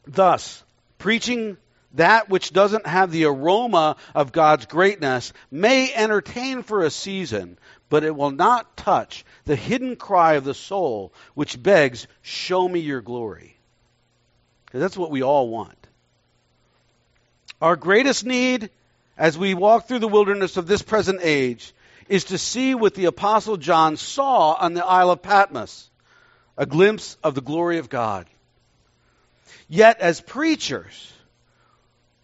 Thus, 0.07 0.62
preaching 0.99 1.57
that 1.95 2.28
which 2.28 2.53
doesn't 2.53 2.87
have 2.87 3.12
the 3.12 3.26
aroma 3.26 3.97
of 4.14 4.32
God's 4.32 4.66
greatness 4.66 5.32
may 5.51 5.95
entertain 5.95 6.62
for 6.62 6.82
a 6.82 6.91
season, 6.91 7.57
but 7.89 8.03
it 8.03 8.16
will 8.16 8.32
not 8.32 8.76
touch 8.76 9.24
the 9.45 9.57
hidden 9.57 9.97
cry 9.97 10.34
of 10.34 10.45
the 10.45 10.55
soul 10.55 11.12
which 11.34 11.62
begs, 11.62 12.07
Show 12.22 12.68
me 12.68 12.80
your 12.80 13.01
glory. 13.01 13.57
Because 14.66 14.80
that's 14.80 14.97
what 14.97 15.11
we 15.11 15.22
all 15.22 15.49
want. 15.49 15.78
Our 17.61 17.76
greatest 17.76 18.24
need 18.24 18.70
as 19.16 19.38
we 19.38 19.55
walk 19.55 19.86
through 19.86 20.01
the 20.01 20.09
wilderness 20.09 20.57
of 20.57 20.66
this 20.66 20.82
present 20.82 21.20
age 21.22 21.72
is 22.09 22.24
to 22.24 22.38
see 22.38 22.74
what 22.74 22.95
the 22.95 23.07
Apostle 23.07 23.57
John 23.57 23.97
saw 23.97 24.53
on 24.53 24.74
the 24.74 24.84
Isle 24.84 25.12
of 25.12 25.22
Patmos 25.22 25.88
a 26.57 26.66
glimpse 26.66 27.16
of 27.22 27.34
the 27.34 27.40
glory 27.40 27.78
of 27.78 27.88
God. 27.88 28.26
Yet, 29.68 30.01
as 30.01 30.20
preachers, 30.20 31.12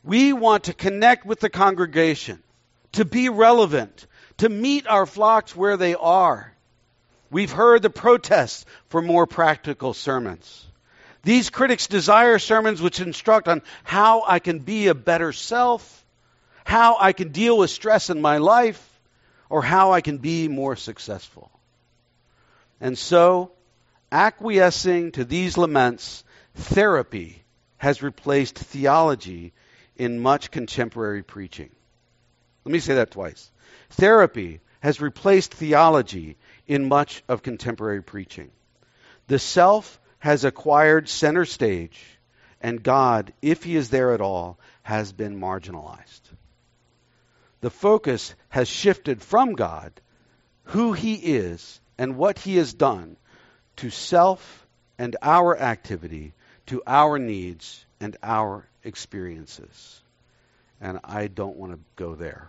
we 0.04 0.32
want 0.32 0.64
to 0.64 0.74
connect 0.74 1.26
with 1.26 1.40
the 1.40 1.50
congregation, 1.50 2.42
to 2.92 3.04
be 3.04 3.28
relevant, 3.28 4.06
to 4.38 4.48
meet 4.48 4.86
our 4.86 5.06
flocks 5.06 5.54
where 5.56 5.76
they 5.76 5.94
are. 5.94 6.52
We've 7.30 7.52
heard 7.52 7.82
the 7.82 7.90
protests 7.90 8.64
for 8.88 9.00
more 9.00 9.26
practical 9.26 9.94
sermons. 9.94 10.66
These 11.22 11.50
critics 11.50 11.86
desire 11.86 12.38
sermons 12.38 12.82
which 12.82 13.00
instruct 13.00 13.46
on 13.46 13.62
how 13.84 14.24
I 14.26 14.38
can 14.38 14.58
be 14.58 14.88
a 14.88 14.94
better 14.94 15.32
self, 15.32 16.04
how 16.64 16.96
I 16.98 17.12
can 17.12 17.28
deal 17.28 17.58
with 17.58 17.70
stress 17.70 18.10
in 18.10 18.20
my 18.20 18.38
life, 18.38 18.84
or 19.48 19.62
how 19.62 19.92
I 19.92 20.00
can 20.00 20.18
be 20.18 20.48
more 20.48 20.76
successful. 20.76 21.50
And 22.80 22.96
so, 22.96 23.52
acquiescing 24.10 25.12
to 25.12 25.24
these 25.24 25.58
laments, 25.58 26.24
therapy 26.54 27.42
has 27.76 28.02
replaced 28.02 28.58
theology 28.58 29.52
in 29.96 30.20
much 30.20 30.50
contemporary 30.50 31.22
preaching. 31.22 31.70
Let 32.64 32.72
me 32.72 32.78
say 32.78 32.94
that 32.94 33.10
twice. 33.10 33.50
Therapy 33.90 34.60
has 34.80 35.00
replaced 35.00 35.54
theology 35.54 36.36
in 36.70 36.86
much 36.86 37.24
of 37.28 37.42
contemporary 37.42 38.00
preaching. 38.00 38.48
The 39.26 39.40
self 39.40 39.98
has 40.20 40.44
acquired 40.44 41.08
center 41.08 41.44
stage, 41.44 42.00
and 42.60 42.80
God, 42.80 43.32
if 43.42 43.64
He 43.64 43.74
is 43.74 43.90
there 43.90 44.12
at 44.12 44.20
all, 44.20 44.56
has 44.84 45.12
been 45.12 45.40
marginalized. 45.40 46.20
The 47.60 47.70
focus 47.70 48.36
has 48.50 48.68
shifted 48.68 49.20
from 49.20 49.54
God, 49.54 49.92
who 50.62 50.92
He 50.92 51.14
is, 51.14 51.80
and 51.98 52.16
what 52.16 52.38
He 52.38 52.54
has 52.58 52.72
done, 52.72 53.16
to 53.78 53.90
self 53.90 54.64
and 54.96 55.16
our 55.22 55.58
activity, 55.58 56.34
to 56.66 56.84
our 56.86 57.18
needs 57.18 57.84
and 57.98 58.16
our 58.22 58.64
experiences. 58.84 60.00
And 60.80 61.00
I 61.02 61.26
don't 61.26 61.56
want 61.56 61.72
to 61.72 61.80
go 61.96 62.14
there. 62.14 62.48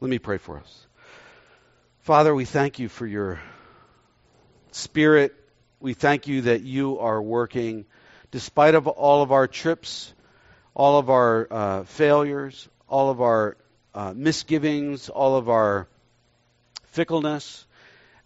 Let 0.00 0.08
me 0.08 0.18
pray 0.18 0.38
for 0.38 0.58
us. 0.58 0.86
Father, 2.04 2.34
we 2.34 2.44
thank 2.44 2.78
you 2.78 2.90
for 2.90 3.06
your 3.06 3.40
spirit. 4.72 5.34
We 5.80 5.94
thank 5.94 6.28
you 6.28 6.42
that 6.42 6.60
you 6.60 6.98
are 6.98 7.22
working 7.22 7.86
despite 8.30 8.74
of 8.74 8.86
all 8.86 9.22
of 9.22 9.32
our 9.32 9.46
trips, 9.46 10.12
all 10.74 10.98
of 10.98 11.08
our 11.08 11.48
uh, 11.50 11.84
failures, 11.84 12.68
all 12.90 13.08
of 13.08 13.22
our 13.22 13.56
uh, 13.94 14.12
misgivings, 14.14 15.08
all 15.08 15.36
of 15.36 15.48
our 15.48 15.88
fickleness. 16.88 17.66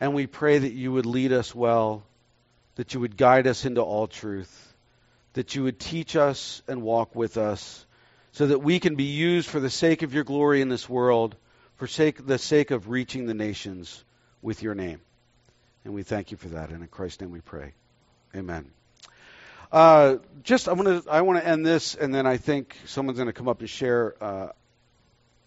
And 0.00 0.12
we 0.12 0.26
pray 0.26 0.58
that 0.58 0.72
you 0.72 0.90
would 0.90 1.06
lead 1.06 1.32
us 1.32 1.54
well, 1.54 2.02
that 2.74 2.94
you 2.94 3.00
would 3.00 3.16
guide 3.16 3.46
us 3.46 3.64
into 3.64 3.80
all 3.80 4.08
truth 4.08 4.74
that 5.34 5.54
you 5.54 5.62
would 5.62 5.78
teach 5.78 6.16
us 6.16 6.62
and 6.66 6.82
walk 6.82 7.14
with 7.14 7.36
us 7.36 7.86
so 8.32 8.48
that 8.48 8.58
we 8.58 8.80
can 8.80 8.96
be 8.96 9.04
used 9.04 9.48
for 9.48 9.60
the 9.60 9.70
sake 9.70 10.02
of 10.02 10.12
your 10.12 10.24
glory 10.24 10.62
in 10.62 10.68
this 10.68 10.88
world, 10.88 11.36
for 11.78 11.86
sake, 11.86 12.26
the 12.26 12.38
sake 12.38 12.70
of 12.70 12.88
reaching 12.88 13.26
the 13.26 13.34
nations 13.34 14.04
with 14.42 14.62
your 14.62 14.74
name. 14.74 15.00
And 15.84 15.94
we 15.94 16.02
thank 16.02 16.30
you 16.30 16.36
for 16.36 16.48
that. 16.48 16.70
And 16.70 16.82
in 16.82 16.88
Christ's 16.88 17.22
name 17.22 17.30
we 17.30 17.40
pray. 17.40 17.72
Amen. 18.36 18.70
Uh, 19.70 20.16
just 20.42 20.68
I 20.68 20.72
want 20.72 21.04
to 21.04 21.10
I 21.10 21.22
want 21.22 21.40
to 21.42 21.46
end 21.46 21.64
this, 21.64 21.94
and 21.94 22.14
then 22.14 22.26
I 22.26 22.38
think 22.38 22.76
someone's 22.86 23.18
going 23.18 23.26
to 23.26 23.34
come 23.34 23.48
up 23.48 23.60
and 23.60 23.68
share 23.68 24.14
uh, 24.20 24.48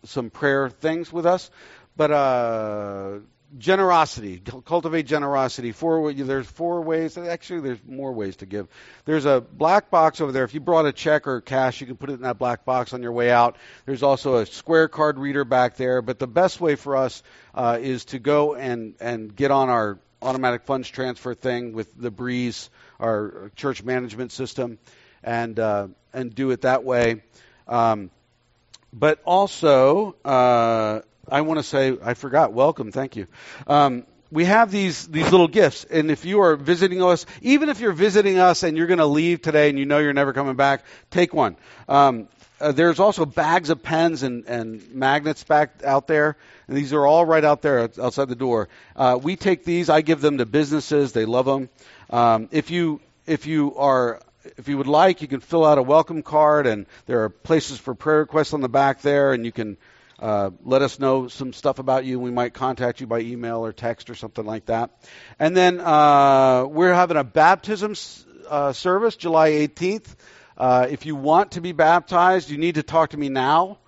some 0.03 0.29
prayer 0.29 0.69
things 0.69 1.11
with 1.11 1.25
us. 1.25 1.49
But 1.97 2.11
uh, 2.11 3.19
generosity. 3.57 4.41
Cultivate 4.65 5.03
generosity. 5.03 5.71
Four 5.71 6.13
there's 6.13 6.47
four 6.47 6.81
ways 6.81 7.17
actually 7.17 7.61
there's 7.61 7.79
more 7.85 8.13
ways 8.13 8.37
to 8.37 8.45
give. 8.45 8.67
There's 9.05 9.25
a 9.25 9.41
black 9.41 9.89
box 9.89 10.21
over 10.21 10.31
there. 10.31 10.43
If 10.43 10.53
you 10.53 10.59
brought 10.59 10.85
a 10.85 10.91
check 10.91 11.27
or 11.27 11.41
cash 11.41 11.81
you 11.81 11.87
can 11.87 11.97
put 11.97 12.09
it 12.09 12.13
in 12.13 12.21
that 12.21 12.37
black 12.37 12.65
box 12.65 12.93
on 12.93 13.01
your 13.01 13.11
way 13.11 13.31
out. 13.31 13.57
There's 13.85 14.03
also 14.03 14.37
a 14.37 14.45
square 14.45 14.87
card 14.87 15.19
reader 15.19 15.43
back 15.43 15.75
there. 15.75 16.01
But 16.01 16.19
the 16.19 16.27
best 16.27 16.61
way 16.61 16.75
for 16.75 16.95
us 16.95 17.23
uh, 17.53 17.77
is 17.81 18.05
to 18.05 18.19
go 18.19 18.55
and 18.55 18.95
and 18.99 19.35
get 19.35 19.51
on 19.51 19.69
our 19.69 19.99
automatic 20.21 20.63
funds 20.63 20.87
transfer 20.87 21.33
thing 21.33 21.73
with 21.73 21.99
the 21.99 22.11
breeze 22.11 22.69
our 22.99 23.51
church 23.55 23.83
management 23.83 24.31
system 24.31 24.77
and 25.23 25.59
uh, 25.59 25.87
and 26.13 26.33
do 26.33 26.51
it 26.51 26.61
that 26.61 26.83
way. 26.83 27.23
Um, 27.67 28.11
but 28.93 29.21
also 29.25 30.15
uh, 30.25 31.01
I 31.29 31.41
want 31.41 31.59
to 31.59 31.63
say, 31.63 31.97
I 32.03 32.13
forgot, 32.13 32.53
welcome, 32.53 32.91
thank 32.91 33.15
you. 33.15 33.27
Um, 33.67 34.05
we 34.31 34.45
have 34.45 34.71
these 34.71 35.07
these 35.07 35.29
little 35.29 35.49
gifts, 35.49 35.83
and 35.83 36.09
if 36.09 36.23
you 36.23 36.41
are 36.41 36.55
visiting 36.55 37.03
us, 37.03 37.25
even 37.41 37.69
if 37.69 37.81
you're 37.81 37.91
visiting 37.91 38.39
us 38.39 38.63
and 38.63 38.77
you're 38.77 38.87
going 38.87 38.99
to 38.99 39.05
leave 39.05 39.41
today 39.41 39.69
and 39.69 39.77
you 39.77 39.85
know 39.85 39.99
you're 39.99 40.13
never 40.13 40.31
coming 40.31 40.55
back, 40.55 40.85
take 41.09 41.33
one. 41.33 41.57
Um, 41.89 42.29
uh, 42.61 42.71
there's 42.71 42.99
also 42.99 43.25
bags 43.25 43.69
of 43.69 43.83
pens 43.83 44.23
and, 44.23 44.45
and 44.45 44.93
magnets 44.93 45.43
back 45.43 45.83
out 45.83 46.07
there, 46.07 46.37
and 46.67 46.77
these 46.77 46.93
are 46.93 47.05
all 47.05 47.25
right 47.25 47.43
out 47.43 47.61
there 47.61 47.89
outside 48.01 48.29
the 48.29 48.35
door. 48.35 48.69
Uh, 48.95 49.19
we 49.21 49.35
take 49.35 49.65
these, 49.65 49.89
I 49.89 50.01
give 50.01 50.21
them 50.21 50.37
to 50.37 50.45
businesses. 50.45 51.11
They 51.11 51.25
love 51.25 51.45
them. 51.45 51.69
Um, 52.09 52.47
if 52.51 52.71
you 52.71 53.01
if 53.25 53.47
you 53.47 53.75
are 53.75 54.21
if 54.57 54.67
you 54.67 54.77
would 54.77 54.87
like, 54.87 55.21
you 55.21 55.27
can 55.27 55.39
fill 55.39 55.65
out 55.65 55.77
a 55.77 55.83
welcome 55.83 56.23
card, 56.23 56.67
and 56.67 56.85
there 57.05 57.23
are 57.23 57.29
places 57.29 57.79
for 57.79 57.93
prayer 57.93 58.19
requests 58.19 58.53
on 58.53 58.61
the 58.61 58.69
back 58.69 59.01
there, 59.01 59.33
and 59.33 59.45
you 59.45 59.51
can 59.51 59.77
uh, 60.21 60.51
let 60.63 60.83
us 60.83 60.99
know 60.99 61.27
some 61.27 61.51
stuff 61.51 61.79
about 61.79 62.05
you. 62.05 62.19
We 62.19 62.29
might 62.31 62.53
contact 62.53 63.01
you 63.01 63.07
by 63.07 63.21
email 63.21 63.65
or 63.65 63.73
text 63.73 64.09
or 64.09 64.15
something 64.15 64.45
like 64.45 64.67
that. 64.67 64.91
And 65.39 65.57
then 65.57 65.79
uh, 65.79 66.65
we're 66.65 66.93
having 66.93 67.17
a 67.17 67.23
baptism 67.23 67.95
uh, 68.47 68.73
service 68.73 69.15
July 69.15 69.49
18th. 69.49 70.15
Uh, 70.57 70.87
if 70.89 71.07
you 71.07 71.15
want 71.15 71.53
to 71.53 71.61
be 71.61 71.71
baptized, 71.71 72.51
you 72.51 72.59
need 72.59 72.75
to 72.75 72.83
talk 72.83 73.09
to 73.11 73.17
me 73.17 73.29
now, 73.29 73.79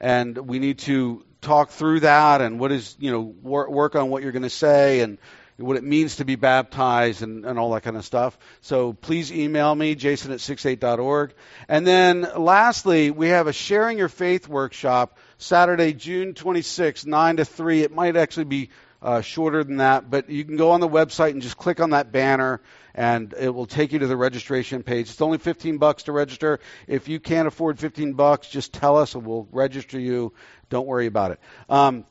and 0.00 0.38
we 0.38 0.58
need 0.58 0.78
to 0.78 1.24
talk 1.42 1.70
through 1.70 2.00
that 2.00 2.40
and 2.40 2.60
what 2.60 2.70
is 2.70 2.96
you 3.00 3.10
know 3.10 3.20
wor- 3.20 3.68
work 3.68 3.96
on 3.96 4.08
what 4.08 4.22
you're 4.22 4.32
going 4.32 4.44
to 4.44 4.50
say 4.50 5.00
and 5.00 5.18
what 5.56 5.76
it 5.76 5.84
means 5.84 6.16
to 6.16 6.24
be 6.24 6.36
baptized 6.36 7.22
and, 7.22 7.44
and 7.44 7.58
all 7.58 7.72
that 7.72 7.82
kind 7.82 7.96
of 7.96 8.04
stuff. 8.04 8.38
So 8.62 8.92
please 8.92 9.32
email 9.32 9.74
me, 9.74 9.94
jason 9.94 10.32
at 10.32 10.38
68.org. 10.38 11.34
And 11.68 11.86
then 11.86 12.26
lastly, 12.36 13.10
we 13.10 13.28
have 13.28 13.46
a 13.46 13.52
Sharing 13.52 13.98
Your 13.98 14.08
Faith 14.08 14.48
workshop 14.48 15.18
Saturday, 15.42 15.92
June 15.92 16.34
26, 16.34 17.04
9 17.04 17.36
to 17.38 17.44
3. 17.44 17.82
It 17.82 17.92
might 17.92 18.16
actually 18.16 18.44
be 18.44 18.70
uh, 19.02 19.20
shorter 19.20 19.64
than 19.64 19.78
that, 19.78 20.08
but 20.08 20.30
you 20.30 20.44
can 20.44 20.56
go 20.56 20.70
on 20.70 20.80
the 20.80 20.88
website 20.88 21.30
and 21.30 21.42
just 21.42 21.56
click 21.56 21.80
on 21.80 21.90
that 21.90 22.12
banner 22.12 22.60
and 22.94 23.34
it 23.38 23.48
will 23.48 23.66
take 23.66 23.92
you 23.92 23.98
to 23.98 24.06
the 24.06 24.16
registration 24.16 24.82
page. 24.82 25.10
It's 25.10 25.20
only 25.20 25.38
15 25.38 25.78
bucks 25.78 26.04
to 26.04 26.12
register. 26.12 26.60
If 26.86 27.08
you 27.08 27.18
can't 27.18 27.48
afford 27.48 27.78
15 27.78 28.12
bucks, 28.12 28.48
just 28.48 28.72
tell 28.72 28.96
us 28.96 29.14
and 29.14 29.26
we'll 29.26 29.48
register 29.50 29.98
you. 29.98 30.32
Don't 30.68 30.86
worry 30.86 31.06
about 31.06 31.32
it. 31.32 31.40
Um, 31.68 32.04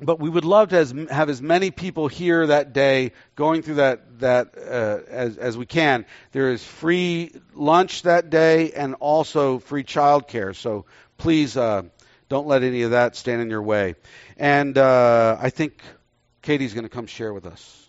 but 0.00 0.18
we 0.18 0.28
would 0.28 0.44
love 0.44 0.70
to 0.70 0.76
as, 0.76 0.92
have 1.10 1.30
as 1.30 1.40
many 1.40 1.70
people 1.70 2.08
here 2.08 2.48
that 2.48 2.72
day 2.72 3.12
going 3.36 3.62
through 3.62 3.76
that 3.76 4.18
that 4.18 4.54
uh, 4.58 4.98
as 5.08 5.38
as 5.38 5.56
we 5.56 5.66
can. 5.66 6.04
There 6.32 6.50
is 6.50 6.64
free 6.64 7.30
lunch 7.54 8.02
that 8.02 8.28
day 8.28 8.72
and 8.72 8.96
also 8.96 9.60
free 9.60 9.84
childcare. 9.84 10.56
So 10.56 10.86
please 11.16 11.56
uh, 11.56 11.84
don't 12.28 12.46
let 12.46 12.62
any 12.62 12.82
of 12.82 12.92
that 12.92 13.16
stand 13.16 13.42
in 13.42 13.50
your 13.50 13.62
way. 13.62 13.94
And 14.36 14.76
uh, 14.78 15.36
I 15.40 15.50
think 15.50 15.82
Katie's 16.42 16.74
going 16.74 16.84
to 16.84 16.90
come 16.90 17.06
share 17.06 17.32
with 17.32 17.46
us. 17.46 17.83